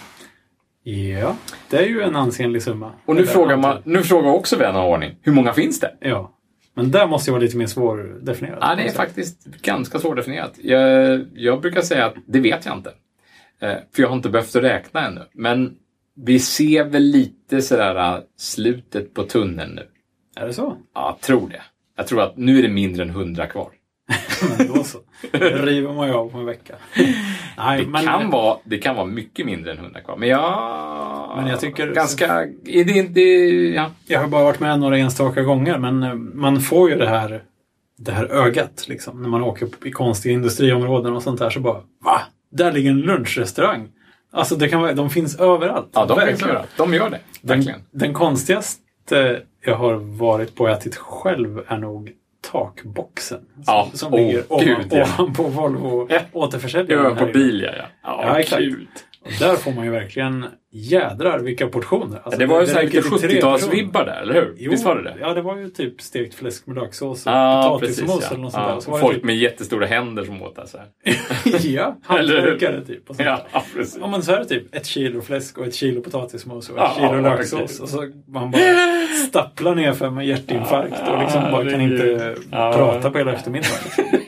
Ja, 0.82 1.36
det 1.70 1.76
är 1.76 1.86
ju 1.86 2.02
en 2.02 2.16
ansenlig 2.16 2.62
summa. 2.62 2.92
Och 3.06 3.16
nu 3.16 3.26
frågar, 3.26 3.56
man, 3.56 3.82
nu 3.84 4.02
frågar 4.02 4.30
också 4.30 4.56
vän 4.56 4.76
av 4.76 4.88
ordning, 4.88 5.16
hur 5.22 5.32
många 5.32 5.52
finns 5.52 5.80
det? 5.80 5.94
Ja. 6.00 6.36
Men 6.74 6.90
där 6.90 7.06
måste 7.06 7.30
ju 7.30 7.32
vara 7.32 7.42
lite 7.42 7.56
mer 7.56 7.66
svårdefinierat. 7.66 8.58
Ja, 8.60 8.74
det 8.74 8.82
är 8.82 8.92
faktiskt 8.92 9.44
ganska 9.44 9.98
svårdefinierat. 9.98 10.52
Jag, 10.62 11.26
jag 11.34 11.60
brukar 11.60 11.82
säga 11.82 12.06
att 12.06 12.14
det 12.26 12.40
vet 12.40 12.66
jag 12.66 12.76
inte. 12.76 12.90
Eh, 13.60 13.74
För 13.92 14.02
jag 14.02 14.08
har 14.08 14.16
inte 14.16 14.28
behövt 14.28 14.56
räkna 14.56 15.06
ännu. 15.06 15.20
Men 15.32 15.74
vi 16.16 16.38
ser 16.38 16.84
väl 16.84 17.02
lite 17.02 17.62
sådär 17.62 18.14
äh, 18.14 18.20
slutet 18.36 19.14
på 19.14 19.22
tunneln 19.22 19.74
nu. 19.74 19.86
Är 20.36 20.46
det 20.46 20.52
så? 20.52 20.76
Ja, 20.94 21.16
jag 21.16 21.20
tror 21.20 21.48
det. 21.48 21.62
Jag 21.96 22.06
tror 22.06 22.22
att 22.22 22.36
nu 22.36 22.58
är 22.58 22.62
det 22.62 22.68
mindre 22.68 23.02
än 23.02 23.10
100 23.10 23.46
kvar. 23.46 23.68
Men 24.58 24.68
då 24.74 24.84
så. 24.84 24.98
Det 25.32 25.38
river 25.38 25.92
man 25.92 26.08
ju 26.08 26.14
av 26.14 26.28
på 26.30 26.38
en 26.38 26.44
vecka. 26.46 26.74
Nej, 27.58 27.80
Det, 27.84 27.86
men, 27.90 28.04
kan 28.04 28.30
vara, 28.30 28.56
det 28.64 28.78
kan 28.78 28.96
vara 28.96 29.06
mycket 29.06 29.46
mindre 29.46 29.72
än 29.72 29.78
100 29.78 30.00
kvar. 30.00 30.16
Men 30.16 30.28
jag... 30.28 31.32
Men 31.36 31.46
jag 31.46 31.60
tycker- 31.60 31.94
Ganska... 31.94 32.46
Det 32.64 32.80
inte... 32.90 33.20
Ja. 33.20 33.90
Jag 34.06 34.20
har 34.20 34.28
bara 34.28 34.44
varit 34.44 34.60
med 34.60 34.80
några 34.80 34.98
enstaka 34.98 35.42
gånger, 35.42 35.78
men 35.78 36.02
eh, 36.02 36.14
man 36.14 36.60
får 36.60 36.90
ju 36.90 36.96
det 36.96 37.08
här, 37.08 37.42
det 37.98 38.12
här 38.12 38.24
ögat. 38.26 38.84
Liksom, 38.88 39.22
när 39.22 39.28
man 39.28 39.42
åker 39.42 39.68
i 39.84 39.90
konstiga 39.90 40.32
industriområden 40.34 41.16
och 41.16 41.22
sånt 41.22 41.38
där. 41.38 41.50
Så 41.50 41.60
bara, 41.60 41.80
va? 42.04 42.20
Där 42.52 42.72
ligger 42.72 42.90
en 42.90 43.00
lunchrestaurang. 43.00 43.88
Alltså, 44.32 44.56
det 44.56 44.68
kan 44.68 44.80
vara, 44.80 44.92
de 44.92 45.10
finns 45.10 45.36
överallt. 45.40 45.88
ja, 45.92 46.06
de 46.06 46.20
finns 46.26 46.42
överallt. 46.42 46.68
De 46.76 46.94
gör 46.94 47.10
det. 47.10 47.18
Den, 47.42 47.56
Verkligen. 47.58 47.80
den 47.90 48.12
konstigaste 48.14 49.40
jag 49.64 49.76
har 49.76 49.94
varit 49.94 50.54
på 50.56 50.64
och 50.64 50.70
ätit 50.70 50.96
själv 50.96 51.60
är 51.68 51.78
nog 51.78 52.12
takboxen. 52.40 53.38
Som, 53.54 53.62
Ja, 53.66 53.88
som 53.92 54.12
ligger 54.12 54.44
ovan, 54.52 54.64
gud, 54.64 54.86
ja. 54.90 55.06
ovanpå 55.18 55.42
Volvo 55.42 56.06
Ja. 56.10 56.20
återförsäljaren. 56.32 57.04
Ja, 57.04 57.14
här 57.14 57.26
på 57.26 57.32
bil, 57.32 57.60
ja. 57.78 57.84
Ja, 58.02 58.22
ja, 58.26 58.38
exakt. 58.38 58.62
Där 59.38 59.54
får 59.56 59.72
man 59.72 59.84
ju 59.84 59.90
verkligen 59.90 60.46
jädrar 60.72 61.38
vilka 61.38 61.66
portioner. 61.66 62.20
Alltså, 62.24 62.38
det 62.40 62.46
var 62.46 62.60
ju 62.60 62.66
tre 62.66 62.82
70-talsvibbar 63.00 64.04
där, 64.04 64.20
eller 64.22 64.34
hur? 64.34 64.54
Jo, 64.58 64.70
Visst 64.70 64.84
var 64.84 64.96
det 64.96 65.02
det? 65.02 65.16
Ja, 65.20 65.34
det 65.34 65.42
var 65.42 65.56
ju 65.56 65.68
typ 65.70 66.00
stekt 66.00 66.34
fläsk 66.34 66.66
med 66.66 66.76
löksås 66.76 67.26
och 67.26 67.32
Ja, 67.32 67.68
potatismos 67.80 68.10
precis. 68.16 68.30
eller 68.30 68.40
något 68.42 68.52
Ja. 68.54 68.58
sånt 68.60 68.66
där. 68.68 68.92
Ja. 68.92 68.98
Så 68.98 69.06
Folk 69.06 69.14
typ, 69.16 69.24
med 69.24 69.36
jättestora 69.36 69.86
händer 69.86 70.24
som 70.24 70.42
åt 70.42 70.56
det. 70.56 70.66
Så 70.66 70.78
här. 70.78 70.86
ja, 71.70 71.96
hantverkare 72.04 72.84
typ. 72.84 73.10
Och 73.10 73.16
sånt 73.16 73.26
Ja, 73.28 73.40
där. 73.52 73.62
precis. 73.74 73.98
Ja, 74.00 74.06
men 74.06 74.22
så 74.22 74.32
är 74.32 74.38
det 74.38 74.44
typ 74.44 74.74
ett 74.74 74.86
kilo 74.86 75.20
fläsk 75.20 75.58
och 75.58 75.66
ett 75.66 75.74
kilo 75.74 76.00
potatismos 76.02 76.68
och 76.70 76.78
ett 76.78 76.82
Ja, 76.84 76.94
kilo 77.08 77.22
ja, 77.22 77.36
löksås. 77.36 77.80
Och 77.80 77.88
så 77.88 78.10
man 78.28 78.50
bara 78.50 78.60
stapplar 79.28 79.74
ner 79.74 79.92
för 79.92 80.10
med 80.10 80.26
hjärtinfarkt 80.26 81.08
och 81.08 81.18
liksom 81.20 81.42
Ja, 81.42 81.50
bara 81.52 81.70
kan 81.70 81.80
inte. 81.80 82.36
Ja. 82.50 82.72
prata 82.76 83.10
på 83.10 83.18
hela 83.18 83.32
eftermiddagen. 83.32 83.76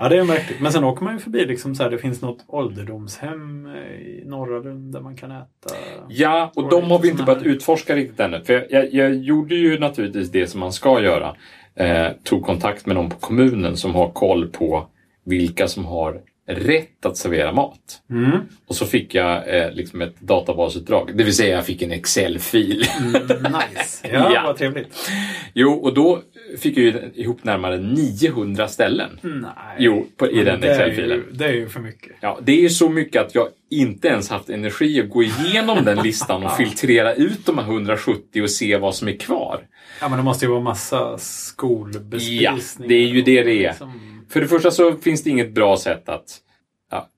Ja, 0.00 0.08
det 0.08 0.18
är 0.18 0.24
märkligt. 0.24 0.60
Men 0.60 0.72
sen 0.72 0.84
åker 0.84 1.04
man 1.04 1.14
ju 1.14 1.20
förbi 1.20 1.46
liksom 1.46 1.74
så 1.74 1.82
här, 1.82 1.90
det 1.90 1.98
finns 1.98 2.22
något 2.22 2.44
ålderdomshem 2.46 3.66
i 3.66 4.22
Norra 4.26 4.58
Lund 4.58 4.92
där 4.92 5.00
man 5.00 5.16
kan 5.16 5.30
äta. 5.30 5.74
Ja, 6.08 6.52
och 6.54 6.68
de 6.70 6.90
har 6.90 6.98
vi 6.98 7.08
inte 7.08 7.22
börjat 7.22 7.42
utforska 7.42 7.96
riktigt 7.96 8.20
ännu. 8.20 8.40
För 8.44 8.52
jag, 8.52 8.64
jag, 8.70 8.94
jag 8.94 9.14
gjorde 9.14 9.54
ju 9.54 9.78
naturligtvis 9.78 10.30
det 10.30 10.46
som 10.46 10.60
man 10.60 10.72
ska 10.72 11.02
göra. 11.02 11.36
Eh, 11.74 12.06
tog 12.24 12.44
kontakt 12.46 12.86
med 12.86 12.96
någon 12.96 13.10
på 13.10 13.16
kommunen 13.16 13.76
som 13.76 13.94
har 13.94 14.10
koll 14.10 14.48
på 14.48 14.86
vilka 15.24 15.68
som 15.68 15.84
har 15.84 16.20
rätt 16.46 17.06
att 17.06 17.16
servera 17.16 17.52
mat. 17.52 18.02
Mm. 18.10 18.38
Och 18.66 18.76
så 18.76 18.86
fick 18.86 19.14
jag 19.14 19.58
eh, 19.58 19.72
liksom 19.72 20.00
ett 20.02 20.20
databasutdrag. 20.20 21.10
Det 21.14 21.24
vill 21.24 21.34
säga 21.36 21.54
jag 21.56 21.66
fick 21.66 21.82
en 21.82 21.92
Excel-fil. 21.92 22.84
Mm, 23.00 23.12
nice. 23.52 24.08
Ja, 24.12 24.32
Ja. 24.34 24.42
vad 24.46 24.56
trevligt. 24.56 25.10
jo, 25.54 25.72
och 25.72 25.94
då 25.94 26.22
fick 26.58 26.76
ju 26.76 27.10
ihop 27.14 27.44
närmare 27.44 27.78
900 27.78 28.68
ställen. 28.68 29.18
Nej. 29.22 29.50
Jo, 29.78 30.06
på, 30.16 30.30
i 30.30 30.44
den 30.44 30.62
Excel-filen. 30.64 31.24
Det 31.32 31.44
är 31.44 31.52
ju 31.52 31.68
för 31.68 31.80
mycket. 31.80 32.12
Ja, 32.20 32.38
det 32.42 32.52
är 32.52 32.60
ju 32.60 32.70
så 32.70 32.88
mycket 32.88 33.22
att 33.22 33.34
jag 33.34 33.48
inte 33.70 34.08
ens 34.08 34.30
haft 34.30 34.50
energi 34.50 35.00
att 35.00 35.10
gå 35.10 35.22
igenom 35.22 35.84
den 35.84 35.98
listan 35.98 36.44
och 36.44 36.52
filtrera 36.56 37.14
ut 37.14 37.46
de 37.46 37.58
här 37.58 37.64
170 37.64 38.42
och 38.42 38.50
se 38.50 38.76
vad 38.76 38.94
som 38.94 39.08
är 39.08 39.16
kvar. 39.16 39.60
Ja, 40.00 40.08
men 40.08 40.18
det 40.18 40.24
måste 40.24 40.44
ju 40.44 40.50
vara 40.50 40.60
massa 40.60 41.18
skolbespisningar. 41.18 42.58
Ja, 42.78 42.84
det 42.88 42.94
är 42.94 43.06
ju 43.06 43.22
det 43.22 43.42
det 43.42 43.64
är. 43.64 43.68
Liksom- 43.68 44.26
För 44.28 44.40
det 44.40 44.46
första 44.46 44.70
så 44.70 44.92
finns 44.92 45.22
det 45.24 45.30
inget 45.30 45.54
bra 45.54 45.76
sätt 45.76 46.08
att... 46.08 46.40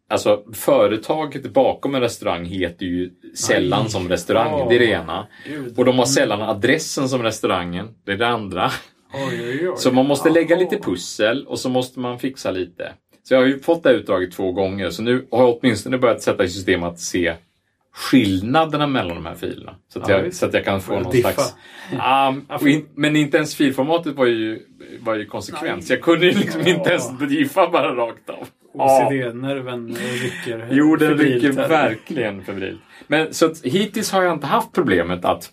Alltså 0.08 0.42
företaget 0.52 1.52
bakom 1.52 1.94
en 1.94 2.00
restaurang 2.00 2.44
heter 2.44 2.86
ju 2.86 3.10
sällan 3.34 3.82
Nej. 3.82 3.90
som 3.90 4.08
restaurangen. 4.08 4.68
Det 4.68 4.74
är 4.74 4.78
det 4.78 4.86
ena. 4.86 5.26
Gud. 5.48 5.78
Och 5.78 5.84
de 5.84 5.98
har 5.98 6.06
sällan 6.06 6.42
adressen 6.42 7.08
som 7.08 7.22
restaurangen. 7.22 7.88
Det 8.04 8.12
är 8.12 8.16
det 8.16 8.28
andra. 8.28 8.70
Oj, 9.14 9.42
oj, 9.48 9.68
oj. 9.68 9.74
Så 9.76 9.92
man 9.92 10.06
måste 10.06 10.30
lägga 10.30 10.56
lite 10.56 10.76
pussel 10.78 11.46
och 11.46 11.58
så 11.58 11.68
måste 11.68 12.00
man 12.00 12.18
fixa 12.18 12.50
lite. 12.50 12.92
Så 13.22 13.34
jag 13.34 13.40
har 13.40 13.46
ju 13.46 13.58
fått 13.58 13.82
det 13.82 13.88
här 13.88 13.96
utdraget 13.96 14.32
två 14.32 14.52
gånger 14.52 14.90
så 14.90 15.02
nu 15.02 15.26
har 15.30 15.38
jag 15.46 15.58
åtminstone 15.58 15.98
börjat 15.98 16.22
sätta 16.22 16.44
i 16.44 16.48
system 16.48 16.82
att 16.82 17.00
se 17.00 17.34
skillnaderna 17.94 18.86
mellan 18.86 19.16
de 19.16 19.26
här 19.26 19.34
filerna. 19.34 19.74
Så 19.92 19.98
att, 20.00 20.08
Ja, 20.08 20.18
jag, 20.18 20.34
så 20.34 20.46
att 20.46 20.54
jag 20.54 20.64
kan 20.64 20.80
få 20.80 20.98
någon 21.00 21.12
diffa. 21.12 21.30
slags... 21.32 21.54
Och 22.62 22.68
in, 22.68 22.88
men 22.94 23.16
inte 23.16 23.36
ens 23.36 23.54
filformatet 23.54 24.14
var 24.14 24.26
ju, 24.26 24.62
var 25.00 25.14
ju. 25.14 25.28
Så 25.80 25.92
jag 25.92 26.00
kunde 26.02 26.26
ju 26.26 26.32
liksom 26.32 26.60
Ja. 26.60 26.68
inte 26.68 26.90
ens 26.90 27.18
diffa 27.18 27.68
bara 27.68 27.94
rakt 27.96 28.30
av. 28.30 28.48
OCD-nerven 28.74 29.96
rycker 30.22 30.68
Jo, 30.70 30.96
den 30.96 31.18
rycker 31.18 31.52
verkligen 31.52 32.44
febrilt. 32.44 32.80
Men 33.06 33.34
så 33.34 33.46
att, 33.46 33.62
hittills 33.64 34.12
har 34.12 34.22
jag 34.22 34.32
inte 34.32 34.46
haft 34.46 34.72
problemet 34.72 35.24
att, 35.24 35.50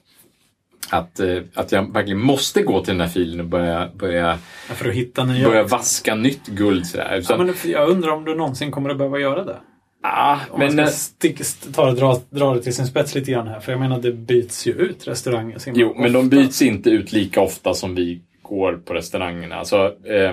att, 0.90 1.20
eh, 1.20 1.38
att 1.54 1.72
jag 1.72 1.94
verkligen 1.94 2.20
måste 2.22 2.62
gå 2.62 2.84
till 2.84 2.94
den 2.94 3.02
här 3.02 3.08
filen 3.08 3.40
och 3.40 3.46
börja, 3.46 3.90
börja, 3.96 4.38
Ja, 4.70 4.76
för 4.76 4.90
att 4.90 4.96
hitta 4.96 5.24
nya. 5.26 5.48
börja 5.50 5.64
vaska 5.64 6.16
nytt 6.16 6.46
guld. 6.48 6.86
Sådär. 6.88 7.08
Ja, 7.12 7.18
Utan, 7.18 7.46
men 7.46 7.56
jag 7.66 7.90
undrar 7.90 8.10
om 8.12 8.26
du 8.26 8.36
någonsin 8.36 8.72
kommer 8.72 8.90
att 8.90 8.98
behöva 8.98 9.20
göra 9.20 9.44
det. 9.44 9.58
ah, 10.04 10.38
Om 10.50 10.60
men, 10.60 10.76
man 10.76 10.88
ska 10.88 10.96
stick, 10.96 11.42
ta 11.74 11.86
det, 11.86 12.00
dra, 12.00 12.20
dra 12.30 12.54
det 12.54 12.62
till 12.62 12.76
sin 12.76 12.88
spets 12.88 13.16
lite 13.16 13.32
grann 13.32 13.48
här. 13.48 13.60
För 13.60 13.72
jag 13.72 13.80
menar, 13.82 14.00
det 14.00 14.12
byts 14.12 14.68
ju 14.68 14.72
ut 14.72 15.08
restauranger. 15.08 15.58
så 15.60 15.72
jo, 15.76 15.94
men 15.98 16.12
de 16.14 16.18
ofta. 16.20 16.30
byts 16.36 16.62
inte 16.62 16.90
ut 16.90 17.12
lika 17.12 17.42
ofta 17.42 17.74
som 17.74 17.96
vi 17.96 18.22
går 18.42 18.74
på 18.74 18.94
restaurangerna. 18.94 19.56
Alltså, 19.56 19.86
eh, 19.86 20.32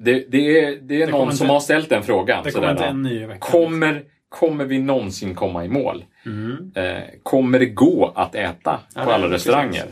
det, 0.00 0.24
det 0.30 0.58
är, 0.64 0.80
det 0.88 1.02
är 1.02 1.06
kommer 1.06 1.18
någon 1.18 1.22
inte- 1.26 1.36
som 1.36 1.48
har 1.50 1.60
ställt 1.60 1.88
den 1.88 2.02
frågan. 2.02 2.44
Det 2.44 2.52
sådär, 2.52 2.66
kommer 2.66 2.70
inte 2.72 2.82
va? 2.82 2.88
en 2.88 3.02
ny 3.02 3.22
i 3.22 3.26
veckan. 3.26 3.40
kommer, 3.40 4.02
kommer 4.28 4.64
vi 4.64 4.78
någonsin 4.78 5.34
komma 5.34 5.64
i 5.64 5.68
mål? 5.68 6.04
Mm. 6.26 6.72
Eh, 6.74 7.02
kommer 7.22 7.58
det 7.58 7.66
gå 7.66 8.12
att 8.14 8.34
äta 8.34 8.80
Ja, 8.94 9.04
på 9.04 9.10
alla 9.12 9.30
restauranger? 9.30 9.84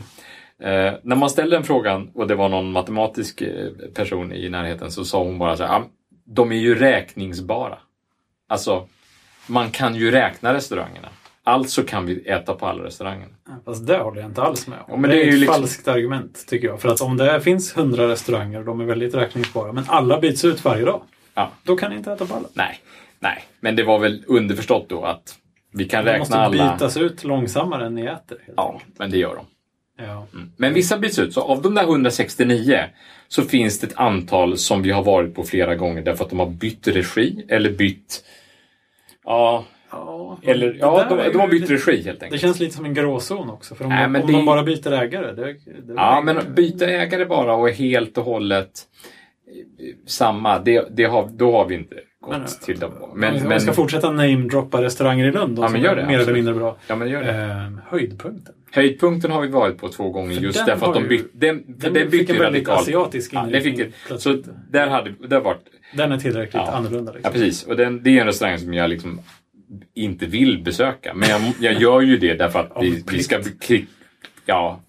Eh, 0.63 0.93
när 1.03 1.15
man 1.15 1.29
ställde 1.29 1.55
den 1.55 1.63
frågan 1.63 2.09
och 2.13 2.27
det 2.27 2.35
var 2.35 2.49
någon 2.49 2.71
matematisk 2.71 3.41
eh, 3.41 3.67
person 3.93 4.33
i 4.33 4.49
närheten 4.49 4.91
så 4.91 5.05
sa 5.05 5.23
hon 5.23 5.39
bara 5.39 5.57
så 5.57 5.63
här, 5.63 5.75
"Ah, 5.79 5.83
de 6.25 6.51
är 6.51 6.55
ju 6.55 6.75
räkningsbara. 6.75 7.77
Alltså, 8.49 8.87
man 9.47 9.71
kan 9.71 9.95
ju 9.95 10.11
räkna 10.11 10.53
restaurangerna. 10.53 11.07
Alltså 11.43 11.83
kan 11.83 12.05
vi 12.05 12.29
äta 12.29 12.53
på 12.53 12.65
alla 12.65 12.83
restauranger. 12.83 13.27
Fast 13.65 13.87
det 13.87 13.97
håller 13.97 14.21
jag 14.21 14.29
inte 14.29 14.41
alls 14.41 14.67
med 14.67 14.77
om. 14.79 14.85
Ja, 14.87 14.97
men 14.97 15.09
det, 15.09 15.15
det 15.15 15.21
är 15.21 15.25
är 15.27 15.33
ett 15.33 15.39
liksom- 15.39 15.55
falskt 15.55 15.87
argument, 15.87 16.45
tycker 16.47 16.67
jag. 16.67 16.81
För 16.81 16.89
att 16.89 17.01
om 17.01 17.17
det 17.17 17.41
finns 17.41 17.77
hundra 17.77 18.07
restauranger 18.07 18.59
och 18.59 18.65
de 18.65 18.81
är 18.81 18.85
väldigt 18.85 19.15
räkningsbara, 19.15 19.71
men 19.73 19.83
alla 19.87 20.19
byts 20.19 20.45
ut 20.45 20.65
varje 20.65 20.85
dag. 20.85 21.01
Ja. 21.33 21.51
Då 21.63 21.75
kan 21.75 21.91
ni 21.91 21.97
inte 21.97 22.11
äta 22.11 22.25
på 22.25 22.33
alla. 22.35 22.47
Nej, 22.53 22.79
nej, 23.19 23.43
men 23.59 23.75
det 23.75 23.83
var 23.83 23.99
väl 23.99 24.23
underförstått 24.27 24.89
då 24.89 25.03
att 25.05 25.35
vi 25.73 25.85
kan 25.85 26.05
De 26.05 26.11
räkna 26.11 26.19
måste 26.19 26.37
alla. 26.37 26.73
bytas 26.73 26.97
ut 26.97 27.23
långsammare 27.23 27.85
än 27.85 27.95
ni 27.95 28.05
äter. 28.05 28.37
Ja, 28.55 28.81
men 28.97 29.11
det 29.11 29.17
gör 29.17 29.35
de. 29.35 29.45
Ja. 30.05 30.27
Mm. 30.33 30.51
Men 30.57 30.73
vissa 30.73 30.97
byts 30.97 31.19
ut. 31.19 31.33
Så 31.33 31.41
av 31.41 31.61
de 31.61 31.75
där 31.75 31.83
169 31.83 32.83
så 33.27 33.41
finns 33.43 33.79
det 33.79 33.87
ett 33.87 33.97
antal 33.97 34.57
som 34.57 34.81
vi 34.81 34.91
har 34.91 35.03
varit 35.03 35.35
på 35.35 35.43
flera 35.43 35.75
gånger 35.75 36.01
därför 36.01 36.23
att 36.23 36.29
de 36.29 36.39
har 36.39 36.49
bytt 36.49 36.87
regi 36.87 37.45
eller 37.49 37.71
bytt... 37.71 38.23
Ja, 39.25 39.65
Ja, 39.91 40.37
Eller, 40.43 40.67
det 40.73 40.77
ja, 40.79 41.05
de, 41.09 41.31
de 41.31 41.39
har 41.39 41.47
bytt 41.47 41.61
lite- 41.61 41.73
regi 41.73 42.03
helt 42.03 42.19
Det 42.19 42.25
enkelt. 42.25 42.41
känns 42.41 42.59
lite 42.59 42.75
som 42.75 42.85
en 42.85 42.93
gråzon 42.93 43.49
också. 43.49 43.75
För 43.75 43.83
om, 43.85 43.89
Nej, 43.89 43.99
de, 44.09 44.21
om 44.21 44.27
det- 44.27 44.33
de 44.33 44.45
bara 44.45 44.63
byter 44.63 44.91
ägare. 44.91 45.31
Det, 45.33 45.53
det 45.53 45.93
Ja, 45.95 46.21
men 46.25 46.53
byta 46.55 46.85
ägare 46.89 47.25
bara 47.25 47.55
och 47.55 47.69
helt 47.69 48.17
och 48.17 48.23
hållet 48.25 48.69
eh, 49.79 49.95
samma, 50.05 50.59
det, 50.59 50.87
det 50.91 51.03
har, 51.03 51.27
då 51.27 51.51
har 51.51 51.65
vi 51.65 51.75
inte 51.75 51.95
gått 52.27 52.37
Men, 52.37 52.47
till 52.65 52.79
dem. 52.79 52.91
Men, 53.15 53.33
Men, 53.33 53.47
men, 53.49 53.61
ska 53.61 53.73
fortsätta 53.73 54.11
namedroppa 54.11 54.81
restauranger 54.81 55.25
i 55.25 55.31
Lund. 55.31 55.59
Ja, 55.59 55.69
men 55.69 55.81
gör 55.81 55.95
det, 55.95 56.05
Mer 56.05 56.19
eller 56.19 56.33
mindre 56.33 56.53
bra. 56.53 56.77
ja, 56.87 56.95
men 56.95 57.09
gör 57.09 57.23
det. 57.23 57.31
Eh, 57.43 57.71
höjdpunkten. 57.91 58.53
Höjdpunkten 58.71 59.31
har 59.31 59.41
vi 59.41 59.47
varit 59.47 59.77
på 59.77 59.89
två 59.89 60.09
gånger 60.09 60.35
För 60.35 60.41
just 60.43 60.65
därför 60.65 60.87
att 60.87 60.93
de 60.93 61.07
bytte, 61.07 61.27
den, 61.33 61.63
Den, 61.67 61.93
den 61.93 62.11
fick 62.11 62.29
en 62.29 62.37
väldigt 62.39 62.69
asiatisk 62.69 63.33
Ja, 63.33 63.39
den 63.41 63.49
inriktning. 63.55 63.91
fick, 64.07 64.21
så 64.21 64.37
där 64.71 64.87
hade, 64.87 65.13
där 65.27 65.39
varit, 65.39 65.61
Den 65.93 66.11
är 66.11 66.17
tillräckligt 66.17 66.63
Ja. 66.65 66.71
annorlunda. 66.71 67.11
ja 67.11 67.15
Liksom. 67.15 67.33
precis, 67.33 67.63
och 67.63 67.75
den, 67.75 68.03
det 68.03 68.17
är 68.17 68.21
en 68.21 68.27
restaurang 68.27 68.57
som 68.59 68.73
jag 68.73 68.89
liksom 68.89 69.19
inte 69.93 70.25
vill 70.25 70.63
besöka. 70.63 71.13
Men 71.13 71.29
jag, 71.29 71.41
jag 71.59 71.81
gör 71.81 72.01
ju 72.01 72.17
det 72.17 72.33
därför 72.33 72.59
att 72.59 72.83
vi, 72.83 73.03
vi 73.11 73.23
ska 73.23 73.37
kri- 73.37 73.85
ja, 74.45 74.81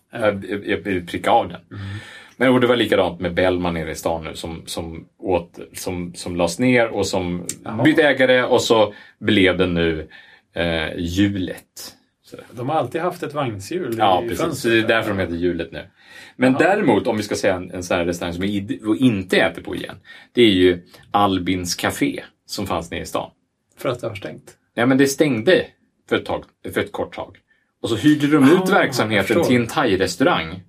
pricka 1.07 1.31
av 1.31 1.49
den. 1.49 1.61
Men 2.41 2.53
och 2.53 2.61
det 2.61 2.67
var 2.67 2.77
likadant 2.77 3.21
med 3.21 3.35
Bellman 3.35 3.75
nere 3.75 3.91
i 3.91 3.95
stan 3.95 4.25
nu 4.25 4.35
som, 4.35 4.63
som, 4.67 5.05
åt, 5.19 5.59
som, 5.73 6.15
som 6.15 6.37
lades 6.37 6.59
ner 6.59 6.89
och 6.89 7.07
som 7.07 7.47
Jaha. 7.65 7.83
bytte 7.83 8.03
ägare 8.03 8.43
och 8.43 8.63
så 8.63 8.95
blev 9.21 9.59
den 9.59 9.75
nu 9.75 10.09
eh, 10.55 10.89
hjulet. 10.97 11.95
De 12.51 12.69
har 12.69 12.77
alltid 12.77 13.01
haft 13.01 13.23
ett 13.23 13.35
vagnshjul 13.35 13.95
Ja, 13.99 14.19
i 14.25 14.29
precis. 14.29 14.39
Så 14.39 14.45
fönstret. 14.45 14.73
det 14.73 14.79
är 14.95 14.97
därför 14.97 15.11
de 15.11 15.19
heter 15.19 15.35
hjulet 15.35 15.73
nu. 15.73 15.87
Men 16.37 16.53
däremot, 16.53 17.07
om 17.07 17.17
vi 17.17 17.23
ska 17.23 17.35
säga 17.35 17.55
en, 17.55 17.71
en 17.71 17.83
sån 17.83 17.97
här 17.97 18.05
restaurang 18.05 18.33
som 18.35 18.43
vi 18.43 18.81
inte 18.99 19.37
äter 19.41 19.63
på 19.63 19.77
igen. 19.77 19.97
Det 20.33 20.43
är 20.43 20.51
ju 20.51 20.83
Albins 21.11 21.75
Café 21.75 22.23
som 22.47 22.67
fanns 22.67 22.91
nere 22.91 23.01
i 23.01 23.07
stan. 23.07 23.31
För 23.77 23.89
att 23.89 24.01
det 24.01 24.09
har 24.09 24.15
stängt. 24.15 24.57
Ja, 24.75 24.87
men 24.87 24.99
det 24.99 25.07
stängde 25.07 25.67
för 26.09 26.17
ett, 26.17 26.25
tag, 26.25 26.45
för 26.75 26.81
ett 26.81 26.93
kort 26.93 27.15
tag. 27.15 27.37
Och 27.83 27.89
så 27.89 27.97
hyrde 27.97 28.27
de 28.27 28.45
ut 28.45 28.61
Ah, 28.61 28.75
verksamheten 28.75 29.45
till 29.45 29.57
en 29.57 29.67
thai-restaurang. 29.67 30.61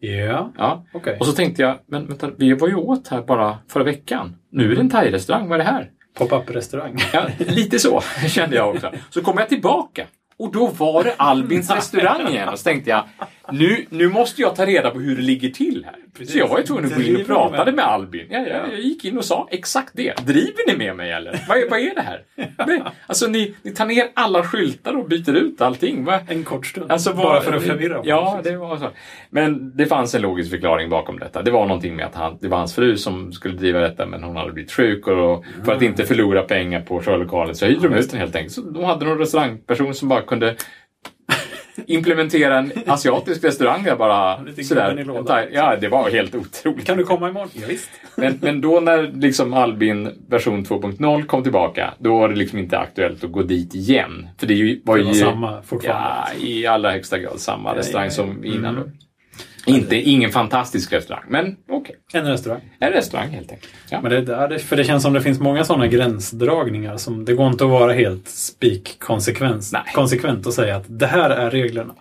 Ja, 0.00 0.52
Ja. 0.58 0.84
okej. 0.92 1.16
Och 1.20 1.26
så 1.26 1.32
tänkte 1.32 1.62
jag, 1.62 1.78
men 1.86 2.06
vänta, 2.06 2.30
vi 2.36 2.52
var 2.52 2.68
ju 2.68 2.74
åt 2.74 3.08
här 3.08 3.22
bara 3.22 3.58
förra 3.68 3.84
veckan. 3.84 4.36
Nu 4.50 4.72
är 4.72 4.74
det 4.74 4.80
en 4.80 4.90
thai-restaurang, 4.90 5.48
vad 5.48 5.60
är 5.60 5.64
det 5.64 5.70
här? 5.70 5.90
Pop-up 6.18 6.50
restaurang. 6.50 6.96
Ja, 7.12 7.26
lite 7.38 7.78
så 7.78 8.00
kände 8.28 8.56
jag 8.56 8.70
också. 8.74 8.92
Så 9.10 9.22
kom 9.22 9.38
jag 9.38 9.48
tillbaka 9.48 10.04
och 10.38 10.52
då 10.52 10.66
var 10.66 11.04
det 11.04 11.14
Albins 11.16 11.70
restaurang 11.74 12.28
igen. 12.28 12.48
Och 12.48 12.58
så 12.58 12.64
tänkte 12.64 12.90
jag, 12.90 13.04
nu, 13.52 13.86
nu 13.90 14.08
måste 14.08 14.42
jag 14.42 14.56
ta 14.56 14.66
reda 14.66 14.90
på 14.90 14.98
hur 15.00 15.16
det 15.16 15.22
ligger 15.22 15.48
till 15.50 15.84
här. 15.84 15.94
Precis. 16.18 16.32
Så 16.32 16.38
jag 16.38 16.48
var 16.48 16.58
ju 16.58 16.64
tvungen 16.64 16.84
att 16.84 16.94
gå 16.96 17.02
in 17.02 17.16
och 17.20 17.26
pratade 17.26 17.70
ni 17.70 17.76
med? 17.76 17.84
Albin. 17.84 18.26
Ja, 18.30 18.38
ja, 18.38 18.56
jag 18.70 18.80
gick 18.80 19.04
in 19.04 19.18
och 19.18 19.24
sa 19.24 19.48
exakt 19.50 19.90
det. 19.94 20.26
Driver 20.26 20.66
ni 20.72 20.76
med 20.76 20.96
mig 20.96 21.10
eller? 21.12 21.40
Vad 21.48 21.58
är, 21.58 21.70
vad 21.70 21.80
är 21.80 21.94
det 21.94 22.00
här? 22.02 22.22
Alltså 23.06 23.26
ni, 23.26 23.54
ni 23.62 23.70
tar 23.74 23.86
ner 23.86 24.04
alla 24.14 24.42
skyltar 24.42 24.96
och 24.96 25.08
byter 25.08 25.34
ut 25.36 25.60
allting. 25.60 26.04
Vad, 26.04 26.30
En 26.30 26.44
kort 26.44 26.66
stund. 26.66 26.92
Alltså, 26.92 27.12
vad- 27.12 27.18
Bara 27.26 27.40
för 27.40 27.52
att 27.52 27.62
förvirra. 27.62 28.00
Ja, 28.04 28.40
det 28.44 28.56
var 28.56 28.76
så. 28.76 28.90
Men 29.30 29.76
det 29.76 29.86
fanns 29.86 30.14
en 30.14 30.22
logisk 30.22 30.50
förklaring 30.50 30.90
bakom 30.90 31.18
detta. 31.18 31.42
Det 31.42 31.50
var 31.50 31.66
någonting 31.66 31.96
med 31.96 32.06
att 32.06 32.14
han, 32.14 32.38
det 32.40 32.48
var 32.48 32.58
hans 32.58 32.74
fru 32.74 32.96
som 32.96 33.32
skulle 33.32 33.54
driva 33.56 33.80
detta 33.80 34.06
men 34.06 34.22
hon 34.22 34.36
hade 34.36 34.52
blivit 34.52 34.72
sjuk 34.72 35.06
och 35.06 35.44
för 35.64 35.72
att 35.72 35.82
inte 35.82 36.04
förlora 36.04 36.42
pengar 36.42 36.80
på 36.80 37.02
körlokalen 37.02 37.54
så 37.54 37.66
hyrde 37.66 37.88
de 37.88 37.94
ut 37.94 38.10
den 38.10 38.20
helt 38.20 38.36
enkelt. 38.36 38.52
Så 38.54 38.60
de 38.60 38.84
hade 38.84 39.04
någon 39.06 39.18
restaurangperson 39.18 39.94
som 39.94 40.08
bara 40.08 40.22
kunde 40.22 40.54
implementera 41.86 42.58
en 42.58 42.72
asiatisk 42.86 43.44
restaurang 43.44 43.82
där 43.84 43.96
bara 43.96 44.40
Lite 44.42 44.64
sådär. 44.64 44.88
gubben 44.88 45.02
i 45.04 45.06
lådan. 45.06 45.44
Ja, 45.52 45.76
det 45.76 45.88
var 45.88 46.10
helt 46.10 46.34
otroligt. 46.34 46.86
Kan 46.86 46.96
du 46.96 47.04
komma 47.04 47.28
imorgon? 47.28 47.48
Ja, 47.54 47.66
visst. 47.68 47.90
Men, 48.16 48.38
men 48.42 48.60
då 48.60 48.80
när 48.80 49.02
liksom 49.02 49.54
Albin 49.54 50.10
version 50.28 50.64
2.0 50.64 51.26
kom 51.26 51.42
tillbaka, 51.42 51.94
då 51.98 52.18
var 52.18 52.28
det 52.28 52.34
liksom 52.34 52.58
inte 52.58 52.78
aktuellt 52.78 53.24
att 53.24 53.32
gå 53.32 53.42
dit 53.42 53.74
igen. 53.74 54.28
För 54.38 54.46
det 54.46 54.54
är 54.54 54.56
ju- 54.56 54.80
var 54.84 54.94
Det 54.96 55.00
ju 55.02 55.06
var 55.06 55.14
samma 55.14 55.62
fortfarande. 55.62 56.08
Ja, 56.40 56.46
i 56.46 56.66
allra 56.66 56.90
högsta 56.90 57.18
grad 57.18 57.40
samma 57.40 57.76
restaurang 57.76 58.04
ja, 58.06 58.10
ja. 58.10 58.24
som 58.32 58.44
innan. 58.44 58.76
Mm. 58.76 58.90
Inte, 59.66 59.96
ingen 59.96 60.30
fantastisk 60.30 60.92
restaurang, 60.92 61.24
men 61.28 61.56
okej. 61.68 61.96
En 62.12 62.26
restaurang. 62.26 62.60
En 62.80 62.92
restaurang 62.92 63.28
helt 63.28 63.52
enkelt. 63.52 63.72
Ja. 63.90 64.00
Men 64.00 64.24
det, 64.24 64.58
för 64.58 64.76
det 64.76 64.84
känns 64.84 65.02
som 65.02 65.12
det 65.12 65.22
finns 65.22 65.40
många 65.40 65.64
sådana 65.64 65.86
gränsdragningar. 65.86 66.96
Som, 66.96 67.24
det 67.24 67.34
går 67.34 67.46
inte 67.46 67.64
att 67.64 67.70
vara 67.70 67.92
helt 67.92 68.28
spik-konsekvent 68.28 69.64
konsekvent 69.94 70.46
och 70.46 70.54
säga 70.54 70.76
att 70.76 70.84
det 70.88 71.06
här 71.06 71.30
är 71.30 71.50
reglerna. 71.50 71.94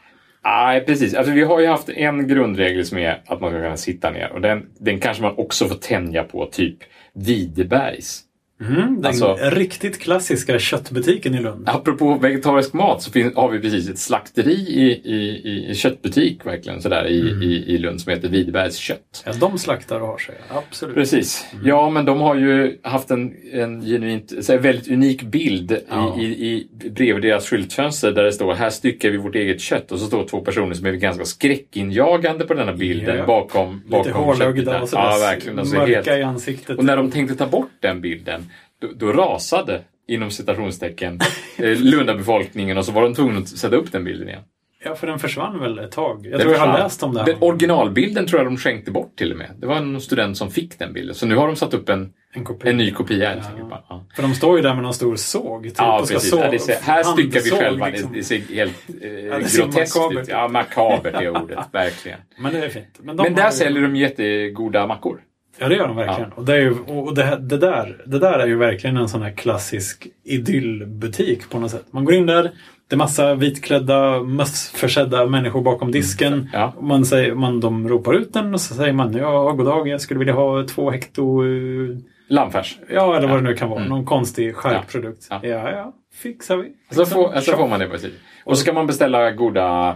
Nej, 0.43 0.85
precis. 0.85 1.13
Alltså, 1.13 1.33
vi 1.33 1.43
har 1.43 1.59
ju 1.59 1.67
haft 1.67 1.89
en 1.89 2.27
grundregel 2.27 2.85
som 2.85 2.97
är 2.97 3.21
att 3.25 3.41
man 3.41 3.51
ska 3.51 3.61
kunna 3.61 3.77
sitta 3.77 4.11
ner. 4.11 4.31
Och 4.31 4.41
den, 4.41 4.65
den 4.79 4.99
kanske 4.99 5.23
man 5.23 5.33
också 5.37 5.67
får 5.67 5.75
tänja 5.75 6.23
på, 6.23 6.45
typ 6.45 6.77
Videbergs. 7.13 8.23
Mm, 8.61 8.95
den 8.95 9.05
Alltså- 9.05 9.37
riktigt 9.41 9.99
klassiska 9.99 10.59
köttbutiken 10.59 11.35
i 11.35 11.41
Lund. 11.41 11.69
Apropå 11.69 12.17
vegetarisk 12.21 12.73
mat 12.73 13.01
så 13.01 13.11
finns, 13.11 13.35
har 13.35 13.49
vi 13.51 13.59
precis 13.59 13.89
ett 13.89 13.99
slakteri 13.99 14.51
i, 14.53 14.91
i, 15.13 15.67
i 15.69 15.75
köttbutik 15.75 16.45
verkligen 16.45 16.81
sådär 16.81 17.07
i, 17.07 17.19
Mm. 17.21 17.41
i, 17.43 17.45
i 17.67 17.77
Lund 17.77 18.01
som 18.01 18.09
heter 18.13 18.27
Videbergs 18.29 18.75
kött. 18.77 19.23
Ja, 19.25 19.33
de 19.39 19.57
slaktar 19.57 19.99
och 20.01 20.07
har 20.07 20.17
sig. 20.17 20.35
Absolut. 20.49 20.95
Precis. 20.95 21.45
Mm. 21.53 21.67
Ja, 21.67 21.89
men 21.89 22.05
de 22.05 22.19
har 22.21 22.35
ju 22.35 22.77
haft 22.81 23.11
en, 23.11 23.33
en 23.53 23.81
genuint, 23.81 24.33
så 24.45 24.51
här, 24.51 24.59
väldigt 24.59 24.87
unik 24.91 25.21
bild 25.23 25.77
Ja. 25.89 26.17
i, 26.19 26.23
i, 26.25 26.67
i, 26.83 26.89
bredvid 26.89 27.23
deras 27.23 27.49
skyltfönster 27.49 28.11
där 28.11 28.23
det 28.23 28.31
står 28.31 28.53
här 28.53 28.69
styckar 28.69 29.09
vi 29.09 29.17
vårt 29.17 29.35
eget 29.35 29.61
kött 29.61 29.91
och 29.91 29.99
så 29.99 30.05
står 30.05 30.27
två 30.27 30.39
personer 30.41 30.73
som 30.73 30.85
är 30.85 30.91
ganska 30.91 31.25
skräckinjagande 31.25 32.45
på 32.45 32.53
denna 32.53 32.73
bilden 32.73 33.17
Ja. 33.17 33.25
bakom, 33.25 33.73
Lite 33.85 33.89
bakom 33.89 34.13
hårlögda 34.13 34.45
köttbitarna. 34.45 34.81
och 34.81 34.89
sådär 34.89 35.03
Ja, 35.03 35.17
verkligen. 35.17 35.59
Alltså, 35.59 35.75
mörka 35.75 35.93
helt, 35.95 36.07
i 36.07 36.23
ansiktet. 36.23 36.77
och 36.77 36.85
när 36.85 36.97
de 36.97 37.11
tänkte 37.11 37.35
ta 37.35 37.47
bort 37.47 37.69
den 37.81 38.01
bilden, 38.01 38.51
då, 38.81 38.87
då 38.95 39.11
rasade 39.13 39.81
inom 40.07 40.31
citationstecken 40.31 41.19
eh, 41.57 41.69
Lundabefolkningen 41.79 42.77
och 42.77 42.85
så 42.85 42.91
var 42.91 43.01
de 43.01 43.13
tvungna 43.13 43.39
att 43.39 43.47
sätta 43.47 43.75
upp 43.75 43.91
den 43.91 44.03
bilden 44.03 44.29
igen. 44.29 44.41
Ja, 44.83 44.95
för 44.95 45.07
den 45.07 45.19
försvann 45.19 45.59
väl 45.59 45.79
ett 45.79 45.91
tag. 45.91 46.25
Jag 46.25 46.31
Den 46.31 46.39
tror 46.41 46.53
jag 46.53 46.59
har 46.59 46.67
försvann. 46.67 46.83
läst 46.83 47.03
om 47.03 47.13
det. 47.13 47.23
Den 47.23 47.35
originalbilden 47.39 48.27
tror 48.27 48.39
jag 48.41 48.47
de 48.47 48.57
skänkte 48.57 48.91
bort 48.91 49.15
till 49.17 49.31
och 49.31 49.37
med. 49.37 49.51
Det 49.59 49.67
var 49.67 49.75
en 49.75 50.01
student 50.01 50.37
som 50.37 50.51
fick 50.51 50.79
den 50.79 50.93
bilden. 50.93 51.15
Så 51.15 51.25
nu 51.25 51.35
har 51.35 51.47
de 51.47 51.55
satt 51.55 51.73
upp 51.73 51.89
en, 51.89 52.13
En, 52.33 52.43
kopia. 52.43 52.71
en 52.71 52.77
ny 52.77 52.91
kopia 52.91 53.35
Ja. 53.57 53.63
bara. 53.69 53.83
Ja. 53.89 54.05
För 54.15 54.21
de 54.23 54.33
står 54.35 54.57
ju 54.57 54.63
där 54.63 54.73
med 54.73 54.83
någon 54.83 54.93
stor 54.93 55.15
såg. 55.15 55.63
Typ, 55.63 55.73
Ja, 55.77 55.99
och 56.01 56.07
precis. 56.07 56.29
så- 56.29 56.37
Ja, 56.51 56.59
ser, 56.59 56.75
här 56.81 57.03
styckar 57.03 57.41
vi 57.43 57.49
själva. 57.51 57.87
liksom. 57.87 58.11
Det, 58.11 58.17
det 58.17 58.23
ser 58.23 58.37
helt 58.55 58.73
eh, 58.89 59.37
det 59.39 59.43
ser 59.47 59.63
groteskt 59.63 59.95
makabert 59.97 60.23
ut. 60.23 60.27
Ja, 60.29 60.47
makabert 60.47 61.13
är 61.15 61.29
ordet, 61.43 61.59
verkligen. 61.71 62.19
Men 62.39 62.53
det 62.53 62.65
är 62.65 62.69
fint. 62.69 62.99
Men, 62.99 63.15
Men 63.15 63.33
där 63.35 63.45
ju- 63.45 63.51
säljer 63.51 63.81
de 63.81 63.95
jättegoda 63.95 64.87
mackor. 64.87 65.21
Ja, 65.59 65.67
det 65.69 65.75
gör 65.75 65.87
de 65.87 65.95
verkligen. 65.95 66.31
Och, 66.31 66.45
det, 66.45 66.53
är 66.53 66.59
ju, 66.59 66.75
och 66.79 67.15
det, 67.15 67.37
det, 67.41 67.57
där, 67.57 68.01
det 68.05 68.19
där 68.19 68.39
är 68.39 68.47
ju 68.47 68.55
verkligen 68.57 68.97
en 68.97 69.09
sån 69.09 69.21
här 69.21 69.31
klassisk 69.31 70.07
idyllbutik 70.23 71.49
på 71.49 71.59
något 71.59 71.71
sätt. 71.71 71.85
Man 71.91 72.05
går 72.05 72.13
in 72.15 72.25
där, 72.25 72.43
det 72.87 72.95
är 72.95 72.97
massa 72.97 73.35
vitklädda, 73.35 74.23
mössförsedda 74.23 75.25
människor 75.25 75.61
bakom 75.61 75.91
disken. 75.91 76.49
Ja. 76.53 76.73
Och 76.77 76.83
Man 76.83 77.05
säger, 77.05 77.35
man, 77.35 77.59
de 77.59 77.89
ropar 77.89 78.13
ut 78.13 78.33
den 78.33 78.53
och 78.53 78.61
så 78.61 78.73
säger 78.73 78.93
man 78.93 79.13
ja, 79.13 79.51
god 79.51 79.65
dag, 79.65 79.87
jag 79.87 80.01
skulle 80.01 80.19
vilja 80.19 80.33
ha 80.33 80.63
två 80.63 80.91
hekto... 80.91 81.43
eh, 81.45 81.97
Lammfärs. 82.29 82.77
Ja, 82.89 83.17
eller 83.17 83.27
vad 83.27 83.37
det 83.37 83.43
nu 83.49 83.53
kan 83.53 83.69
vara. 83.69 83.79
Mm. 83.79 83.89
Någon 83.89 84.05
konstig 84.05 84.55
skärpprodukt. 84.55 85.27
Ja. 85.29 85.39
Ja. 85.43 85.71
ja, 85.71 85.93
fixar 86.13 86.57
vi. 86.57 86.71
Så 86.95 87.05
får, 87.05 87.33
så 87.35 87.41
Tjoff. 87.41 87.55
får 87.55 87.67
man 87.67 87.79
det 87.79 87.87
på 87.87 87.97
tid. 87.97 88.13
Och 88.45 88.57
så 88.57 88.65
kan 88.65 88.75
man 88.75 88.87
beställa 88.87 89.31
goda 89.31 89.95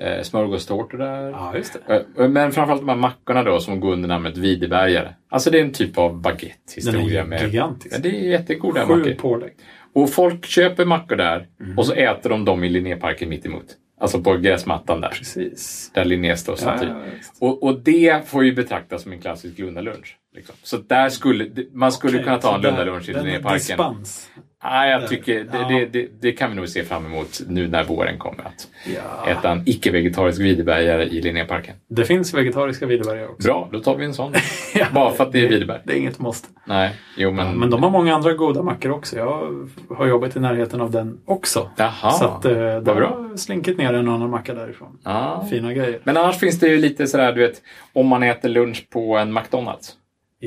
eh, 0.00 0.22
smörgåstårtor 0.22 0.98
där. 0.98 1.30
Ja, 1.30 1.56
just 1.56 1.76
det. 1.86 2.04
Eh, 2.18 2.28
Men 2.28 2.52
framförallt 2.52 2.80
de 2.82 2.88
här 2.88 2.96
mackorna 2.96 3.42
då 3.42 3.60
som 3.60 3.80
går 3.80 3.92
under 3.92 4.08
namnet 4.08 4.36
Videbergare. 4.36 5.14
Alltså 5.28 5.50
det 5.50 5.58
är 5.58 5.62
en 5.64 5.72
typ 5.72 5.98
av 5.98 6.10
Den 6.10 6.18
är 6.18 6.22
baguette-historia. 6.22 7.24
med... 7.24 7.42
gigantisk. 7.42 7.94
Ja, 7.94 7.98
det 7.98 8.08
är 8.08 8.30
jättegoda 8.30 8.86
Sju 8.86 8.96
mackor. 8.96 9.14
pålägg. 9.14 9.52
Och 9.94 10.10
folk 10.10 10.46
köper 10.46 10.84
mackor 10.84 11.16
där 11.16 11.46
Mm. 11.60 11.78
och 11.78 11.86
så 11.86 11.92
äter 11.92 12.30
de 12.30 12.44
dem 12.44 12.64
i 12.64 12.68
Linnéparken 12.68 13.28
mitt 13.28 13.46
emot. 13.46 13.64
Alltså 14.00 14.20
på 14.22 14.36
gräsmattan 14.36 15.00
där. 15.00 15.08
Precis. 15.08 15.90
Där 15.94 16.04
Linné 16.04 16.36
står 16.36 16.52
Ja, 16.52 16.56
staty. 16.56 16.86
ja, 16.86 16.94
visst. 17.16 17.32
Och, 17.42 17.62
och 17.62 17.80
det 17.80 18.28
får 18.28 18.44
ju 18.44 18.54
betraktas 18.54 19.02
som 19.02 19.12
en 19.12 19.20
klassisk 19.20 19.58
Lundalunch. 19.58 20.16
Liksom. 20.34 20.54
Så 20.62 20.76
där 20.76 21.08
skulle, 21.08 21.50
man 21.72 21.92
skulle 21.92 22.12
Okej, 22.12 22.24
kunna 22.24 22.38
ta 22.38 22.54
en 22.54 22.60
Lundalunch 22.62 23.08
i 23.08 23.12
Linnéparken. 23.12 23.54
Dispens. 23.58 24.30
Nej, 24.70 24.90
jag 24.90 25.08
tycker 25.08 25.34
det, 25.34 25.58
Ja. 25.58 25.68
det, 25.68 25.86
det, 25.86 26.08
det 26.20 26.32
kan 26.32 26.50
vi 26.50 26.56
nog 26.56 26.68
se 26.68 26.84
fram 26.84 27.06
emot 27.06 27.40
nu 27.48 27.68
när 27.68 27.84
våren 27.84 28.18
kommer. 28.18 28.44
Att 28.44 28.68
Ja. 28.94 29.30
äta 29.30 29.50
en 29.50 29.62
icke-vegetarisk 29.66 30.40
videbergare 30.40 31.04
i 31.04 31.22
Linnéparken. 31.22 31.76
Det 31.88 32.04
finns 32.04 32.34
vegetariska 32.34 32.86
videbergare 32.86 33.28
också. 33.28 33.48
Bra, 33.48 33.68
då 33.72 33.80
tar 33.80 33.96
vi 33.96 34.04
en 34.04 34.14
sån. 34.14 34.32
Ja, 34.74 34.86
Bara 34.94 35.10
för 35.10 35.24
att 35.24 35.32
det 35.32 35.44
är 35.44 35.48
videberg. 35.48 35.80
Det 35.84 35.92
är 35.92 35.96
inget 35.96 36.18
måste. 36.18 36.48
Nej, 36.64 36.92
jo 37.16 37.32
men... 37.32 37.58
Men 37.58 37.70
de 37.70 37.82
har 37.82 37.90
många 37.90 38.14
andra 38.14 38.32
goda 38.32 38.62
mackor 38.62 38.90
också. 38.90 39.16
Jag 39.16 39.68
har 39.96 40.06
jobbat 40.06 40.36
i 40.36 40.40
närheten 40.40 40.80
av 40.80 40.90
den 40.90 41.18
också. 41.24 41.70
Jaha, 41.76 42.10
så 42.10 42.24
att, 42.24 42.44
eh, 42.44 42.52
det 42.52 42.92
har 42.92 43.36
slinkit 43.36 43.78
ner 43.78 43.92
en 43.94 44.08
annan 44.08 44.30
macka 44.30 44.54
därifrån. 44.54 44.98
Ja. 45.04 45.46
Fina 45.50 45.72
grejer. 45.72 46.00
Men 46.04 46.16
annars 46.16 46.36
finns 46.38 46.60
det 46.60 46.68
ju 46.68 46.78
lite 46.78 47.06
sådär, 47.06 47.32
du 47.32 47.40
vet, 47.40 47.62
om 47.92 48.06
man 48.06 48.22
äter 48.22 48.48
lunch 48.48 48.86
på 48.90 49.16
en 49.18 49.32
McDonalds. 49.34 49.92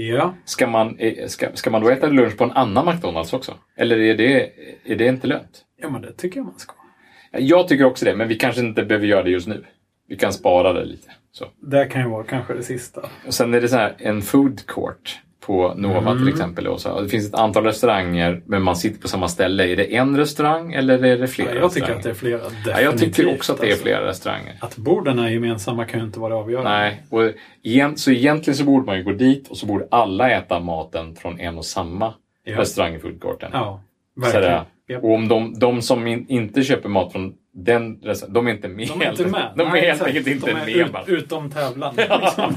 Ja, 0.08 0.36
Ska 0.46 0.68
man, 0.68 0.98
eh, 1.00 1.28
ska, 1.28 1.48
ska 1.54 1.70
man 1.70 1.82
då 1.82 1.90
äta 1.90 2.08
lunch 2.08 2.38
på 2.38 2.44
en 2.44 2.52
annan 2.52 2.86
McDonalds 2.86 3.34
också? 3.34 3.54
Eller 3.78 3.98
är 3.98 4.18
det, 4.18 4.52
är 4.84 4.96
det 4.96 5.08
inte 5.08 5.28
lönt? 5.28 5.66
ja 5.82 5.90
men 5.90 6.02
det 6.02 6.14
tycker 6.14 6.40
jag 6.40 6.46
man 6.46 6.60
ska. 6.60 6.74
Jag 7.32 7.68
tycker 7.68 7.86
också 7.86 8.06
det, 8.06 8.16
men 8.16 8.28
vi 8.28 8.36
kanske 8.36 8.62
inte 8.62 8.84
behöver 8.84 9.08
göra 9.08 9.24
det 9.24 9.30
just 9.30 9.48
nu. 9.48 9.66
Vi 10.08 10.16
kan 10.16 10.34
spara 10.34 10.74
det 10.74 10.86
lite. 10.86 11.12
Så. 11.32 11.46
Det 11.62 11.86
kan 11.86 12.02
ju 12.02 12.10
vara 12.10 12.24
kanske 12.24 12.54
det 12.54 12.64
sista. 12.64 13.10
Och 13.28 13.34
sen 13.34 13.54
är 13.54 13.62
det 13.62 13.68
så 13.68 13.76
här, 13.76 13.96
en 13.98 14.22
food 14.22 14.66
court 14.66 15.20
på 15.46 15.74
Nova 15.76 15.98
Mm. 16.12 16.18
till 16.18 16.30
exempel. 16.30 16.68
Och 16.68 16.82
så. 16.82 17.02
Det 17.02 17.10
finns 17.10 17.28
ett 17.28 17.36
antal 17.36 17.64
restauranger 17.64 18.42
men 18.46 18.62
man 18.62 18.76
sitter 18.76 19.02
på 19.02 19.08
samma 19.08 19.28
ställe. 19.28 19.68
Är 19.68 19.76
det 19.76 19.96
en 19.96 20.18
restaurang 20.18 20.74
eller 20.74 21.04
är 21.06 21.18
det 21.18 21.28
flera 21.28 21.54
Ja, 21.56 21.60
jag 21.62 21.72
tycker 21.74 21.96
att 21.96 22.04
det 22.04 22.10
är 22.10 22.14
flera. 22.14 22.42
ja, 22.66 22.82
jag 22.82 22.98
tycker 22.98 23.34
också 23.36 23.54
att 23.54 23.60
det 23.60 23.66
är 23.68 23.72
alltså. 23.72 23.84
flera 23.84 24.08
restauranger. 24.08 24.56
Att 24.62 24.78
borden 24.78 25.20
är 25.20 25.30
gemensamma 25.30 25.86
kan 25.86 26.00
ju 26.00 26.06
inte 26.06 26.20
vara 26.20 26.36
avgörande. 26.36 26.70
Nej, 26.70 27.02
och 27.10 27.32
igen, 27.64 27.98
så 27.98 28.12
egentligen 28.12 28.58
så 28.58 28.64
borde 28.64 28.86
man 28.86 28.98
ju 28.98 29.04
gå 29.04 29.12
dit 29.12 29.48
och 29.48 29.58
så 29.58 29.66
borde 29.66 29.88
alla 29.92 30.32
äta 30.32 30.60
maten 30.60 31.16
från 31.16 31.40
en 31.40 31.58
och 31.58 31.66
samma 31.66 32.14
Ja. 32.44 32.60
restaurang 32.60 32.96
i 32.96 33.00
food 33.00 33.22
courten. 33.22 33.50
Ja, 33.54 33.82
verkligen. 34.16 34.46
där. 34.46 34.64
Japp. 34.88 35.04
Och 35.04 35.14
om 35.14 35.28
de, 35.28 35.60
de 35.60 35.82
som 35.82 36.08
in, 36.08 36.26
inte 36.30 36.64
köper 36.64 36.90
mat 36.90 37.12
från 37.12 37.34
den 37.64 38.00
de 38.30 38.48
är 38.48 38.52
inte 38.52 38.68
med. 38.68 38.88
De 38.88 39.02
är 39.02 39.10
inte 39.12 39.28
med. 39.28 39.52
De 39.58 39.68
är 39.68 39.72
Nej, 39.72 39.82
helt 39.88 40.02
enkelt 40.02 40.28
inte 40.28 40.54
med. 40.54 40.70
ut, 40.70 40.92
bara. 40.94 41.04
utom 41.08 41.52
tävlan. 41.52 41.94
liksom. 42.22 42.56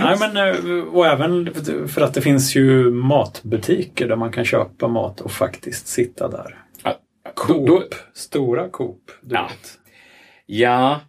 Nej, 0.00 0.16
men, 0.20 0.36
eh, 0.36 0.82
och 0.92 1.06
även 1.06 1.54
för 1.88 2.00
att 2.00 2.14
det 2.14 2.20
finns 2.20 2.56
ju 2.56 2.90
matbutiker 2.90 4.08
där 4.08 4.16
man 4.16 4.32
kan 4.32 4.44
köpa 4.44 4.88
mat 4.88 5.20
och 5.20 5.30
faktiskt 5.32 5.86
sitta 5.86 6.28
där. 6.28 6.58
Ja, 6.82 6.94
Coop, 7.34 7.66
då, 7.68 7.82
stora 8.14 8.68
Coop, 8.68 9.00
du 9.22 9.34
Ja. 9.34 9.42
vet. 9.42 9.78
ja, 10.46 11.00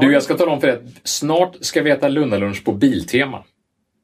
du 0.00 0.12
jag 0.12 0.22
ska 0.22 0.34
tala 0.34 0.52
om 0.52 0.60
för 0.60 0.66
dig 0.68 0.80
snart 1.04 1.56
ska 1.60 1.82
vi 1.82 1.90
äta 1.90 2.08
Lundalunch 2.08 2.64
på 2.64 2.72
Biltema. 2.72 3.44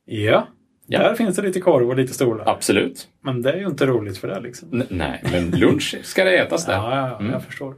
Ja, 0.05 0.49
Ja. 0.91 0.99
där 0.99 1.15
finns 1.15 1.37
det 1.37 1.43
lite 1.43 1.61
korv 1.61 1.89
och 1.89 1.97
lite 1.97 2.15
stolar. 2.15 2.49
Absolut. 2.49 3.09
Men 3.25 3.43
det 3.43 3.53
är 3.53 3.57
ju 3.57 3.67
inte 3.67 3.87
roligt 3.87 4.19
för 4.19 4.29
det 4.29 4.41
liksom. 4.41 4.69
N- 4.73 4.87
nej, 4.91 5.23
men 5.33 5.51
lunch 5.51 5.97
ska 6.03 6.25
det 6.25 6.39
ätas 6.39 6.67
där. 6.67 6.73
Ja, 6.73 6.97
ja, 6.97 7.09
ja 7.09 7.19
Mm. 7.19 7.33
jag 7.33 7.43
förstår. 7.43 7.75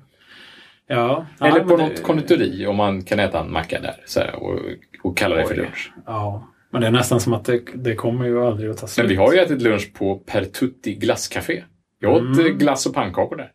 Ja, 0.92 1.26
Eller 1.40 1.58
ja, 1.58 1.64
på 1.64 1.76
något 1.76 1.96
det- 1.96 2.02
konditori 2.02 2.66
om 2.66 2.76
man 2.76 3.02
kan 3.02 3.20
äta 3.20 3.40
en 3.40 3.52
macka 3.52 3.80
där 3.80 3.94
så 4.06 4.20
här, 4.20 4.34
och, 4.42 4.58
och 5.02 5.16
kalla 5.16 5.36
det 5.36 5.46
för 5.46 5.54
lunch. 5.54 5.92
Ja, 6.06 6.48
men 6.72 6.80
det 6.80 6.86
är 6.86 6.90
nästan 6.90 7.20
som 7.20 7.32
att 7.32 7.44
det, 7.44 7.60
det 7.74 7.94
kommer 7.94 8.26
ju 8.26 8.46
aldrig 8.46 8.70
att 8.70 8.78
ta 8.78 8.86
slut. 8.86 9.04
Men 9.04 9.08
vi 9.10 9.16
har 9.16 9.32
ju 9.32 9.38
ätit 9.38 9.62
lunch 9.62 9.92
på 9.94 10.16
Per 10.16 10.44
Tutti 10.44 10.94
glasscafé. 10.94 11.62
Jag 12.00 12.12
åt 12.12 12.20
Mm. 12.20 12.46
eh, 12.46 12.52
glass 12.52 12.86
och 12.86 12.94
pannkakor 12.94 13.36
där. 13.36 13.50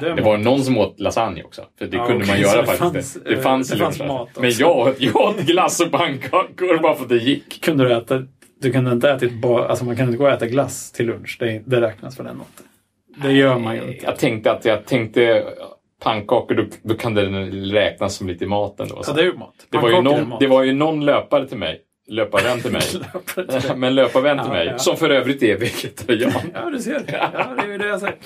Det, 0.00 0.14
Det 0.14 0.22
var 0.22 0.38
någon 0.38 0.62
som 0.64 0.78
åt 0.78 1.00
lasagne 1.00 1.42
också. 1.42 1.62
För 1.78 1.86
det 1.86 1.96
Ja, 1.96 2.06
kunde 2.06 2.26
man 2.26 2.34
okej, 2.34 2.44
så 2.44 2.50
göra 2.56 2.60
det 2.60 2.66
faktiskt. 2.72 3.12
fanns, 3.12 3.24
det 3.24 3.34
eh, 3.34 3.40
fanns, 3.40 3.70
det 3.70 3.76
fanns 3.78 3.98
mat 3.98 4.10
alltså. 4.10 4.40
Men 4.40 4.48
också. 4.50 4.60
jag, 4.62 4.94
jag 4.98 5.16
åt 5.16 5.40
glass 5.40 5.80
och 5.80 5.90
pannkakor 5.92 6.82
bara 6.82 6.94
för 6.94 7.02
att 7.02 7.08
det 7.08 7.16
gick. 7.16 7.64
kunde 7.64 7.84
du 7.84 7.92
äta, 7.96 8.22
du 8.60 8.72
kunde 8.72 8.92
inte 8.92 9.10
ätit 9.10 9.40
bara, 9.42 9.68
alltså 9.68 9.84
man 9.84 9.96
kan 9.96 10.06
inte 10.06 10.18
gå 10.18 10.24
och 10.24 10.30
äta 10.30 10.46
glass 10.46 10.92
till 10.92 11.06
lunch. 11.06 11.36
Det, 11.40 11.62
det 11.66 11.80
räknas 11.80 12.20
väl 12.20 12.26
ändå 12.26 12.44
inte? 12.56 12.62
Det 13.28 13.32
gör 13.32 13.58
man 13.58 13.74
ju 13.74 13.80
inte. 13.82 14.04
Jag 14.04 14.18
tänkte 14.18 14.52
att 14.52 14.64
jag 14.64 14.84
tänkte 14.86 15.44
pannkakor, 16.02 16.54
då, 16.54 16.64
då 16.82 16.94
kan 16.94 17.14
det 17.14 17.22
räknas 17.72 18.14
som 18.16 18.28
lite 18.28 18.44
i 18.44 18.46
maten. 18.46 18.88
Då, 18.88 19.02
Ja, 19.06 19.12
det 19.12 19.20
är 19.20 19.24
ju 19.24 19.32
mat. 19.38 19.54
det, 19.70 19.78
var 19.78 19.90
ju 19.90 20.02
någon, 20.02 20.28
mat. 20.28 20.40
det 20.40 20.46
var 20.46 20.62
ju 20.62 20.72
någon 20.72 21.04
löpare 21.04 21.48
till 21.48 21.58
mig, 21.58 21.80
löparvän 22.08 22.60
till 22.62 22.72
mig, 22.72 22.82
men 23.76 23.94
löparvän 23.94 24.38
till 24.38 24.46
Ja, 24.46 24.52
mig, 24.52 24.66
ja. 24.66 24.78
som 24.78 24.96
för 24.96 25.10
övrigt 25.10 25.42
är 25.42 25.56
vegetarian. 25.58 26.32
Ja, 26.54 26.70
du 26.70 26.78
ser. 26.78 27.04
Ja, 27.06 27.54
det 27.66 27.74
är 27.74 27.78
det 27.78 27.86
jag 27.86 28.00
säger. 28.00 28.16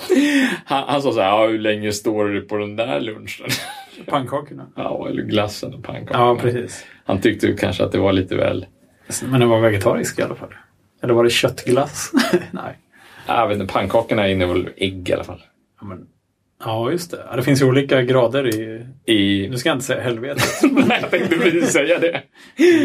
Han, 0.65 0.83
han 0.87 1.01
sa 1.01 1.11
så 1.11 1.19
här, 1.21 1.27
ja, 1.29 1.47
hur 1.47 1.59
länge 1.59 1.91
står 1.91 2.25
du 2.25 2.41
på 2.41 2.57
den 2.57 2.75
där 2.75 2.99
lunchen? 2.99 3.47
Pannkakorna. 4.07 4.67
Ja, 4.75 5.07
eller 5.09 5.23
glassen 5.23 5.73
och 5.73 5.83
pannkakorna. 5.83 6.25
Ja, 6.25 6.37
precis. 6.41 6.85
Han 7.05 7.21
tyckte 7.21 7.47
ju 7.47 7.57
kanske 7.57 7.83
att 7.83 7.91
det 7.91 7.97
var 7.99 8.13
lite 8.13 8.35
väl... 8.35 8.65
Men 9.23 9.39
den 9.39 9.49
var 9.49 9.59
vegetarisk 9.59 10.19
i 10.19 10.21
alla 10.21 10.35
fall. 10.35 10.53
Eller 11.03 11.13
var 11.13 11.23
det 11.23 11.29
köttglass? 11.29 12.11
Nej. 12.51 12.77
Jag 13.27 13.47
vet 13.47 13.59
inte, 13.59 13.73
pannkakorna 13.73 14.29
innehåller 14.29 14.73
ägg 14.77 15.09
i 15.09 15.13
alla 15.13 15.23
fall. 15.23 15.41
Ja, 15.81 15.87
men, 15.87 16.07
ja, 16.65 16.91
just 16.91 17.11
det. 17.11 17.25
Det 17.35 17.43
finns 17.43 17.61
ju 17.61 17.65
olika 17.65 18.01
grader 18.01 18.47
i... 18.55 18.85
I... 19.13 19.47
Nu 19.49 19.57
ska 19.57 19.69
jag 19.69 19.75
inte 19.75 19.85
säga 19.85 20.01
helvetet. 20.01 20.43
Nej, 20.87 20.99
jag 21.01 21.11
tänkte 21.11 21.35
precis 21.37 21.69
säga 21.71 21.99
det. 21.99 22.21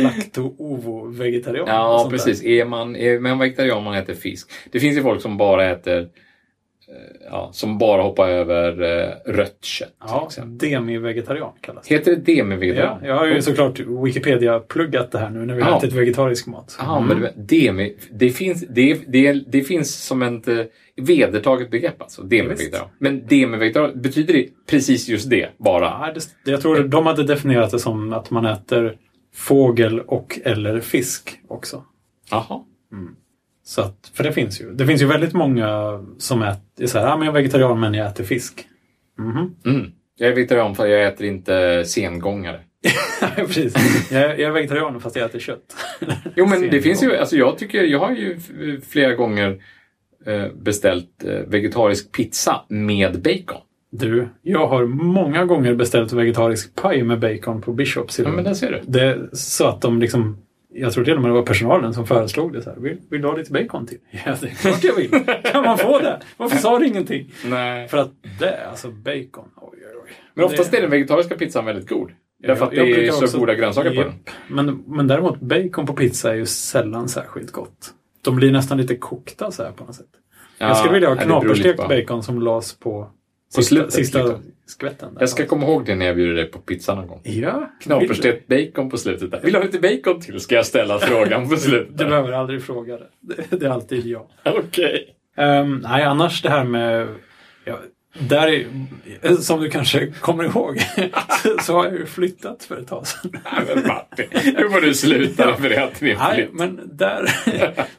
Lacto-ovo-vegetarian. 0.02 1.62
och 1.62 1.68
Ja, 1.68 2.08
precis. 2.10 2.44
Är 2.44 2.64
man, 2.64 2.96
är 2.96 3.18
man 3.18 3.38
vegetarian 3.38 3.82
man 3.84 3.94
äter 3.94 4.14
fisk. 4.14 4.50
Det 4.72 4.80
finns 4.80 4.96
ju 4.98 5.02
folk 5.02 5.22
som 5.22 5.36
bara 5.36 5.70
äter... 5.70 5.98
eh, 6.00 6.06
Ja, 7.30 7.50
som 7.52 7.78
bara 7.78 8.02
hoppar 8.02 8.28
över 8.28 8.82
eh, 8.82 9.32
rött 9.32 9.64
kött. 9.64 9.94
Ja, 10.00 10.28
demi-vegetarian 10.46 11.52
kallas 11.60 11.88
det. 11.88 11.94
Heter 11.94 12.16
det 12.16 12.32
demi-vegetarian? 12.32 12.98
Ja, 13.02 13.06
jag 13.08 13.16
har 13.16 13.26
ju 13.26 13.42
såklart 13.42 13.80
Wikipedia-pluggat 13.80 15.12
det 15.12 15.18
här 15.18 15.30
nu 15.30 15.46
när 15.46 15.54
vi 15.54 15.62
har 15.62 15.70
Ja. 15.70 15.78
ätit 15.78 15.92
vegetarisk 15.92 16.46
mat. 16.46 16.76
Ja, 16.78 17.00
men 17.00 17.20
det, 17.20 17.32
demi, 17.36 17.96
det, 18.12 18.30
finns, 18.30 18.64
det, 18.68 18.98
det, 19.06 19.32
det 19.32 19.60
finns 19.62 20.04
som 20.04 20.22
ett 20.22 20.48
eh, 20.48 20.58
vedertaget 21.00 21.70
begrepp 21.70 22.02
alltså. 22.02 22.22
Demi-vegetarian. 22.22 22.88
Men 22.98 23.26
demi-vegetarian, 23.26 24.00
betyder 24.02 24.34
det 24.34 24.48
precis 24.70 25.08
just 25.08 25.30
det? 25.30 25.48
Bara? 25.58 25.98
Nej, 25.98 26.14
det, 26.44 26.50
jag 26.50 26.60
tror 26.60 26.82
de 26.84 27.06
hade 27.06 27.22
definierat 27.24 27.70
det 27.70 27.78
som 27.78 28.12
att 28.12 28.30
man 28.30 28.46
äter 28.46 28.96
fågel 29.34 30.00
och 30.00 30.38
eller 30.44 30.80
fisk 30.80 31.40
också. 31.48 31.84
Jaha. 32.30 32.60
Så 33.64 33.80
att, 33.82 34.10
för 34.14 34.24
det 34.24 34.32
finns 34.32 34.60
ju. 34.60 34.72
Det 34.72 34.86
finns 34.86 35.02
ju 35.02 35.06
väldigt 35.06 35.32
många 35.32 36.00
som 36.18 36.42
äter 36.42 36.86
så 36.86 36.98
här, 36.98 37.06
ah, 37.06 37.16
men 37.16 37.26
jag 37.26 37.36
är 37.36 37.40
vegetarian 37.42 37.80
men 37.80 37.94
jag 37.94 38.06
äter 38.06 38.24
fisk. 38.24 38.66
Mhm. 39.18 39.54
Mm. 39.66 39.90
Jag 40.18 40.28
är 40.30 40.34
vegetarian 40.34 40.74
för 40.74 40.86
jag 40.86 41.06
äter 41.06 41.26
inte 41.26 41.84
sengångare. 41.84 42.60
Precis. 43.36 43.74
Jag, 44.12 44.22
är- 44.22 44.28
jag 44.28 44.40
är 44.40 44.50
vegetarian 44.50 45.00
fast 45.00 45.16
jag 45.16 45.24
äter 45.24 45.38
kött. 45.38 45.76
Jo, 46.36 46.46
men 46.46 46.60
det 46.70 46.82
finns 46.82 47.02
ju, 47.02 47.16
alltså 47.16 47.36
jag 47.36 47.58
tycker, 47.58 47.82
jag 47.82 47.98
har 47.98 48.10
ju 48.12 48.38
flera 48.88 49.14
gånger 49.14 49.62
beställt 50.54 51.24
eh, 51.24 51.34
vegetarisk 51.46 52.12
pizza 52.12 52.60
med 52.68 53.22
bacon. 53.22 53.60
Du, 53.90 54.28
jag 54.42 54.66
har 54.66 54.84
många 54.86 55.44
gånger 55.44 55.74
beställt 55.74 56.12
vegetarisk 56.12 56.74
paj 56.74 57.02
med 57.02 57.20
bacon 57.20 57.62
på 57.62 57.72
Bishops 57.72 58.18
Ja, 58.18 58.28
men 58.28 58.44
där 58.44 58.54
ser 58.54 58.70
du. 58.72 58.80
Det 58.86 59.28
så 59.36 59.66
att 59.66 59.80
de 59.80 60.00
liksom 60.00 60.36
jag 60.74 60.92
tror 60.92 61.04
till 61.04 61.14
och 61.14 61.20
med 61.22 61.30
det 61.30 61.34
var 61.34 61.42
personalen 61.42 61.94
som 61.94 62.06
föreslog 62.06 62.52
det. 62.52 62.62
Så 62.62 62.70
här, 62.70 62.76
vill, 62.76 62.96
vill 63.10 63.22
du 63.22 63.28
ha 63.28 63.36
lite 63.36 63.52
bacon 63.52 63.86
till? 63.86 63.98
Ja, 64.26 64.34
det 64.40 64.46
är 64.46 64.50
klart 64.50 64.84
jag 64.84 64.94
vill. 64.94 65.10
Kan 65.44 65.64
man 65.64 65.78
få 65.78 65.98
det? 65.98 66.20
Varför 66.36 66.56
sa 66.56 66.78
du 66.78 66.86
ingenting? 66.86 67.32
Nej. 67.46 67.88
För 67.88 67.98
att 67.98 68.10
det, 68.38 68.66
alltså 68.70 68.90
bacon. 68.90 69.48
Oj, 69.56 69.78
oj, 69.78 70.00
oj. 70.04 70.10
Men 70.34 70.44
oftast 70.44 70.74
är 70.74 70.80
den 70.80 70.90
vegetariska 70.90 71.34
pizzan 71.34 71.64
väldigt 71.64 71.88
god. 71.88 72.10
Därför 72.42 72.66
att 72.66 72.72
Jag 72.72 72.86
det 72.86 73.06
är 73.06 73.10
så 73.10 73.24
också- 73.24 73.38
goda 73.38 73.54
grönsaker 73.54 73.90
på 73.90 73.96
Japp. 73.96 74.06
den. 74.48 74.66
Men, 74.66 74.84
men 74.86 75.06
däremot 75.06 75.40
bacon 75.40 75.86
på 75.86 75.92
pizza 75.92 76.30
är 76.30 76.34
ju 76.36 76.46
sällan 76.46 77.08
särskilt 77.08 77.52
gott. 77.52 77.92
De 78.26 78.36
blir 78.36 78.52
nästan 78.52 78.78
lite 78.78 78.96
kokta 78.96 79.50
så 79.50 79.62
här 79.62 79.72
på 79.72 79.84
något 79.84 79.94
sätt. 79.94 80.06
jag 80.58 80.76
skulle 80.76 80.92
vilja 80.92 81.08
ha 81.08 81.16
knaperstekt 81.16 81.88
bacon 81.88 82.22
som 82.22 82.42
lades 82.42 82.78
på, 82.78 83.10
sista, 83.54 83.62
slutet, 83.74 83.92
sista 83.92 84.22
liksom. 84.22 84.42
skvätten. 84.66 85.14
där. 85.14 85.20
Jag 85.20 85.28
ska 85.28 85.46
komma 85.46 85.66
ihåg 85.66 85.86
det 85.86 85.94
när 85.94 86.06
jag 86.06 86.16
bjuder 86.16 86.34
dig 86.34 86.50
på 86.50 86.58
pizza 86.58 86.94
någon 86.94 87.06
gång. 87.06 87.20
Ja, 87.24 87.70
Knaperstekt 87.80 88.48
bacon 88.48 88.90
på 88.90 88.96
slutet. 88.96 89.30
Där. 89.30 89.40
Vill 89.42 89.52
du 89.52 89.58
ha 89.58 89.64
lite 89.66 89.80
bacon 89.80 90.20
till? 90.20 90.40
Ska 90.40 90.54
jag 90.54 90.66
ställa 90.66 90.98
frågan 90.98 91.48
på 91.48 91.56
slutet. 91.56 91.98
Du 91.98 92.04
behöver 92.04 92.32
aldrig 92.32 92.62
fråga 92.62 92.98
det. 92.98 93.08
Det, 93.20 93.50
det 93.60 93.66
är 93.66 93.70
alltid 93.70 94.06
ja. 94.06 94.28
Okej. 94.44 95.14
Ehm, 95.36 95.80
nej, 95.84 96.02
annars 96.04 96.42
det 96.42 96.50
här 96.50 96.64
med... 96.64 97.08
Ja, 97.64 97.78
där 98.28 98.48
är, 98.48 99.34
som 99.36 99.60
du 99.60 99.70
kanske 99.70 100.06
kommer 100.06 100.44
ihåg 100.44 100.78
så 101.62 101.72
har 101.74 101.84
jag 101.84 101.94
ju 101.94 102.06
flyttat 102.06 102.64
för 102.64 102.76
ett 102.76 102.88
tag 102.88 103.06
sedan. 103.06 103.30
Nej, 103.32 103.62
men 103.74 103.86
Martin, 103.86 104.26
nu 104.58 104.68
får 104.70 104.80
du 104.80 104.94
sluta 104.94 105.56
till 105.56 106.08
din 106.08 106.16
Nej, 106.18 106.48
men 106.52 106.80
där, 106.92 107.28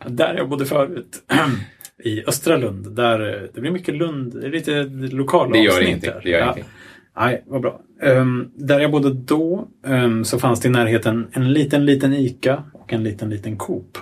där 0.10 0.34
jag 0.36 0.50
bodde 0.50 0.66
förut. 0.66 1.24
I 2.04 2.24
Östra 2.28 2.58
Lund. 2.58 2.96
Där, 2.96 3.50
det 3.54 3.62
blir 3.62 3.72
mycket 3.72 3.96
Lund. 3.96 4.42
Det 4.42 4.48
är 4.48 4.52
lite 4.52 4.84
lokala 5.16 5.52
Det 5.52 5.60
gör 5.60 5.72
avsnitt 5.72 5.88
ingenting. 5.88 6.10
där. 6.12 6.22
Det 6.24 6.30
gör 6.30 6.40
Ja. 6.40 6.44
ingenting. 6.46 6.66
Nej, 7.20 7.44
vad 7.48 7.62
bra. 7.62 7.82
Ehm, 8.04 8.52
där 8.56 8.80
jag 8.80 8.92
bodde 8.92 9.14
då 9.14 9.68
ehm, 9.88 10.26
så 10.26 10.40
fanns 10.40 10.62
det 10.62 10.68
i 10.68 10.72
närheten 10.72 11.28
en 11.32 11.54
liten, 11.54 11.86
liten 11.86 12.14
ICA 12.14 12.64
och 12.74 12.94
en 12.94 13.04
liten, 13.04 13.30
liten 13.30 13.58
Coop. 13.58 13.98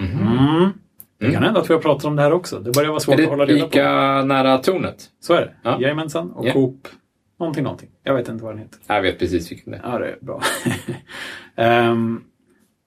Mm. 0.00 0.70
Det 1.20 1.32
kan 1.32 1.42
hända 1.42 1.60
att 1.60 1.70
vi 1.70 1.74
har 1.74 1.80
pratat 1.80 2.04
om 2.04 2.16
det 2.16 2.22
här 2.22 2.32
också. 2.32 2.58
Det 2.58 2.70
börjar 2.74 2.88
vara 2.90 3.00
svårt 3.00 3.18
Är 3.18 3.22
att 3.22 3.28
hålla 3.28 3.46
det 3.46 3.52
reda 3.52 3.64
på. 3.64 3.68
lika 3.68 4.24
nära 4.24 4.58
tornet? 4.58 4.96
Så 5.20 5.34
är 5.34 5.40
det. 5.40 5.52
Ja. 5.62 5.80
Jajamensan. 5.80 6.30
Och 6.32 6.46
Ja. 6.46 6.52
Coop. 6.52 6.88
Någonting, 7.40 7.64
någonting. 7.64 7.88
Jag 8.02 8.14
vet 8.14 8.28
inte 8.28 8.44
vad 8.44 8.52
den 8.52 8.58
heter. 8.58 8.78
Jag 8.86 9.02
vet 9.02 9.18
precis 9.18 9.50
vilken 9.52 9.72
det 9.72 9.78
är. 9.84 9.90
Ja, 9.92 9.98
det 9.98 10.06
är 10.06 10.16
bra. 10.20 10.42
Ehm, 11.56 12.20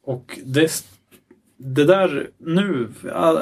och 0.06 0.40
det, 0.46 0.72
det 1.58 1.86
där 1.86 2.28
nu... 2.38 2.88
äh, 3.06 3.34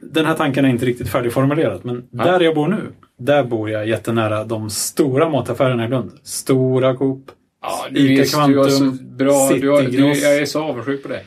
den 0.00 0.24
här 0.26 0.34
tanken 0.34 0.64
är 0.64 0.68
inte 0.68 0.86
riktigt 0.86 1.08
färdigformulerad, 1.08 1.84
men 1.84 2.08
där 2.10 2.40
jag 2.40 2.54
bor 2.54 2.68
nu, 2.68 2.92
där 3.18 3.44
bor 3.44 3.70
jag 3.70 3.88
jättenära 3.88 4.44
de 4.44 4.70
stora 4.70 5.28
mataffärerna 5.28 5.84
i 5.84 5.88
Lund. 5.88 6.12
Stora 6.22 6.96
Coop. 6.96 7.30
Ja, 7.62 7.86
Ica 7.90 8.42
är, 8.42 8.48
du 8.48 8.58
har 8.58 8.68
så 8.68 8.78
Kvantum, 8.78 9.16
bra... 9.16 9.48
Du 9.60 9.70
har, 9.70 9.82
du, 9.82 9.98
jag 10.12 10.36
är 10.36 10.44
så 10.44 10.62
avundsjuk 10.62 11.02
på 11.02 11.08
dig. 11.08 11.24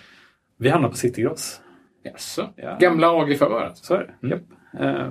Vi 0.57 0.69
handlar 0.69 0.89
på 0.89 0.95
Citygross. 0.97 1.61
Jaså? 2.03 2.49
Ja. 2.55 2.77
Gamla 2.79 3.11
AG-förvar 3.11 3.61
alltså? 3.61 3.83
Så 3.85 3.93
är 3.93 4.15
det. 4.21 4.27
Mm. 4.27 4.39
Eh, 4.79 5.05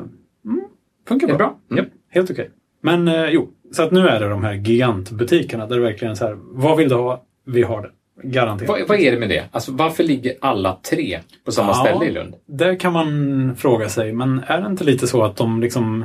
mm, 0.44 0.64
funkar 1.08 1.26
bra. 1.26 1.36
bra. 1.36 1.58
Mm. 1.70 1.84
Japp, 1.84 1.92
helt 2.10 2.30
okej. 2.30 2.50
Men 2.82 3.08
eh, 3.08 3.26
jo, 3.30 3.48
så 3.72 3.82
att 3.82 3.92
nu 3.92 4.08
är 4.08 4.20
det 4.20 4.28
de 4.28 4.44
här 4.44 4.52
gigantbutikerna 4.54 5.66
där 5.66 5.76
det 5.76 5.82
verkligen 5.82 6.12
är 6.12 6.14
så 6.14 6.26
här, 6.26 6.36
vad 6.40 6.76
vill 6.76 6.88
du 6.88 6.94
ha? 6.94 7.24
Vi 7.46 7.62
har 7.62 7.82
det. 7.82 7.90
Garanterat. 8.22 8.68
Vad, 8.68 8.88
vad 8.88 8.98
är 9.00 9.12
det 9.12 9.18
med 9.18 9.28
det? 9.28 9.44
Alltså, 9.52 9.72
varför 9.72 10.04
ligger 10.04 10.34
alla 10.40 10.78
tre 10.90 11.20
på 11.44 11.52
samma 11.52 11.68
Ja. 11.68 11.74
ställe 11.74 12.04
i 12.04 12.12
Lund? 12.12 12.34
Det 12.46 12.76
kan 12.76 12.92
man 12.92 13.56
fråga 13.56 13.88
sig, 13.88 14.12
men 14.12 14.42
är 14.46 14.60
det 14.60 14.66
inte 14.66 14.84
lite 14.84 15.06
så 15.06 15.24
att 15.24 15.36
de 15.36 15.60
liksom 15.60 16.04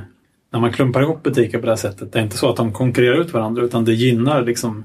när 0.52 0.60
man 0.60 0.72
klumpar 0.72 1.02
ihop 1.02 1.24
butiker 1.24 1.60
på 1.60 1.66
det 1.66 1.72
här 1.72 1.76
sättet, 1.78 2.12
det 2.14 2.20
är 2.20 2.24
inte 2.24 2.38
så 2.38 2.50
att 2.50 2.56
de 2.56 2.74
konkurrerar 2.74 3.16
ut 3.22 3.34
varandra 3.34 3.64
utan 3.64 3.86
det 3.86 3.94
gynnar 3.94 4.42
liksom 4.42 4.84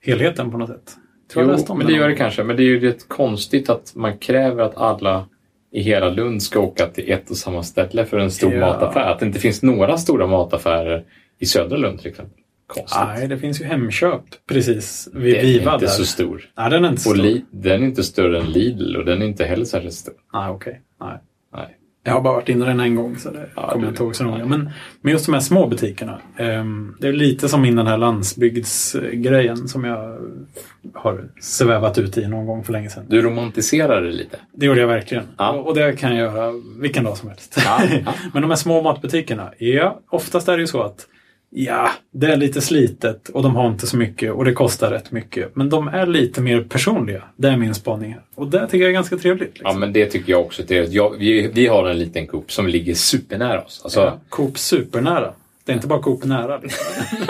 helheten 0.00 0.50
på 0.50 0.58
något 0.58 0.68
sätt. 0.68 0.96
Tror 1.32 1.56
Jo, 1.68 1.74
men 1.74 1.86
det 1.86 1.92
gör 1.92 2.08
det 2.08 2.14
kanske. 2.14 2.44
Men 2.44 2.56
det 2.56 2.62
är 2.62 2.64
ju 2.64 2.80
rätt 2.80 3.08
konstigt 3.08 3.70
att 3.70 3.92
man 3.94 4.18
kräver 4.18 4.62
att 4.62 4.76
alla 4.76 5.26
i 5.74 5.80
hela 5.82 6.08
Lund 6.10 6.42
ska 6.42 6.60
åka 6.60 6.86
till 6.86 7.10
ett 7.12 7.30
och 7.30 7.36
samma 7.36 7.62
ställe 7.62 8.04
för 8.04 8.18
en 8.18 8.30
stor 8.30 8.54
Ja. 8.54 8.60
mataffär. 8.66 9.00
Att 9.12 9.18
det 9.20 9.26
inte 9.26 9.38
finns 9.38 9.62
några 9.62 9.96
stora 9.98 10.26
mataffärer 10.26 11.04
i 11.38 11.46
södra 11.46 11.76
Lund 11.76 11.98
till 11.98 12.10
exempel. 12.10 12.38
Konstigt. 12.66 13.00
Nej, 13.06 13.28
det 13.28 13.38
finns 13.38 13.60
ju 13.60 13.64
Hemköp 13.64 14.22
precis 14.48 15.08
vid 15.14 15.34
den 15.34 15.42
Viva 15.42 15.70
är 15.70 15.74
inte 15.74 15.86
där. 15.86 15.90
så 15.92 16.04
stor. 16.04 16.50
Nej, 16.56 16.70
den 16.70 16.84
är 16.84 16.88
inte 16.88 17.00
så 17.02 17.10
stor. 17.10 17.22
Li- 17.22 17.44
den 17.50 17.82
är 17.82 17.86
inte 17.86 18.02
större 18.02 18.38
än 18.38 18.44
Lidl 18.46 18.96
och 18.96 19.04
den 19.04 19.22
är 19.22 19.26
inte 19.26 19.44
heller 19.44 19.64
särskilt 19.64 19.94
stor. 19.94 20.14
Nej, 20.32 20.50
okej. 20.50 20.80
Nej. 21.00 21.18
Jag 22.06 22.12
har 22.12 22.20
bara 22.20 22.34
varit 22.34 22.48
inne 22.48 22.64
den 22.64 22.80
en 22.80 22.94
gång 22.94 23.16
så 23.18 23.30
det 23.30 23.46
Ja, 23.56 23.70
kommer 23.70 23.84
jag 23.84 23.92
inte 23.92 24.02
ihåg 24.02 24.16
så 24.16 24.24
noga. 24.24 24.46
Men, 24.46 24.70
men 25.00 25.12
just 25.12 25.26
de 25.26 25.32
här 25.32 25.40
små 25.40 25.66
butikerna. 25.66 26.20
ehm, 26.36 26.94
det 27.00 27.08
är 27.08 27.12
lite 27.12 27.48
som 27.48 27.64
in 27.64 27.76
den 27.76 27.86
här 27.86 27.98
landsbygdsgrejen 27.98 29.68
som 29.68 29.84
jag 29.84 30.18
har 30.94 31.24
svävat 31.40 31.98
ut 31.98 32.18
i 32.18 32.26
någon 32.28 32.46
gång 32.46 32.64
för 32.64 32.72
länge 32.72 32.90
sedan. 32.90 33.04
Du 33.08 33.22
romantiserar 33.22 34.02
det 34.02 34.10
lite. 34.12 34.36
Det 34.52 34.66
gjorde 34.66 34.80
jag 34.80 34.88
verkligen. 34.88 35.24
Ja. 35.38 35.50
Och, 35.52 35.66
och 35.68 35.74
det 35.74 35.92
kan 35.96 36.16
jag 36.16 36.32
göra 36.32 36.52
vilken 36.80 37.04
dag 37.04 37.16
som 37.16 37.28
helst. 37.28 37.60
Ja. 37.64 37.80
Men 38.32 38.42
de 38.42 38.50
här 38.50 38.56
små 38.56 38.82
matbutikerna, 38.82 39.52
ja, 39.58 40.00
oftast 40.10 40.48
är 40.48 40.56
det 40.56 40.60
ju 40.60 40.66
så 40.66 40.82
att 40.82 41.06
ja, 41.56 41.90
det 42.12 42.26
är 42.32 42.36
lite 42.36 42.60
slitet 42.60 43.28
och 43.28 43.42
de 43.42 43.56
har 43.56 43.68
inte 43.68 43.86
så 43.86 43.96
mycket 43.96 44.32
och 44.32 44.44
det 44.44 44.52
kostar 44.52 44.90
rätt 44.90 45.10
mycket. 45.12 45.56
Men 45.56 45.68
de 45.70 45.88
är 45.88 46.06
lite 46.06 46.40
mer 46.40 46.60
personliga. 46.60 47.22
Det 47.36 47.48
är 47.48 47.56
min 47.56 47.74
spaning. 47.74 48.16
Och 48.34 48.48
det 48.48 48.66
tycker 48.66 48.78
jag 48.78 48.88
är 48.88 48.92
ganska 48.92 49.16
trevligt. 49.16 49.48
Liksom. 49.48 49.66
Ja, 49.70 49.78
men 49.78 49.92
det 49.92 50.06
tycker 50.06 50.32
jag 50.32 50.40
också. 50.40 50.62
Är, 50.72 50.86
jag, 50.90 51.16
vi, 51.18 51.50
vi 51.54 51.66
har 51.66 51.88
en 51.88 51.98
liten 51.98 52.26
Coop 52.26 52.52
som 52.52 52.66
ligger 52.68 52.94
supernära 52.94 53.62
oss. 53.62 53.80
Alltså, 53.84 54.00
Ja, 54.00 54.20
Coop 54.28 54.58
supernära. 54.58 55.32
Det 55.64 55.72
är 55.72 55.76
inte 55.76 55.86
bara 55.86 56.02
Coop 56.02 56.24
nära. 56.24 56.58
Liksom. 56.58 56.86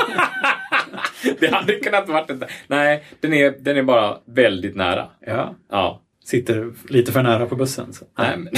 det 1.41 1.53
hade 1.55 1.73
kunnat 1.75 2.09
varit 2.09 2.29
det. 2.29 2.47
Nej, 2.67 3.05
den 3.21 3.33
är, 3.35 3.55
den 3.61 3.77
är 3.77 3.83
bara 3.83 4.19
väldigt 4.25 4.77
nära. 4.77 5.07
Ja, 5.27 5.55
Ja. 5.71 6.01
sitter 6.25 6.73
lite 6.89 7.13
för 7.13 7.23
nära 7.23 7.47
på 7.47 7.57
bussen. 7.57 7.93
Så. 7.93 8.05
Nej, 8.19 8.37
men, 8.37 8.49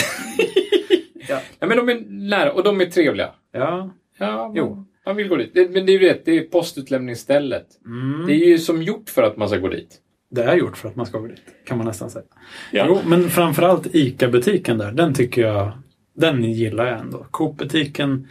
Ja. 1.29 1.39
Nej, 1.61 1.69
men 1.69 1.77
de 1.77 1.89
är 1.89 2.05
nära 2.09 2.53
och 2.53 2.63
de 2.63 2.81
är 2.81 2.87
trevliga. 2.87 3.31
Ja. 3.53 3.91
Ja, 4.19 4.53
Jo. 4.57 4.86
Man 5.07 5.17
vill 5.17 5.29
gå 5.29 5.37
dit. 5.37 5.51
Det, 5.55 5.71
men 5.71 5.87
det 5.87 5.93
är 5.93 5.99
ju 5.99 6.09
rätt, 6.09 6.25
det 6.25 6.39
är 6.39 6.43
postutlämningsstället. 6.43 7.67
Mm. 7.87 8.27
Det 8.27 8.33
är 8.33 8.49
ju 8.49 8.59
som 8.59 8.83
gjort 8.83 9.11
för 9.11 9.23
att 9.23 9.37
man 9.37 9.49
ska 9.49 9.59
gå 9.59 9.69
dit. 9.69 10.01
Det 10.31 10.43
är 10.43 10.57
gjort 10.57 10.77
för 10.77 10.89
att 10.89 10.97
man 10.97 11.07
ska 11.07 11.19
gå 11.19 11.27
dit, 11.27 11.43
kan 11.67 11.79
man 11.79 11.87
nästan 11.87 12.11
säga. 12.11 12.25
Ja. 12.73 12.85
Jo, 12.89 12.99
men 13.07 13.31
framförallt 13.31 13.95
ICA-butiken 13.95 14.79
där, 14.79 14.93
den 14.93 15.15
tycker 15.15 15.43
jag, 15.43 15.73
den 16.15 16.45
gillar 16.45 16.87
jag 16.87 16.99
ändå. 16.99 17.27
Coop-butiken, 17.31 18.29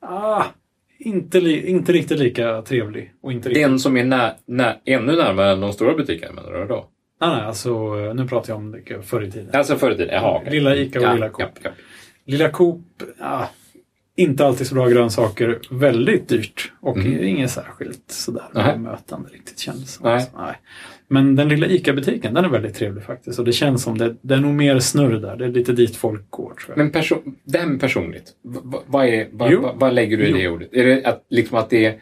ah, 0.00 0.44
inte, 0.98 1.40
li, 1.40 1.66
inte 1.66 1.92
riktigt 1.92 2.18
lika 2.18 2.62
trevlig. 2.62 3.12
Och 3.22 3.32
inte 3.32 3.48
riktigt, 3.48 3.64
Den 3.64 3.78
som 3.78 3.96
är 3.96 4.04
nä, 4.04 4.34
nä, 4.46 4.80
ännu 4.84 5.16
närmare 5.16 5.52
än 5.52 5.60
de 5.60 5.72
stora 5.72 5.94
butikerna 5.94 6.32
menar 6.32 6.52
du 6.52 6.66
då? 6.66 6.88
nej, 7.20 7.30
nej, 7.30 7.40
alltså 7.40 7.94
nu 8.12 8.28
pratar 8.28 8.52
jag 8.52 8.58
om 8.58 8.72
det 8.72 9.02
förr 9.02 9.24
i 9.24 9.30
tiden. 9.30 9.50
Alltså 9.52 9.76
förr 9.76 9.90
i 9.90 9.96
tiden? 9.96 10.14
Jaha, 10.14 10.38
okej. 10.38 10.52
Lilla 10.52 10.76
Ica 10.76 10.98
och 10.98 11.04
ja, 11.04 11.12
lilla 11.14 11.28
Coop. 11.28 11.50
Ja, 11.54 11.60
ja. 11.62 11.70
Lilla 12.24 12.50
Coop, 12.50 12.84
ah, 13.20 13.46
inte 14.18 14.46
alltid 14.46 14.66
så 14.66 14.74
bra 14.74 14.88
grönsaker, 14.88 15.58
väldigt 15.70 16.28
dyrt 16.28 16.72
och 16.80 16.96
Mm. 16.96 17.22
inget 17.24 17.50
särskilt 17.50 18.02
sådär 18.10 18.44
Nej. 18.54 18.72
bemötande 18.72 19.28
riktigt 19.28 19.58
känns 19.58 19.80
det 19.84 19.88
som. 19.90 20.06
Nej. 20.06 20.26
Nej. 20.36 20.54
Men 21.08 21.36
den 21.36 21.48
lilla 21.48 21.66
ICA-butiken, 21.66 22.34
den 22.34 22.44
är 22.44 22.48
väldigt 22.48 22.74
trevlig 22.74 23.04
faktiskt 23.04 23.38
och 23.38 23.44
det 23.44 23.52
känns 23.52 23.82
som 23.82 23.98
det, 23.98 24.16
det 24.22 24.34
är 24.34 24.38
nog 24.40 24.54
mer 24.54 24.78
snurr 24.78 25.20
där. 25.20 25.36
Det 25.36 25.44
är 25.44 25.48
lite 25.48 25.72
dit 25.72 25.96
folk 25.96 26.30
går 26.30 26.54
tror 26.54 26.56
jag. 26.68 26.78
Men 26.78 26.92
perso- 26.92 27.34
med 27.68 27.80
personligt, 27.80 28.32
vad, 28.86 29.06
är, 29.06 29.28
vad, 29.32 29.52
Jo. 29.52 29.60
vad, 29.62 29.76
vad 29.76 29.94
lägger 29.94 30.16
du 30.16 30.24
i 30.24 30.30
Jo. 30.30 30.36
det 30.36 30.48
ordet? 30.48 30.68
Är 30.72 30.84
det 30.84 31.04
att, 31.04 31.26
liksom 31.30 31.58
att 31.58 31.70
det 31.70 31.86
är 31.86 31.98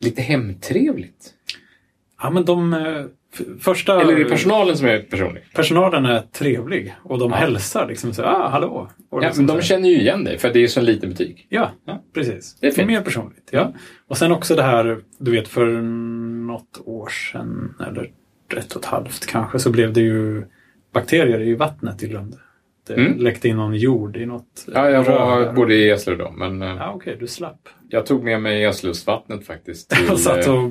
lite 0.00 0.22
hemtrevligt? 0.22 1.30
Ja, 2.22 2.30
men 2.30 2.44
de 2.44 2.72
eh, 2.74 3.04
första... 3.60 4.00
Eller 4.00 4.12
är 4.12 4.18
det 4.18 4.24
personalen 4.24 4.76
som 4.76 4.86
är 4.86 4.98
personlig? 4.98 5.42
Personalen 5.54 6.06
är 6.06 6.20
trevlig 6.20 6.94
och 7.02 7.18
de 7.18 7.30
Ja. 7.30 7.36
hälsar 7.36 7.88
liksom 7.88 8.12
så 8.14 8.22
ah, 8.22 8.48
hallå. 8.48 8.90
Och 9.10 9.22
Ja, 9.22 9.26
liksom 9.26 9.46
men 9.46 9.56
de 9.56 9.62
känner 9.62 9.88
ju 9.88 9.96
igen 10.00 10.24
dig, 10.24 10.38
för 10.38 10.52
det 10.52 10.58
är 10.58 10.60
ju 10.60 10.68
så 10.68 10.80
en 10.80 10.86
liten 10.86 11.10
butik. 11.10 11.46
Ja, 11.48 11.70
Ja. 11.86 12.02
precis. 12.14 12.56
Det 12.60 12.66
är 12.66 12.70
fint. 12.70 12.86
Mer 12.88 13.00
personligt. 13.00 13.48
Ja. 13.52 13.74
Och 14.08 14.18
sen 14.18 14.32
också 14.32 14.54
det 14.54 14.62
här, 14.62 14.98
du 15.18 15.30
vet 15.30 15.48
för 15.48 15.66
något 16.46 16.80
år 16.84 17.08
sedan, 17.08 17.74
eller 17.88 18.10
ett 18.56 18.72
och 18.72 18.80
ett 18.82 18.86
halvt 18.88 19.26
kanske, 19.26 19.58
så 19.58 19.70
blev 19.70 19.92
det 19.92 20.00
ju 20.00 20.44
bakterier 20.92 21.40
i 21.40 21.54
vattnet 21.54 22.02
i 22.02 22.06
Lund. 22.06 22.34
Det 22.86 22.94
Mm. 22.94 23.18
läckte 23.18 23.48
in 23.48 23.56
någon 23.56 23.74
jord 23.74 24.16
i 24.16 24.26
något 24.26 24.66
Ja, 24.74 24.90
jag 24.90 25.02
var 25.04 25.52
både 25.52 25.74
i 25.74 25.90
Eslöv 25.90 26.18
då, 26.18 26.30
men 26.30 26.62
eh, 26.62 26.68
Ja, 26.78 26.92
okej, 26.94 27.16
du 27.20 27.26
slapp. 27.26 27.68
jag 27.88 28.06
tog 28.06 28.24
med 28.24 28.42
mig 28.42 28.64
Eslövsvattnet 28.64 29.46
faktiskt. 29.46 29.90
Till, 29.96 30.10
Och 30.10 30.20
satt 30.20 30.46
eh, 30.46 30.64
och 30.64 30.70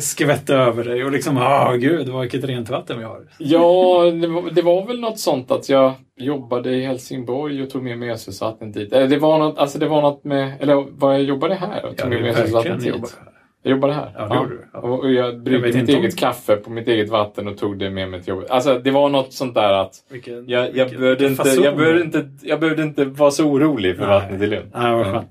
skvätte 0.00 0.54
över 0.54 0.84
dig 0.84 1.04
och 1.04 1.12
liksom, 1.12 1.36
ah 1.36 1.72
gud, 1.72 2.08
vilket 2.20 2.44
rent 2.44 2.70
vatten 2.70 2.98
vi 2.98 3.04
har. 3.04 3.20
Ja, 3.38 4.02
det 4.20 4.26
var, 4.26 4.50
det 4.50 4.62
var 4.62 4.86
väl 4.86 5.00
något 5.00 5.18
sånt 5.18 5.50
att 5.50 5.68
jag 5.68 5.92
jobbade 6.16 6.70
i 6.70 6.84
Helsingborg 6.86 7.62
och 7.62 7.70
tog 7.70 7.82
med 7.82 7.98
mig 7.98 8.08
Eslövsvattnet 8.10 8.74
dit. 8.74 8.92
Eh, 8.92 9.08
Det 9.08 9.16
var 9.18 9.38
något, 9.38 9.58
alltså 9.58 9.78
det 9.78 9.88
var 9.88 10.02
något 10.02 10.24
med, 10.24 10.52
eller 10.60 10.86
vad 10.90 11.14
jag 11.14 11.22
jobbade 11.22 11.54
här 11.54 11.84
och 11.84 11.96
tog 11.96 12.08
med 12.10 12.20
mig 12.22 12.30
Eslövsvattnet 12.30 12.80
dit. 12.80 13.16
Jag 13.62 13.70
jobbade 13.70 13.92
här. 13.92 14.12
Ja, 14.18 14.28
det 14.28 14.34
gjorde 14.36 14.48
du. 14.50 14.68
Ja. 14.72 14.78
Och 14.78 15.12
jag 15.12 15.42
bryggde 15.42 15.72
mitt 15.80 15.88
eget 15.88 16.16
kaffe 16.18 16.56
på 16.56 16.70
mitt 16.70 16.88
eget 16.88 17.08
vatten 17.08 17.48
och 17.48 17.58
tog 17.58 17.78
det 17.78 17.90
med 17.90 18.08
mig 18.10 18.20
till 18.22 18.28
jobbet. 18.28 18.50
Alltså 18.50 18.78
det 18.78 18.90
var 18.90 19.08
något 19.08 19.32
sånt 19.32 19.54
där 19.54 19.72
att 19.72 19.92
Vilken, 20.10 20.48
jag, 20.48 20.64
jag, 20.76 20.84
vilken- 20.84 21.00
behövde, 21.00 21.28
vilken 21.28 21.46
inte, 21.48 21.62
jag, 21.64 21.76
behövde 21.76 22.02
inte, 22.02 22.28
jag 22.42 22.60
behövde 22.60 22.82
inte 22.82 23.04
vara 23.04 23.30
så 23.30 23.44
orolig 23.44 23.96
för 23.96 24.06
Nej. 24.06 24.14
vattnet 24.20 24.42
i 24.42 24.46
Lund. 24.46 24.70
Nej, 24.74 24.92
vad 24.94 25.06
skönt. 25.06 25.30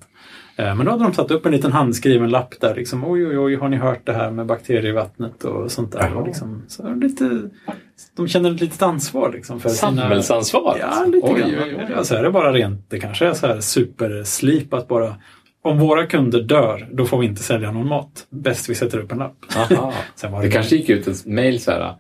Eh, 0.56 0.76
Men 0.76 0.86
då 0.86 0.92
hade 0.92 1.04
de 1.04 1.14
satt 1.14 1.32
upp 1.32 1.46
en 1.46 1.52
liten 1.52 1.72
handskriven 1.72 2.30
lapp 2.30 2.54
där. 2.62 2.76
Liksom, 2.76 3.06
oj, 3.06 3.28
oj, 3.28 3.40
oj, 3.40 3.56
har 3.56 3.70
ni 3.70 3.78
hört 3.78 4.02
det 4.06 4.14
här 4.14 4.32
med 4.32 4.46
bakterier 4.46 4.86
i 4.86 4.92
vattnet 4.92 5.44
och 5.44 5.72
sånt 5.72 5.92
där. 5.92 6.14
Och 6.16 6.28
liksom, 6.28 6.64
så 6.68 6.94
lite, 6.94 7.42
de 8.16 8.28
känner 8.28 8.52
ett 8.52 8.62
litet 8.62 8.82
ansvar 8.82 9.32
liksom, 9.34 9.60
för 9.60 9.70
sina... 9.70 9.92
Samhällsansvar? 9.92 10.78
Ja, 10.80 11.06
lite 11.06 11.28
oj, 11.28 11.40
grann. 11.40 11.50
oj, 11.50 11.76
oj. 11.88 11.94
Alltså, 11.98 12.16
är 12.16 12.24
det 12.24 12.32
bara 12.32 12.54
rent, 12.54 12.90
det 12.90 13.00
kanske 13.00 13.26
är 13.28 13.34
så 13.34 13.48
här 13.48 13.60
superslipat 13.60 14.88
bara. 14.88 15.16
Om 15.62 15.80
våra 15.80 16.06
kunder 16.06 16.42
dör, 16.42 16.88
då 16.92 17.06
får 17.06 17.20
vi 17.20 17.26
inte 17.26 17.44
sälja 17.44 17.72
någon 17.72 17.88
mat. 17.88 18.28
Bäst 18.30 18.70
vi 18.70 18.76
sätter 18.76 18.98
upp 18.98 19.12
en 19.12 19.18
lapp. 19.18 19.46
Sen 20.16 20.32
var 20.32 20.42
Det 20.42 20.52
kanske 20.52 20.76
gick 20.76 20.90
ut 20.90 21.08
ett 21.08 21.26
mejl 21.26 21.60
så 21.62 21.72
här. 21.72 21.96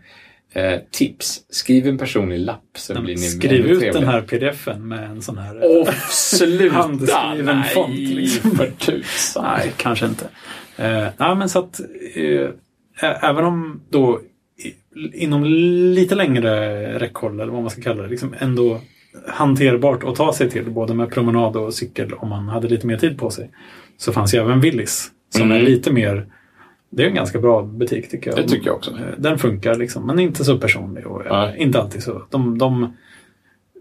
Eh, 0.53 0.80
tips, 0.91 1.41
skriv 1.49 1.88
en 1.88 1.97
personlig 1.97 2.39
lapp 2.39 2.64
så 2.78 3.01
blir 3.01 3.16
ni 3.16 3.22
Skriv 3.22 3.51
ut 3.51 3.80
trevligare. 3.80 3.99
den 3.99 4.10
här 4.10 4.22
pdfen 4.22 4.88
med 4.88 5.03
en 5.03 5.22
sån 5.22 5.38
här... 5.38 5.60
Åh, 5.64 5.89
sluta! 6.10 6.76
Handskriven 6.76 7.45
Nej, 7.60 7.70
font, 7.74 7.97
liksom. 7.99 8.51
för 8.51 8.72
tusan. 8.72 9.43
Nej, 9.43 9.72
kanske 9.78 10.05
inte. 10.05 10.26
Eh, 10.78 11.07
nej, 11.18 11.36
men 11.36 11.49
så 11.49 11.60
att 11.60 11.80
eh, 12.16 12.49
även 13.30 13.45
om 13.45 13.82
då 13.89 14.22
inom 15.14 15.43
lite 15.45 16.16
längre 16.16 16.99
räckhåll, 16.99 17.39
eller 17.39 17.51
vad 17.51 17.62
man 17.62 17.72
ska 17.72 17.82
kalla 17.82 18.03
det, 18.03 18.10
liksom 18.10 18.36
ändå 18.39 18.82
hanterbart 19.28 20.03
att 20.03 20.16
ta 20.16 20.34
sig 20.34 20.49
till 20.49 20.70
både 20.72 20.93
med 20.93 21.12
promenad 21.12 21.55
och 21.55 21.74
cykel 21.74 22.14
om 22.14 22.30
man 22.30 22.47
hade 22.47 22.68
lite 22.68 22.88
mer 22.88 22.97
tid 22.97 23.18
på 23.18 23.30
sig. 23.30 23.51
Så 23.97 24.12
fanns 24.14 24.34
ju 24.34 24.38
även 24.39 24.60
Willys 24.60 25.12
som 25.30 25.41
Mm. 25.43 25.57
är 25.57 25.62
lite 25.62 25.91
mer 25.93 26.26
det 26.91 27.03
är 27.03 27.07
en 27.07 27.16
ganska 27.16 27.39
bra 27.39 27.62
butik 27.62 28.10
tycker 28.12 28.30
jag. 28.32 28.39
Det 28.39 28.47
tycker 28.47 28.68
jag 28.68 28.76
också. 28.76 28.91
Eh, 28.91 28.97
Den 29.18 29.39
funkar 29.39 29.76
liksom, 29.76 30.05
men 30.07 30.20
inte 30.20 30.43
så 30.45 30.57
personlig 30.57 31.07
och 31.07 31.26
eh, 31.26 31.32
Nej. 31.32 31.55
inte 31.57 31.82
alltid 31.82 32.03
så. 32.03 32.22
De, 32.30 32.57
de, 32.57 32.93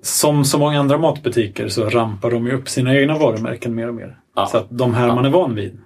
som 0.02 0.44
så 0.44 0.58
många 0.58 0.80
andra 0.80 0.98
matbutiker 0.98 1.68
så 1.68 1.84
rampar 1.88 2.30
de 2.30 2.46
ju 2.46 2.52
upp 2.52 2.68
sina 2.68 2.96
egna 2.96 3.18
varumärken 3.18 3.74
mer 3.74 3.88
och 3.88 3.94
mer. 3.94 4.16
Ja. 4.36 4.46
Så 4.46 4.56
att 4.58 4.66
de 4.70 4.94
här 4.94 5.06
Ja. 5.08 5.14
man 5.14 5.24
är 5.24 5.30
van 5.30 5.54
vid. 5.54 5.78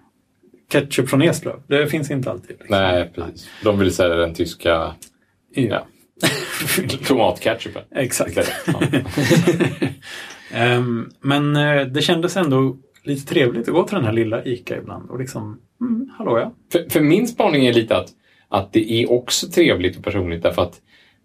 Ketchup 0.72 1.08
från 1.08 1.22
Eslöv, 1.22 1.60
det 1.66 1.86
finns 1.86 2.10
inte 2.10 2.30
alltid. 2.30 2.48
liksom. 2.58 2.66
Nej, 2.78 3.10
precis. 3.14 3.48
De 3.64 3.78
vill 3.78 3.94
sälja 3.94 4.16
den 4.16 4.34
tyska 4.34 4.92
Ja. 5.54 5.86
tomatketchupen. 7.06 7.82
Exakt. 7.94 8.38
Ehm, 10.54 11.10
men 11.20 11.56
eh, 11.56 11.86
det 11.86 12.02
kändes 12.02 12.36
ändå 12.36 12.76
lite 13.02 13.26
trevligt 13.26 13.68
att 13.68 13.74
gå 13.74 13.84
till 13.84 13.96
den 13.96 14.04
här 14.04 14.12
lilla 14.12 14.44
ICA 14.44 14.76
ibland 14.76 15.10
och 15.10 15.18
liksom, 15.18 15.60
mm, 15.80 16.10
hallå 16.18 16.38
ja. 16.38 16.52
För, 16.72 16.90
för 16.90 17.00
min 17.00 17.28
spaning 17.28 17.66
är 17.66 17.72
lite 17.72 17.96
att, 17.96 18.08
att 18.48 18.72
det 18.72 18.92
är 18.92 19.12
också 19.12 19.48
trevligt 19.48 19.96
och 19.96 20.04
personligt 20.04 20.42
därför 20.42 20.62
att, 20.62 20.80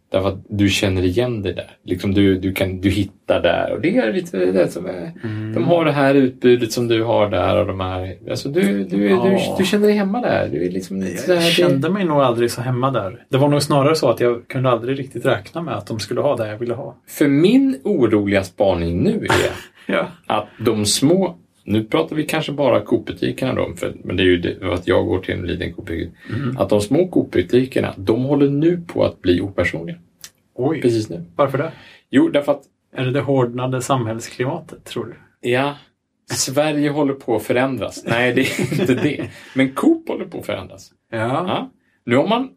därför 0.10 0.30
att 0.30 0.46
du 0.50 0.70
känner 0.70 1.02
igen 1.04 1.42
dig 1.42 1.54
där. 1.54 1.72
Liksom 1.84 2.14
du, 2.14 2.38
du, 2.40 2.54
kan, 2.54 2.82
du 2.82 2.90
hittar 2.90 3.42
där 3.42 3.74
och 3.74 3.82
det 3.82 3.98
är 3.98 4.14
lite 4.14 4.38
det 4.38 4.72
som 4.72 4.86
är, 4.86 5.12
De 5.54 5.64
har 5.64 5.86
det 5.86 5.92
här 5.92 6.16
utbudet 6.16 6.72
som 6.72 6.88
du 6.88 7.04
har 7.04 7.30
där 7.30 7.60
och 7.60 7.68
de 7.68 7.80
här... 7.80 8.18
Alltså 8.30 8.50
du, 8.50 8.62
du, 8.62 8.84
du, 8.84 9.10
Ja. 9.10 9.56
du, 9.58 9.66
känner 9.66 9.88
dig 9.88 9.96
hemma 9.96 10.22
där. 10.22 10.48
Du 10.52 10.66
är 10.66 10.72
liksom 10.72 11.06
Jag 11.28 11.44
kände 11.44 11.90
mig 11.90 12.06
nog 12.06 12.18
aldrig 12.22 12.52
så 12.52 12.62
hemma 12.62 12.92
där. 12.92 13.26
Det 13.30 13.38
var 13.38 13.48
nog 13.48 13.62
snarare 13.64 13.96
så 13.96 14.10
att 14.10 14.20
jag 14.20 14.48
kunde 14.48 14.70
aldrig 14.70 15.00
riktigt 15.00 15.26
räkna 15.26 15.62
med 15.62 15.74
att 15.76 15.88
de 15.88 16.00
skulle 16.00 16.22
ha 16.22 16.36
det 16.36 16.48
jag 16.48 16.58
ville 16.58 16.74
ha. 16.74 16.96
det, 17.06 17.12
För 17.14 17.28
min 17.28 17.80
oroliga 17.84 18.44
spaning 18.44 19.04
nu 19.04 19.26
är 19.26 19.52
Ja. 19.94 20.08
att 20.28 20.48
de 20.66 20.86
små... 20.86 21.36
Nu 21.70 21.84
pratar 21.84 22.16
vi 22.16 22.24
kanske 22.24 22.52
bara 22.52 22.82
Coop-butikerna 22.82 23.54
då, 23.56 23.74
för, 23.76 23.96
men 24.04 24.18
det 24.18 24.24
är 24.24 24.26
ju 24.26 24.38
det, 24.38 24.74
att 24.74 24.88
jag 24.88 25.06
går 25.06 25.20
till 25.20 25.34
en 25.36 25.42
liten 25.48 25.74
Coop-butik. 25.74 26.10
Mm. 26.36 26.58
Att 26.58 26.70
de 26.70 26.82
små 26.82 27.08
Coop-butikerna, 27.08 27.94
de 27.98 28.24
håller 28.24 28.50
nu 28.50 28.82
på 28.88 29.04
att 29.06 29.22
bli 29.22 29.42
opersonliga. 29.42 29.98
Oj, 30.54 30.82
Precis 30.82 31.10
nu. 31.10 31.24
varför 31.36 31.58
det? 31.58 31.72
Jo, 32.10 32.30
därför 32.30 32.52
att 32.52 32.62
Är 32.96 33.06
det 33.06 33.12
det 33.12 33.22
hårdnande 33.22 33.82
samhällsklimatet, 33.82 34.84
tror 34.86 35.06
du? 35.06 35.50
Ja, 35.50 35.76
Sverige 36.32 36.90
håller 36.90 37.14
på 37.14 37.36
att 37.36 37.44
förändras. 37.44 38.04
Nej, 38.08 38.34
det 38.34 38.42
är 38.42 38.82
inte 38.82 38.96
det. 38.96 39.30
Men 39.56 39.72
Coop 39.74 40.08
håller 40.08 40.26
på 40.26 40.40
att 40.40 40.46
förändras. 40.46 40.92
Ja. 41.12 41.18
Ja. 41.18 41.72
Nu 42.06 42.16
har 42.16 42.28
man 42.28 42.50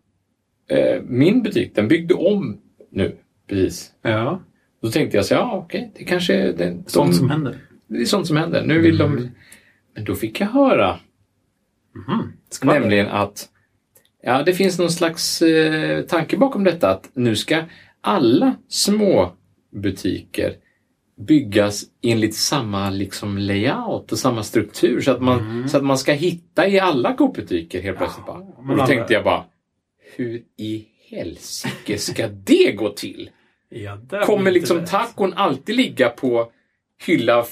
eh, 0.71 1.03
min 1.03 1.43
butik, 1.43 1.75
den 1.75 1.89
byggde 1.89 2.15
om 2.15 2.61
nu 2.91 3.17
precis. 3.49 3.93
Ja, 4.03 4.41
Då 4.83 4.91
tänkte 4.91 5.17
jag 5.17 5.27
så 5.27 5.35
ja 5.35 5.63
okej, 5.65 5.93
det 5.99 6.05
kanske 6.05 6.35
är 6.35 6.77
sånt 6.87 7.17
som 7.17 7.31
händer. 7.31 7.57
Det 7.91 8.01
är 8.01 8.05
sånt 8.05 8.27
som 8.27 8.37
händer. 8.37 8.67
Nu 8.67 8.81
vill 8.81 8.99
de... 8.99 9.29
Men 9.95 10.05
då 10.05 10.15
fick 10.15 10.41
jag 10.41 10.47
höra. 10.47 10.99
Skvaller. 12.51 12.81
nämligen 12.81 13.09
att 13.09 13.49
ja, 14.23 14.43
det 14.43 14.55
finns 14.55 14.79
någon 14.79 14.91
slags 14.91 15.43
eh, 15.43 16.03
tanke 16.03 16.37
bakom 16.37 16.65
detta 16.65 16.91
att 16.91 17.11
nu 17.15 17.37
ska 17.37 17.63
alla 18.01 18.55
små 18.69 19.33
butiker 19.73 20.57
byggas 21.27 21.85
enligt 22.03 22.35
samma 22.35 22.91
liksom 22.91 23.39
layout 23.39 24.13
och 24.13 24.19
samma 24.19 24.43
struktur 24.43 25.01
så 25.01 25.11
att 25.11 25.23
man, 25.23 25.69
så 25.69 25.77
att 25.77 25.85
man 25.85 25.99
ska 25.99 26.13
hitta 26.13 26.69
i 26.69 26.81
alla 26.81 27.15
Coop-butiker 27.15 27.83
helt 27.83 27.99
plötsligt. 27.99 28.29
Mm. 28.29 28.47
Men 28.59 28.71
Och 28.71 28.77
då 28.77 28.87
tänkte 28.87 29.13
jag 29.13 29.25
bara, 29.25 29.45
hur 30.17 30.43
i 30.57 30.87
helsike 31.11 31.99
ska 31.99 32.29
det 32.29 32.73
gå 32.73 32.89
till? 32.89 33.31
Ja, 33.69 33.99
Kommer 34.27 34.51
liksom 34.51 34.79
rätt. 34.79 34.91
tacon 34.91 35.33
alltid 35.33 35.77
ligga 35.77 36.09
på 36.09 36.53
hylla 37.07 37.45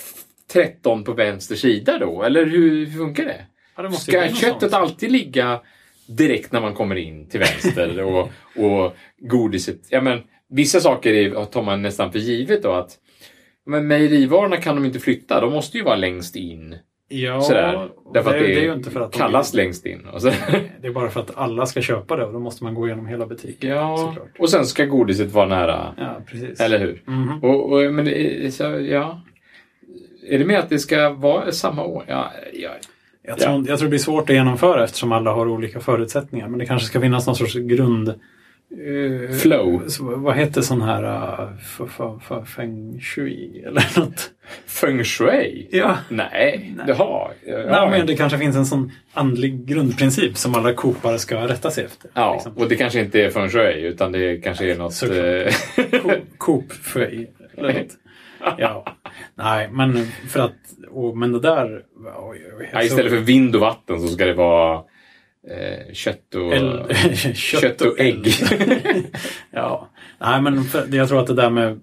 13 0.53 1.05
på 1.05 1.13
vänster 1.13 1.57
sida 1.57 1.99
då? 1.99 2.23
Eller 2.23 2.47
hur 2.47 2.87
hur 2.87 2.99
funkar 2.99 3.25
det? 3.25 3.45
Ja, 3.77 3.83
det 3.83 3.93
Ska 3.93 4.29
köttet 4.29 4.73
alltid 4.73 5.13
ligga 5.13 5.61
direkt 6.07 6.53
när 6.53 6.61
man 6.61 6.75
kommer 6.75 6.97
in 6.97 7.29
till 7.29 7.41
vänster 7.41 8.03
och, 8.05 8.31
och 8.57 8.97
godiset? 9.19 9.81
Ja, 9.91 10.01
men, 10.01 10.21
vissa 10.51 10.81
saker 10.81 11.13
är, 11.13 11.45
tar 11.45 11.63
man 11.63 11.83
nästan 11.83 12.13
för 12.13 12.19
givet 12.19 12.63
då 12.63 12.73
att 12.73 12.99
men 13.67 13.87
mejerivarorna 13.87 14.57
kan 14.57 14.75
de 14.75 14.85
inte 14.85 14.99
flytta, 14.99 15.41
de 15.41 15.53
måste 15.53 15.79
ju 15.79 15.85
vara 15.85 15.97
längst 15.97 16.37
in. 16.37 16.77
Ja, 17.09 17.41
Sådär. 17.41 17.91
Därför 18.15 18.31
det, 18.31 18.37
att 18.37 18.43
det, 18.43 18.55
det 18.55 18.61
är 18.61 18.65
ju 18.65 18.73
inte 18.73 18.91
för 18.91 19.01
att 19.01 19.13
de- 19.13 19.19
kallas 19.19 19.55
längst 19.55 19.87
in. 19.87 20.07
Det 20.81 20.87
är 20.87 20.93
bara 20.93 21.11
för 21.11 21.21
att 21.21 21.37
alla 21.37 21.67
ska 21.67 21.83
köpa 21.83 22.17
det 22.17 22.25
och 22.25 22.33
då 22.33 22.39
måste 22.39 22.65
man 22.65 22.75
gå 22.75 22.87
igenom 22.87 23.07
hela 23.07 23.27
butiken. 23.27 23.71
ja, 23.71 23.97
såklart. 23.97 24.29
och 24.39 24.51
sen 24.51 24.67
ska 24.67 24.85
godiset 24.85 25.33
vara 25.33 25.47
nära. 25.49 25.95
Ja, 25.99 26.21
precis. 26.27 26.61
Eller 26.61 26.79
hur? 26.79 27.03
Mhm. 27.05 27.45
Och, 27.45 27.73
och, 27.73 27.95
men 27.95 28.09
är, 28.09 28.51
så, 28.51 28.63
ja. 28.91 29.23
Är 30.31 30.39
det 30.39 30.45
med 30.45 30.59
att 30.59 30.69
det 30.69 30.79
ska 30.79 31.11
vara 31.11 31.53
samma 31.53 31.85
år? 31.85 32.05
Ja, 32.09 32.33
ja. 32.53 32.71
Jag, 33.23 33.39
tror, 33.39 33.55
jag 33.69 33.79
tror 33.79 33.87
det 33.87 33.91
blir 33.91 33.99
svårt 33.99 34.31
att 34.31 34.37
genomföra 34.37 34.85
eftersom 34.85 35.13
alla 35.13 35.31
har 35.33 35.49
olika 35.49 35.81
förutsättningar. 35.81 36.49
Men 36.49 36.59
det 36.59 36.67
kanske 36.67 36.87
ska 36.89 37.01
finnas 37.01 37.27
någon 37.27 37.37
sorts 37.37 37.55
grund... 37.55 38.09
eh, 38.09 39.37
Flow. 39.37 39.83
så, 39.89 40.05
vad 40.17 40.37
heter 40.37 40.61
sån 40.63 40.83
här... 40.83 41.05
Uh, 41.05 42.45
feng 42.45 43.01
shui 43.01 43.63
eller 43.67 43.99
något? 44.01 44.31
Feng 44.67 45.05
shui? 45.05 45.69
Ja. 45.71 45.97
Nej, 46.09 46.73
Nej. 46.77 46.87
det 46.87 46.93
har. 46.93 47.33
Ja, 47.47 47.57
Nej, 47.71 47.91
men 47.99 48.07
det 48.07 48.17
kanske 48.17 48.39
finns 48.39 48.57
en 48.57 48.67
sån 48.67 48.93
andlig 49.13 49.67
grundprincip 49.67 50.37
som 50.37 50.55
alla 50.55 50.73
kopare 50.75 51.19
ska 51.19 51.49
rätta 51.49 51.71
sig 51.71 51.85
efter. 51.85 52.11
ja. 52.15 52.33
liksom. 52.35 52.53
och 52.53 52.69
det 52.69 52.77
kanske 52.77 53.01
inte 53.01 53.21
är 53.25 53.31
feng 53.31 53.49
shui 53.51 53.83
utan 53.83 54.13
det 54.13 54.37
kanske 54.37 54.71
är 54.73 54.77
något... 54.79 55.03
Eh, 55.03 56.01
Ko- 56.03 56.25
Coop-fui. 56.39 57.27
eller 57.57 57.73
något. 57.73 57.89
Ja. 58.59 58.85
Nej, 59.35 59.69
men 59.73 60.07
för 60.29 60.41
att... 60.41 60.57
Och, 60.91 61.17
men 61.17 61.33
det 61.33 61.41
där... 61.41 61.83
Oj, 62.19 62.43
oj, 62.59 62.71
ja, 62.73 62.83
istället 62.83 63.13
för 63.13 63.19
vind 63.19 63.55
och 63.55 63.61
vatten 63.61 64.01
så 64.01 64.09
ska 64.09 64.27
det 64.27 64.35
vara 64.35 64.75
eh, 65.51 65.93
kött 65.93 66.35
och... 66.35 66.53
Eld, 66.53 66.97
Kött 67.35 67.81
och 67.81 68.01
ägg. 68.01 68.27
ja. 69.51 69.89
Nej, 70.21 70.43
men 70.43 70.65
för, 70.65 70.95
jag 70.95 71.09
tror 71.09 71.21
att 71.21 71.27
det 71.27 71.35
där 71.35 71.51
med 71.51 71.81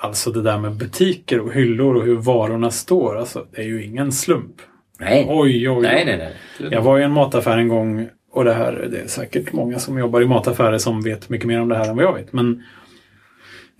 Alltså 0.00 0.30
det 0.30 0.42
där 0.42 0.58
med 0.58 0.72
butiker 0.72 1.40
och 1.40 1.52
hyllor 1.52 1.94
och 1.94 2.04
hur 2.04 2.16
varorna 2.16 2.70
står. 2.70 3.18
Alltså, 3.18 3.46
det 3.50 3.60
är 3.60 3.66
ju 3.66 3.84
ingen 3.84 4.12
slump. 4.12 4.54
nej. 5.00 5.26
Oj, 5.28 5.68
oj, 5.68 5.70
oj. 5.70 5.82
nej, 5.82 6.04
nej, 6.04 6.16
nej. 6.16 6.32
Jag 6.72 6.82
var 6.82 6.98
i 6.98 7.02
en 7.02 7.10
mataffär 7.12 7.58
en 7.58 7.68
gång 7.68 8.08
och 8.32 8.44
det 8.44 8.54
här, 8.54 8.88
det 8.90 9.00
är 9.00 9.06
säkert 9.06 9.52
många 9.52 9.78
som 9.78 9.98
jobbar 9.98 10.20
i 10.20 10.26
mataffärer 10.26 10.78
som 10.78 11.02
vet 11.02 11.28
mycket 11.28 11.46
mer 11.46 11.60
om 11.60 11.68
det 11.68 11.76
här 11.76 11.88
än 11.88 11.96
vad 11.96 12.04
jag 12.04 12.14
vet. 12.14 12.32
Men 12.32 12.64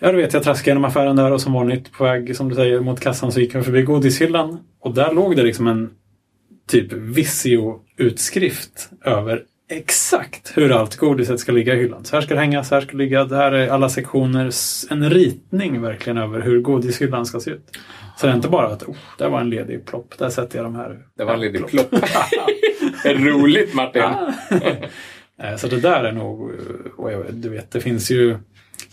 ja, 0.00 0.12
du 0.12 0.16
vet, 0.16 0.32
jag 0.32 0.42
traskade 0.42 0.70
genom 0.70 0.84
affären 0.84 1.16
där 1.16 1.32
och 1.32 1.40
som 1.40 1.52
vanligt 1.52 1.92
på 1.92 2.04
väg, 2.04 2.36
som 2.36 2.48
du 2.48 2.54
säger, 2.54 2.80
mot 2.80 3.00
kassan 3.00 3.32
så 3.32 3.40
gick 3.40 3.54
jag 3.54 3.64
förbi 3.64 3.82
godishyllan. 3.82 4.58
Och 4.80 4.94
där 4.94 5.12
låg 5.12 5.36
det 5.36 5.42
liksom 5.42 5.66
en 5.66 5.90
typ 6.68 6.92
Visio-utskrift 6.92 8.90
över 9.04 9.42
exakt 9.70 10.52
hur 10.56 10.72
allt 10.72 10.96
godiset 10.96 11.40
ska 11.40 11.52
ligga 11.52 11.74
i 11.74 11.78
hyllan. 11.78 12.04
Så 12.04 12.16
här 12.16 12.20
ska 12.22 12.34
det 12.34 12.40
hänga, 12.40 12.64
så 12.64 12.74
här 12.74 12.82
ska 12.82 12.92
det 12.92 12.98
ligga, 12.98 13.24
det 13.24 13.36
här 13.36 13.52
är 13.52 13.68
alla 13.68 13.88
sektioner. 13.88 14.50
En 14.90 15.10
ritning 15.10 15.82
verkligen 15.82 16.18
över 16.18 16.40
hur 16.40 16.60
godishyllan 16.60 17.26
ska 17.26 17.40
se 17.40 17.50
ut. 17.50 17.78
Så 18.16 18.26
det 18.26 18.32
är 18.32 18.36
inte 18.36 18.48
bara 18.48 18.66
att 18.66 18.82
oh, 18.82 18.96
där 19.18 19.28
var 19.28 19.40
en 19.40 19.50
ledig 19.50 19.86
plopp, 19.86 20.14
där 20.18 20.30
sätter 20.30 20.58
jag 20.58 20.66
de 20.66 20.74
här. 20.74 20.98
Det 21.16 21.24
var 21.24 21.34
en 21.34 21.40
liten 21.40 21.62
plopp. 21.64 21.94
Roligt 23.04 23.74
Martin! 23.74 24.02
Eh, 25.42 25.56
Så 25.56 25.66
det 25.68 25.80
där 25.80 26.04
är 26.04 26.12
nog, 26.12 26.50
eh, 27.10 27.18
du 27.32 27.48
vet, 27.48 27.70
det 27.70 27.80
finns 27.80 28.10
ju 28.10 28.36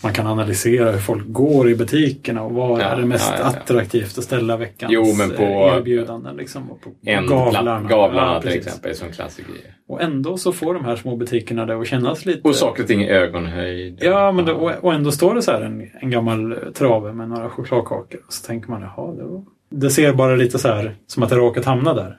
man 0.02 0.12
kan 0.12 0.26
analysera 0.26 0.90
hur 0.92 0.98
folk 0.98 1.24
går 1.26 1.70
i 1.70 1.74
butikerna 1.74 2.42
och 2.42 2.52
vad 2.52 2.80
Ja, 2.80 2.84
är 2.84 2.96
det 2.96 3.06
mest 3.06 3.32
ja, 3.38 3.40
ja, 3.40 3.46
attraktivt 3.46 4.18
att 4.18 4.24
ställa 4.24 4.56
veckans 4.56 4.92
Jo, 4.92 5.14
men 5.18 5.30
på- 5.30 5.42
eh, 5.42 5.76
erbjudanden. 5.76 6.36
Liksom, 6.36 6.70
och 6.70 6.80
på, 6.80 6.90
En 7.04 7.26
gavlarna. 7.26 7.88
gavlarna 7.88 8.40
till 8.40 8.52
exempel 8.52 8.94
som 8.94 9.08
klassiker. 9.12 9.54
Och 9.88 10.02
ändå 10.02 10.36
så 10.36 10.52
får 10.52 10.74
de 10.74 10.84
här 10.84 10.96
små 10.96 11.16
butikerna 11.16 11.66
det 11.66 11.76
att 11.80 11.86
kännas 11.86 12.26
lite... 12.26 12.48
Och 12.48 12.54
saker 12.54 12.82
och 12.82 12.88
ting 12.88 13.02
i 13.02 13.10
ögonhöjd. 13.10 13.98
Ja, 14.02 14.32
men 14.32 14.44
det, 14.44 14.52
och, 14.52 14.72
och 14.84 14.94
ändå 14.94 15.12
står 15.12 15.34
det 15.34 15.42
så 15.42 15.52
här 15.52 15.60
en, 15.60 15.90
en 16.00 16.10
gammal 16.10 16.56
trave 16.74 17.12
med 17.12 17.28
några 17.28 17.50
chokladkakor. 17.50 18.20
Och 18.26 18.32
så 18.32 18.46
tänker 18.46 18.70
man, 18.70 18.82
jaha, 18.82 19.12
det, 19.14 19.24
var... 19.24 19.44
det 19.70 19.90
ser 19.90 20.12
bara 20.12 20.36
lite 20.36 20.58
så 20.58 20.68
här 20.68 20.96
som 21.06 21.22
att 21.22 21.28
det 21.28 21.36
råkat 21.36 21.64
hamna 21.64 21.94
där. 21.94 22.16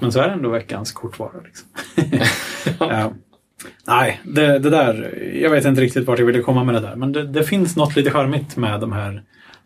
Men 0.00 0.12
så 0.12 0.20
är 0.20 0.28
det 0.28 0.34
ändå 0.34 0.48
veckans 0.48 0.92
kortvara. 0.92 1.30
Liksom. 1.44 1.68
ja. 2.78 3.12
Nej, 3.86 4.20
det, 4.24 4.58
det 4.58 4.70
där, 4.70 5.18
jag 5.34 5.50
vet 5.50 5.64
inte 5.64 5.80
riktigt 5.80 6.06
vart 6.06 6.18
jag 6.18 6.26
ville 6.26 6.40
komma 6.42 6.64
med 6.64 6.74
det 6.74 6.80
där. 6.80 6.96
Men 6.96 7.12
det, 7.12 7.26
det 7.26 7.44
finns 7.44 7.76
något 7.76 7.96
lite 7.96 8.10
charmigt 8.10 8.56
med 8.56 8.80
de 8.80 8.92
här 8.92 9.22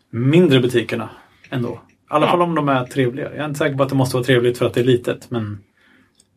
mindre 0.09 0.59
butikerna 0.59 1.09
ändå. 1.49 1.69
I 1.69 1.93
alla 2.07 2.25
Ja. 2.25 2.31
fall 2.31 2.41
om 2.41 2.55
de 2.55 2.69
är 2.69 2.85
trevliga. 2.85 3.25
Jag 3.29 3.37
är 3.37 3.45
inte 3.45 3.57
säker 3.57 3.75
på 3.77 3.83
att 3.83 3.89
det 3.89 3.95
måste 3.95 4.15
vara 4.15 4.23
trevligt 4.23 4.57
för 4.57 4.65
att 4.65 4.73
det 4.73 4.79
är 4.79 4.83
litet, 4.85 5.31
men 5.31 5.59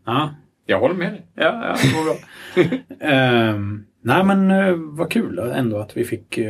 ja, 0.07 0.31
Jag 0.67 0.81
håller 0.81 0.95
med 0.95 1.13
dig. 1.13 1.27
ja, 1.35 1.45
ja 1.45 1.77
det 1.83 1.93
går 1.97 2.05
bra. 2.05 2.17
Ehm, 3.09 3.85
nej, 4.07 4.25
men 4.25 4.51
uh, 4.51 4.77
vad 4.97 5.11
kul 5.11 5.39
ändå 5.39 5.79
att 5.79 5.97
vi 5.97 6.05
fick 6.05 6.39
eh, 6.39 6.47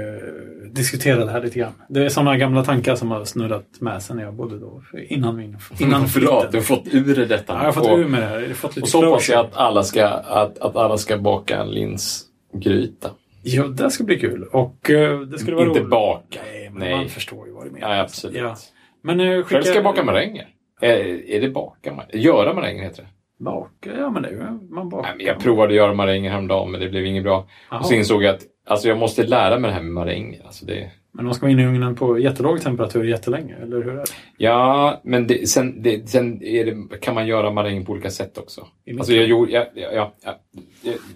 diskutera 0.71 1.25
det 1.25 1.31
här 1.31 1.43
lite 1.43 1.59
grann. 1.59 1.73
Det 1.89 2.05
är 2.05 2.09
sådana 2.09 2.37
gamla 2.37 2.65
tankar 2.65 2.95
som 2.97 3.11
har 3.11 3.25
snurrat 3.25 3.67
med 3.81 4.03
sen 4.03 4.19
jag 4.19 4.35
bodde 4.35 4.59
då, 4.59 4.83
innan 5.09 5.37
min 5.37 5.57
Innan 5.79 6.09
flytten. 6.09 6.51
du 6.51 6.57
har 6.57 6.63
fått 6.63 6.87
ur 6.95 7.27
detta. 7.27 7.53
Ja, 7.53 7.59
jag 7.59 7.65
har 7.65 7.73
fått 7.73 7.87
och, 7.87 7.99
ur 7.99 8.09
med 8.09 8.23
det 8.23 8.27
här. 8.27 8.41
Jag 8.41 8.49
har 8.49 8.55
fått 8.55 8.77
lite 8.77 8.85
och 8.85 8.89
så 8.89 9.05
hoppas 9.05 9.29
jag 9.29 9.47
att 9.47 9.57
alla 9.57 9.83
ska, 9.83 10.07
att, 10.07 10.59
att 10.59 10.77
alla 10.77 10.99
ska 10.99 11.19
baka 11.19 11.57
en 11.57 11.71
linsgryta. 11.71 13.11
Ja, 13.43 13.63
det 13.67 13.91
ska 13.91 14.05
bli 14.05 14.19
kul. 14.19 14.43
Och 14.53 14.91
eh, 14.91 15.21
det 15.21 15.39
skulle 15.39 15.57
vara 15.57 15.67
Inte 15.67 15.81
roligt. 15.81 15.91
baka. 15.91 16.41
Nej, 16.53 16.71
men 16.71 16.79
Nej. 16.79 16.97
man 16.97 17.09
förstår 17.09 17.47
ju 17.47 17.53
vad 17.53 17.67
du 17.67 17.71
menar. 17.71 17.95
Ja, 17.95 18.03
absolut. 18.03 18.37
Ja. 18.37 18.57
Men 19.03 19.19
skicka... 19.19 19.49
Själv 19.49 19.63
ska 19.63 19.75
jag 19.75 19.85
baka 19.85 20.05
maränger. 20.05 20.49
Är, 20.81 21.31
är 21.31 21.41
det 21.41 21.49
baka? 21.49 21.95
Göra 22.13 22.55
maränger 22.55 22.83
heter 22.83 23.03
det. 23.03 23.09
Baka? 23.39 23.97
Ja, 23.99 24.11
men 24.11 24.23
det 24.23 24.29
är. 24.29 24.75
Man 24.75 24.89
bakar. 24.89 25.09
Nej, 25.09 25.17
men 25.17 25.27
jag 25.27 25.39
provade 25.39 25.69
att 25.69 25.77
göra 25.77 25.95
maränger 25.95 26.31
häromdagen 26.31 26.71
men 26.71 26.81
det 26.81 26.89
blev 26.89 27.07
inget 27.07 27.23
bra. 27.23 27.49
Jaha. 27.71 27.81
Och 27.81 27.87
så 27.87 27.95
insåg 27.95 28.23
jag 28.23 28.35
att 28.35 28.43
alltså, 28.67 28.89
jag 28.89 28.99
måste 28.99 29.27
lära 29.27 29.59
mig 29.59 29.69
det 29.69 29.75
här 29.75 29.83
med 29.83 29.93
maränger. 29.93 30.43
Alltså, 30.47 30.67
det, 30.67 30.91
Men 31.13 31.25
de 31.25 31.35
ska 31.35 31.47
vara 31.47 31.53
inne 31.53 31.63
i 31.63 31.67
ugnen 31.67 31.95
på 31.95 32.19
jättelåg 32.19 32.61
temperatur 32.61 33.05
jättelänge, 33.05 33.55
eller 33.63 33.83
hur 33.83 33.93
är 33.93 33.97
det? 33.97 34.05
Ja, 34.37 35.01
men 35.05 35.27
det, 35.27 35.49
sen, 35.49 35.83
det, 35.83 36.11
sen 36.11 36.39
det, 36.39 37.01
kan 37.01 37.15
man 37.15 37.27
göra 37.27 37.51
maräng 37.51 37.85
på 37.85 37.93
olika 37.93 38.11
sätt 38.11 38.39
också. 38.39 38.67
Alltså 38.99 39.13
jag 39.13 39.27
gjorde, 39.27 39.53
ja, 39.53 39.67
ja, 39.75 40.13
ja, 40.25 40.35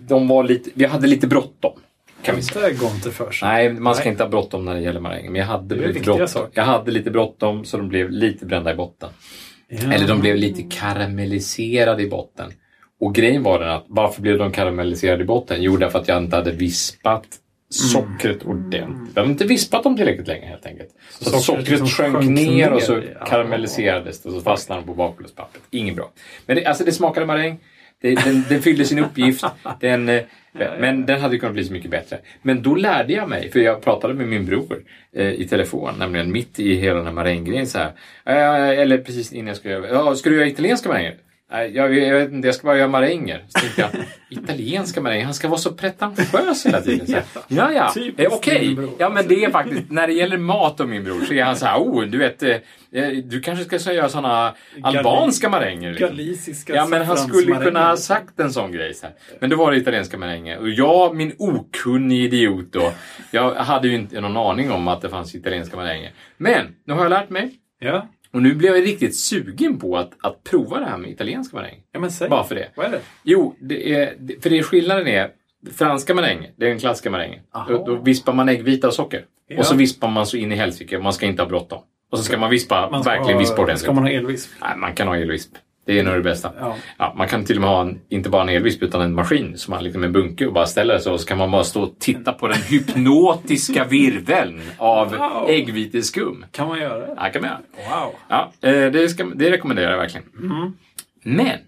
de 0.08 0.28
var 0.28 0.44
lite, 0.44 0.70
vi 0.74 0.84
hade 0.84 1.06
lite 1.06 1.26
bråttom. 1.26 1.72
Kan 2.22 2.36
vi 2.36 2.42
säga. 2.42 2.68
Det 2.68 2.80
går 2.80 2.90
inte 2.90 3.10
för 3.10 3.30
sig. 3.30 3.48
Nej, 3.48 3.72
man 3.72 3.94
ska 3.94 4.04
Nej. 4.04 4.12
inte 4.12 4.22
ha 4.22 4.30
bråttom 4.30 4.64
när 4.64 4.74
det 4.74 4.80
gäller 4.80 5.00
maräng. 5.00 5.32
Men 5.32 5.34
jag 5.34 5.46
hade, 5.46 5.74
lite 5.74 6.00
bråttom. 6.00 6.42
jag 6.52 6.64
hade 6.64 6.90
lite 6.90 7.10
bråttom 7.10 7.64
så 7.64 7.76
de 7.76 7.88
blev 7.88 8.10
lite 8.10 8.46
brända 8.46 8.72
i 8.72 8.74
botten. 8.74 9.08
Ja. 9.70 9.92
Eller 9.92 10.08
de 10.08 10.20
blev 10.20 10.36
lite 10.36 10.62
karamelliserade 10.62 12.02
i 12.02 12.08
botten. 12.08 12.52
Och 13.00 13.14
grejen 13.14 13.42
var 13.42 13.58
den 13.58 13.70
att 13.70 13.84
varför 13.88 14.22
blev 14.22 14.38
de 14.38 14.52
karamelliserade 14.52 15.22
i 15.22 15.26
botten? 15.26 15.62
Jo, 15.62 15.76
därför 15.76 15.98
att 15.98 16.08
jag 16.08 16.22
inte 16.22 16.36
hade 16.36 16.52
vispat 16.52 17.24
sockret 17.68 18.42
ordentligt. 18.42 19.10
Jag 19.14 19.22
hade 19.22 19.32
inte 19.32 19.46
vispat 19.46 19.84
dem 19.84 19.96
tillräckligt 19.96 20.28
länge 20.28 20.46
helt 20.46 20.66
enkelt. 20.66 20.88
Så, 21.10 21.24
sockret 21.24 21.44
sockret 21.44 21.68
liksom 21.68 21.88
sjönk, 21.88 22.24
ner 22.30 22.72
och 22.72 22.82
så 22.82 23.02
karamelliserades 23.26 24.22
det 24.22 24.28
och 24.28 24.34
så 24.34 24.40
fastnade 24.40 24.80
de 24.80 24.86
på 24.86 24.94
bakplåtspappret. 24.94 25.62
Inget 25.70 25.96
bra. 25.96 26.10
Men 26.46 26.56
det, 26.56 26.66
alltså 26.66 26.84
det 26.84 26.92
smakade 26.92 27.26
maräng. 27.26 27.58
Det, 28.01 28.14
den, 28.14 28.44
den 28.48 28.62
fyllde 28.62 28.84
sin 28.84 28.98
uppgift. 28.98 29.44
Den, 29.80 30.09
eh, 30.09 30.22
men 30.53 31.07
den 31.07 31.20
hade 31.20 31.38
kunnat 31.38 31.55
bli 31.55 31.64
så 31.64 31.72
mycket 31.72 31.90
bättre. 31.90 32.18
Men 32.42 32.62
då 32.62 32.74
lärde 32.74 33.12
jag 33.12 33.28
mig, 33.28 33.51
för 33.51 33.61
jag 33.61 33.82
pratade 33.82 34.14
med 34.14 34.28
min 34.28 34.46
bror 34.46 34.82
eh, 35.12 35.32
i 35.32 35.48
telefon, 35.48 35.94
nämligen 35.98 36.32
mitt 36.32 36.59
i 36.59 36.74
hela 36.74 36.96
den 36.96 37.07
här 37.07 37.12
maränggrejen 37.12 37.66
så 37.66 37.78
här. 37.78 37.92
Eh, 38.24 38.80
eller 38.80 38.98
precis 38.98 39.32
innan 39.32 39.46
jag 39.46 39.57
skulle 39.57 39.74
göra, 39.74 39.88
ja, 39.88 40.14
ska 40.14 40.30
du 40.30 40.36
göra 40.36 40.46
italienska 40.46 40.88
maränger? 40.88 41.16
Nej, 41.53 41.76
jag, 41.76 41.94
jag 41.98 42.18
vet 42.18 42.32
inte, 42.32 42.48
jag 42.48 42.55
ska 42.55 42.66
bara 42.66 42.76
göra 42.76 42.88
maränger. 42.88 43.44
Så 43.48 43.61
tänkte 43.61 43.80
jag, 43.80 43.90
italienska 44.42 45.01
maränger, 45.01 45.24
han 45.24 45.34
ska 45.34 45.48
vara 45.48 45.59
så 45.59 45.72
pretentiös 45.72 46.66
hela 46.66 46.80
tiden. 46.80 47.07
Så, 47.07 47.12
här, 47.12 47.24
ja, 47.48 47.72
ja, 47.72 47.94
eh, 48.16 48.32
okej. 48.32 48.74
bror. 48.74 48.90
Ja, 48.98 49.09
men 49.09 49.28
det 49.28 49.44
är 49.44 49.51
faktiskt, 49.51 49.90
när 49.90 50.07
det 50.07 50.12
gäller 50.12 50.36
mat 50.36 50.80
och 50.80 50.88
min 50.88 51.05
bror 51.05 51.20
så 51.20 51.34
är 51.34 51.44
han 51.44 51.57
så 51.57 51.66
här, 51.66 51.78
oh, 51.78 52.05
du 52.05 52.18
vet, 52.18 52.42
eh, 52.42 52.57
eh, 52.92 53.09
du 53.24 53.40
kanske 53.40 53.64
ska 53.64 53.78
så 53.78 53.92
göra 53.92 54.09
såna 54.09 54.55
albanska 54.82 55.48
maränger. 55.48 55.90
Liksom. 55.90 56.09
Galiciska 56.09 56.74
Ja, 56.74 56.86
men 56.86 57.03
han 57.03 57.16
skulle 57.16 57.57
kunna 57.57 57.88
ha 57.88 57.96
sagt 57.96 58.40
en 58.40 58.53
sån 58.53 58.72
grej. 58.72 58.94
Så 58.94 59.07
här. 59.07 59.14
Men 59.40 59.51
då 59.51 59.57
var 59.57 59.70
det 59.70 59.76
italienska 59.76 60.18
maränger. 60.18 60.59
Och 60.59 60.70
jag, 60.70 61.16
min 61.16 61.32
okunnig 61.38 62.24
idiot 62.24 62.72
då, 62.72 62.92
jag 63.30 63.55
hade 63.55 63.88
ju 63.88 63.94
inte 63.94 64.20
någon 64.20 64.36
aning 64.36 64.70
om 64.70 64.88
att 64.88 65.01
det 65.01 65.09
fanns 65.09 65.34
italienska 65.34 65.76
maränger. 65.76 66.12
Men, 66.36 66.66
nu 66.84 66.94
har 66.94 67.03
jag 67.03 67.11
lärt 67.11 67.30
mig. 67.30 67.51
Ja, 67.78 68.09
Och 68.33 68.43
nu 68.43 68.55
blev 68.55 68.76
jag 68.76 68.85
riktigt 68.87 69.16
sugen 69.16 69.78
på 69.78 69.97
att, 69.99 70.11
att 70.20 70.45
prova 70.45 70.78
det 70.81 70.87
här 70.87 70.99
med 70.99 71.11
italienska 71.11 71.57
maränger. 71.57 71.81
ja 71.93 72.01
men 72.01 72.11
säg. 72.11 72.28
Bara 72.28 72.45
för 72.45 72.55
det. 72.55 72.68
Vad 72.74 72.87
är 72.87 72.91
det? 72.91 73.01
Jo, 73.22 73.57
det 73.61 73.95
är, 73.95 74.14
för 74.41 74.51
det 74.51 74.59
är 74.59 74.62
skillnaden 74.62 75.07
är 75.09 75.31
franska 75.72 76.14
maränger, 76.14 76.51
det 76.57 76.64
är 76.64 76.68
den 76.70 76.78
klassiska 76.78 77.11
marängen. 77.11 77.41
Då, 77.68 77.85
då 77.87 77.95
vispar 77.97 78.33
man 78.33 78.49
äggvita 78.49 78.87
och 78.87 78.95
socker. 78.95 79.24
Ja. 79.49 79.59
Och 79.59 79.66
så 79.66 79.74
vispar 79.74 80.09
man 80.09 80.26
så 80.26 80.37
in 80.37 80.53
i 80.53 80.55
helsike. 80.57 80.99
Man 80.99 81.12
ska 81.12 81.26
inte 81.26 81.43
ha 81.43 81.49
bråttom. 81.49 81.78
Och 82.11 82.18
så 82.18 82.24
ska 82.24 82.39
man 82.39 82.51
vispa, 82.51 82.91
Man 82.91 83.03
ska 83.03 83.11
verkligen 83.11 83.33
ha- 83.33 83.39
vispa 83.41 83.62
ordentligt. 83.62 83.83
Ska 83.83 83.93
man 83.93 84.05
ha 84.05 84.11
elvisp? 84.11 84.51
Nej, 84.61 84.76
man 84.76 84.95
kan 84.95 85.09
ha 85.09 85.16
elvisp. 85.16 85.55
Det 85.87 85.99
är 85.99 86.03
nog 86.05 86.14
det 86.14 86.22
bästa. 86.22 86.53
Ja. 86.61 86.76
Ja, 86.99 87.14
man 87.18 87.28
kan 87.28 87.45
till 87.45 87.57
och 87.57 87.61
med 87.61 87.70
ha 87.70 87.81
en, 87.81 88.01
inte 88.09 88.28
bara 88.31 88.43
en 88.43 88.49
elvisp 88.49 88.83
utan 88.83 89.01
en 89.01 89.14
maskin 89.14 89.59
som 89.59 89.74
man 89.74 89.85
liksom 89.85 90.05
en 90.05 90.12
bunke 90.12 90.47
och 90.47 90.53
bara 90.53 90.66
ställer 90.66 90.99
sig 90.99 91.12
och 91.12 91.20
så 91.20 91.26
kan 91.26 91.39
man 91.39 91.51
bara 91.51 91.64
stå 91.64 91.83
och 91.83 91.95
titta 91.99 92.33
på 92.33 92.49
den 92.49 92.62
hypnotiska 92.62 93.85
virveln 93.85 94.61
av 94.78 95.11
Wow. 95.16 95.49
äggviteskum. 95.51 96.45
Kan 96.53 96.68
man 96.68 96.78
göra 96.78 96.99
det? 96.99 97.14
Ja, 97.16 97.31
kan 97.33 97.43
man 97.43 97.51
göra. 97.51 97.61
Wow. 98.01 98.14
Ja, 98.28 98.53
eh, 98.61 98.91
det, 98.93 99.09
ska, 99.09 99.24
det 99.24 99.51
rekommenderar 99.51 99.91
jag 99.91 99.99
verkligen. 99.99 100.26
Mm. 100.39 100.72
Men 101.24 101.59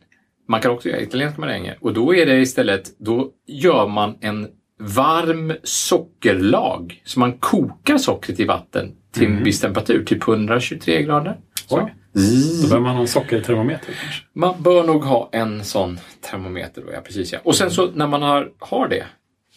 man 0.49 0.61
kan 0.61 0.71
också 0.71 0.89
göra 0.89 1.01
italienska 1.01 1.41
maränger 1.41 1.77
och 1.81 1.93
då 1.95 2.15
är 2.15 2.27
det 2.27 2.37
istället, 2.41 2.99
då 2.99 3.31
gör 3.47 3.89
man 3.89 4.19
en 4.21 4.49
varm 4.81 5.53
sockerlag. 5.63 7.03
Så 7.05 7.21
man 7.21 7.33
kokar 7.33 7.99
sockret 7.99 8.41
i 8.41 8.45
vatten 8.45 8.93
till 9.13 9.27
en 9.27 9.45
viss 9.45 9.61
temperatur, 9.61 10.05
typ 10.05 10.29
123 10.29 11.03
grader. 11.03 11.37
Så. 11.67 11.79
Oj. 11.79 11.95
Då 12.13 12.69
behöver 12.69 12.81
man 12.81 12.95
ha 12.95 13.01
en 13.01 13.09
sockertermometer 13.09 13.93
kanske. 14.03 14.25
Man 14.35 14.63
bör 14.63 14.85
nog 14.85 15.05
ha 15.05 15.29
en 15.33 15.65
sån 15.65 16.01
termometer. 16.31 16.83
Då, 16.83 16.93
ja, 16.93 17.01
precis, 17.01 17.33
ja. 17.33 17.39
Och 17.43 17.57
sen 17.57 17.71
så 17.71 17.91
när 17.91 18.07
man 18.07 18.23
har, 18.23 18.49
har 18.59 18.89
det 18.89 19.05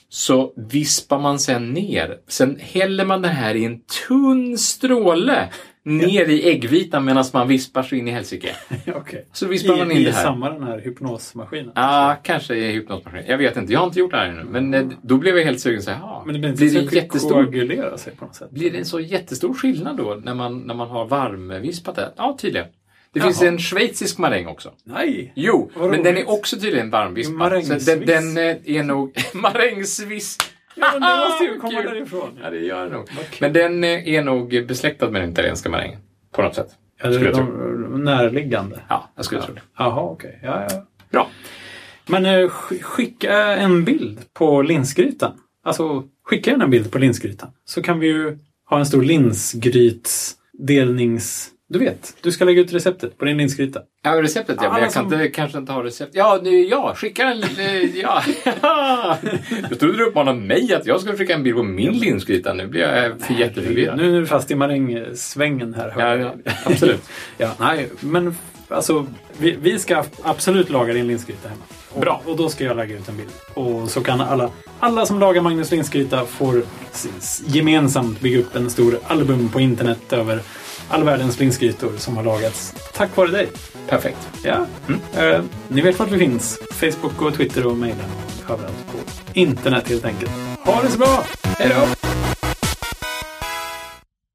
så 0.10 0.53
vispar 0.56 1.20
man 1.20 1.39
sen 1.39 1.74
ner. 1.74 2.18
Sen 2.28 2.58
häller 2.60 3.06
man 3.06 3.22
det 3.22 3.28
här 3.28 3.56
i 3.56 3.66
en 3.66 3.80
tunn 4.08 4.58
stråle 4.58 5.49
ner 5.86 6.29
i 6.29 6.49
äggvitan 6.49 7.05
medan 7.05 7.25
man 7.33 7.47
vispar 7.47 7.83
så 7.83 7.95
in 7.95 8.07
i 8.07 8.11
helsike. 8.11 8.55
Okej. 8.95 9.25
Så 9.31 9.47
vispar 9.47 9.77
man 9.77 9.91
in 9.91 9.97
I, 9.97 10.03
det 10.03 10.09
I 10.09 10.13
här. 10.13 10.23
samma 10.23 10.49
den 10.49 10.63
här 10.63 10.79
hypnosmaskinen? 10.79 11.71
Ja, 11.75 12.17
kanske 12.23 12.55
i 12.55 12.71
hypnosmaskin. 12.71 13.23
Jag 13.27 13.38
vet 13.38 13.57
inte, 13.57 13.73
jag 13.73 13.79
har 13.79 13.88
inte 13.88 13.99
gjort 13.99 14.11
det 14.11 14.17
här 14.17 14.29
ännu. 14.29 14.43
Men 14.43 14.73
eh, 14.73 14.88
då 15.01 15.17
blev 15.17 15.38
jag 15.38 15.45
helt 15.45 15.59
sugen. 15.59 15.81
Så 15.81 15.91
här, 15.91 15.99
ja, 15.99 16.23
Men 16.25 16.33
det 16.33 16.39
blir 16.39 16.71
blir 16.71 16.81
det 16.81 16.95
jättestor, 16.95 17.97
sig 17.97 18.15
på 18.15 18.25
något 18.25 18.36
sätt? 18.36 18.51
blir 18.51 18.71
det 18.71 18.77
en 18.77 18.86
så 18.86 18.99
jättestor 18.99 19.53
skillnad 19.53 19.97
då 19.97 20.21
när 20.23 20.33
man, 20.33 20.59
när 20.59 20.73
man 20.73 20.89
har 20.89 21.05
varmvispat 21.05 21.95
det? 21.95 22.13
Ja, 22.15 22.38
tydligen. 22.39 22.67
Det 23.13 23.19
Jaha. 23.19 23.27
finns 23.27 23.41
en 23.41 23.59
schweizisk 23.59 24.17
maräng 24.17 24.47
också. 24.47 24.71
Nej! 24.83 25.33
Jo, 25.36 25.71
men 25.75 26.03
den 26.03 26.17
är 26.17 26.29
också 26.29 26.59
tydligen 26.59 26.89
varmvispad. 26.89 27.36
Marängsviss. 27.36 27.86
Den, 27.86 28.05
den 28.05 28.38
eh, 28.38 28.57
är 28.65 28.83
nog... 28.83 29.17
marängsviss! 29.33 30.38
Ja, 30.76 30.89
men 30.93 31.01
det 31.01 31.17
måste 31.30 31.43
ju 31.43 31.59
komma 31.59 31.82
därifrån. 31.82 32.39
Ja, 32.43 32.49
det 32.49 32.59
gör 32.59 32.86
det 32.86 32.91
nog. 32.93 33.09
Men 33.41 33.53
den 33.53 33.84
eh, 33.84 34.07
är 34.09 34.23
nog 34.23 34.65
besläktad 34.67 35.09
med 35.09 35.21
den 35.21 35.32
italienska 35.32 35.69
marängen. 35.69 35.99
På 36.32 36.41
något 36.41 36.55
sätt. 36.55 36.67
Eller 37.01 37.13
Skulle 37.13 37.30
jag 37.30 37.38
de 37.38 38.03
närliggande? 38.03 38.80
Ja, 38.88 39.09
jag 39.15 39.26
skulle 39.26 39.41
tro 39.41 39.53
det. 39.53 39.61
Jaha, 39.78 40.01
okej. 40.01 40.39
Ja, 40.43 40.67
ja. 40.69 40.86
Bra. 41.11 41.28
Men 42.07 42.26
eh, 42.26 42.30
sk- 42.30 42.82
skicka 42.82 43.34
en 43.55 43.84
bild 43.86 44.19
på 44.34 44.61
linsgrytan. 44.61 45.32
Alltså, 45.63 46.03
skicka 46.23 46.51
gärna 46.51 46.63
en 46.63 46.69
bild 46.71 46.91
på 46.91 46.99
linsgrytan. 46.99 47.49
Så 47.65 47.82
kan 47.82 47.99
vi 47.99 48.07
ju 48.07 48.38
ha 48.69 48.80
en 48.80 48.86
stor 48.86 49.03
linsgrytsdelnings... 49.03 51.49
Du 51.76 51.80
vet, 51.80 52.15
du 52.21 52.32
ska 52.32 52.45
lägga 52.45 52.61
ut 52.61 52.73
receptet 52.73 53.17
på 53.17 53.26
din 53.26 53.38
linsgryta. 53.38 53.80
Ja, 54.03 54.21
receptet 54.21 54.57
ja. 54.61 54.71
Men 54.73 54.82
jag 54.82 54.93
kan 54.93 55.03
som- 55.09 55.13
inte, 55.13 55.28
kanske 55.28 55.57
inte 55.57 55.71
ha 55.71 55.84
recept. 55.84 56.11
Ja, 56.13 56.39
nu, 56.43 56.49
ja, 56.65 56.93
skicka 56.95 57.23
en... 57.23 57.43
eh, 57.43 57.97
Ja. 57.99 58.23
jag 59.69 59.80
trodde 59.80 59.97
du 59.97 60.05
uppmanade 60.05 60.39
mig 60.39 60.73
att 60.73 60.86
jag 60.86 61.01
skulle 61.01 61.17
skicka 61.17 61.34
en 61.34 61.43
bild 61.43 61.55
på 61.55 61.63
min 61.63 61.93
linsgryta. 61.99 62.53
Nu 62.53 62.67
blir 62.67 62.82
jag 62.82 63.21
för 63.21 63.34
jätteförvirrad. 63.34 63.97
Nu 63.97 64.15
är 64.17 64.19
du 64.21 64.28
fast 64.28 64.51
i 64.51 64.55
marängsvängen 64.55 65.73
här. 65.73 65.93
Ja, 65.97 66.15
ja, 66.15 66.34
absolut. 66.65 67.01
ja, 67.38 67.51
nej, 67.59 67.89
men 67.99 68.36
alltså, 68.69 69.07
vi, 69.38 69.57
vi 69.61 69.80
ska 69.80 70.03
absolut 70.23 70.69
laga 70.69 70.93
din 70.93 71.07
linsgryta 71.07 71.49
hemma. 71.49 71.61
Och, 71.89 72.01
Bra. 72.01 72.21
Och 72.26 72.38
då 72.38 72.49
ska 72.49 72.63
jag 72.63 72.78
lägga 72.78 72.95
ut 72.95 73.09
en 73.09 73.17
bild. 73.17 73.30
Och 73.53 73.89
så 73.89 74.01
kan 74.01 74.21
alla, 74.21 74.49
alla 74.80 75.05
som 75.05 75.19
lagar 75.19 75.41
Magnus 75.41 75.71
linsgryta 75.71 76.26
får 76.26 76.61
gemensamt 77.47 78.21
bygga 78.21 78.39
upp 78.39 78.55
en 78.55 78.69
stor 78.69 78.99
album 79.07 79.49
på 79.49 79.59
internet 79.59 80.13
över 80.13 80.39
all 80.89 81.03
världens 81.03 81.39
linsgrytor 81.39 81.97
som 81.97 82.17
har 82.17 82.23
lagats 82.23 82.73
tack 82.93 83.17
vare 83.17 83.31
dig. 83.31 83.49
Perfekt. 83.88 84.29
Ja. 84.43 84.65
Eh, 85.17 85.41
ni 85.67 85.81
vet 85.81 85.99
vart 85.99 86.11
vi 86.11 86.19
finns. 86.19 86.59
Facebook 86.71 87.21
och 87.21 87.33
Twitter 87.33 87.65
och 87.65 87.77
mejlen 87.77 88.05
överallt 88.49 88.88
på 88.91 88.97
internet 89.33 89.89
helt 89.89 90.05
enkelt. 90.05 90.31
Ha 90.65 90.81
det 90.81 90.89
så 90.89 90.97
bra! 90.97 91.23
Hej 91.43 91.71
då! 91.75 92.24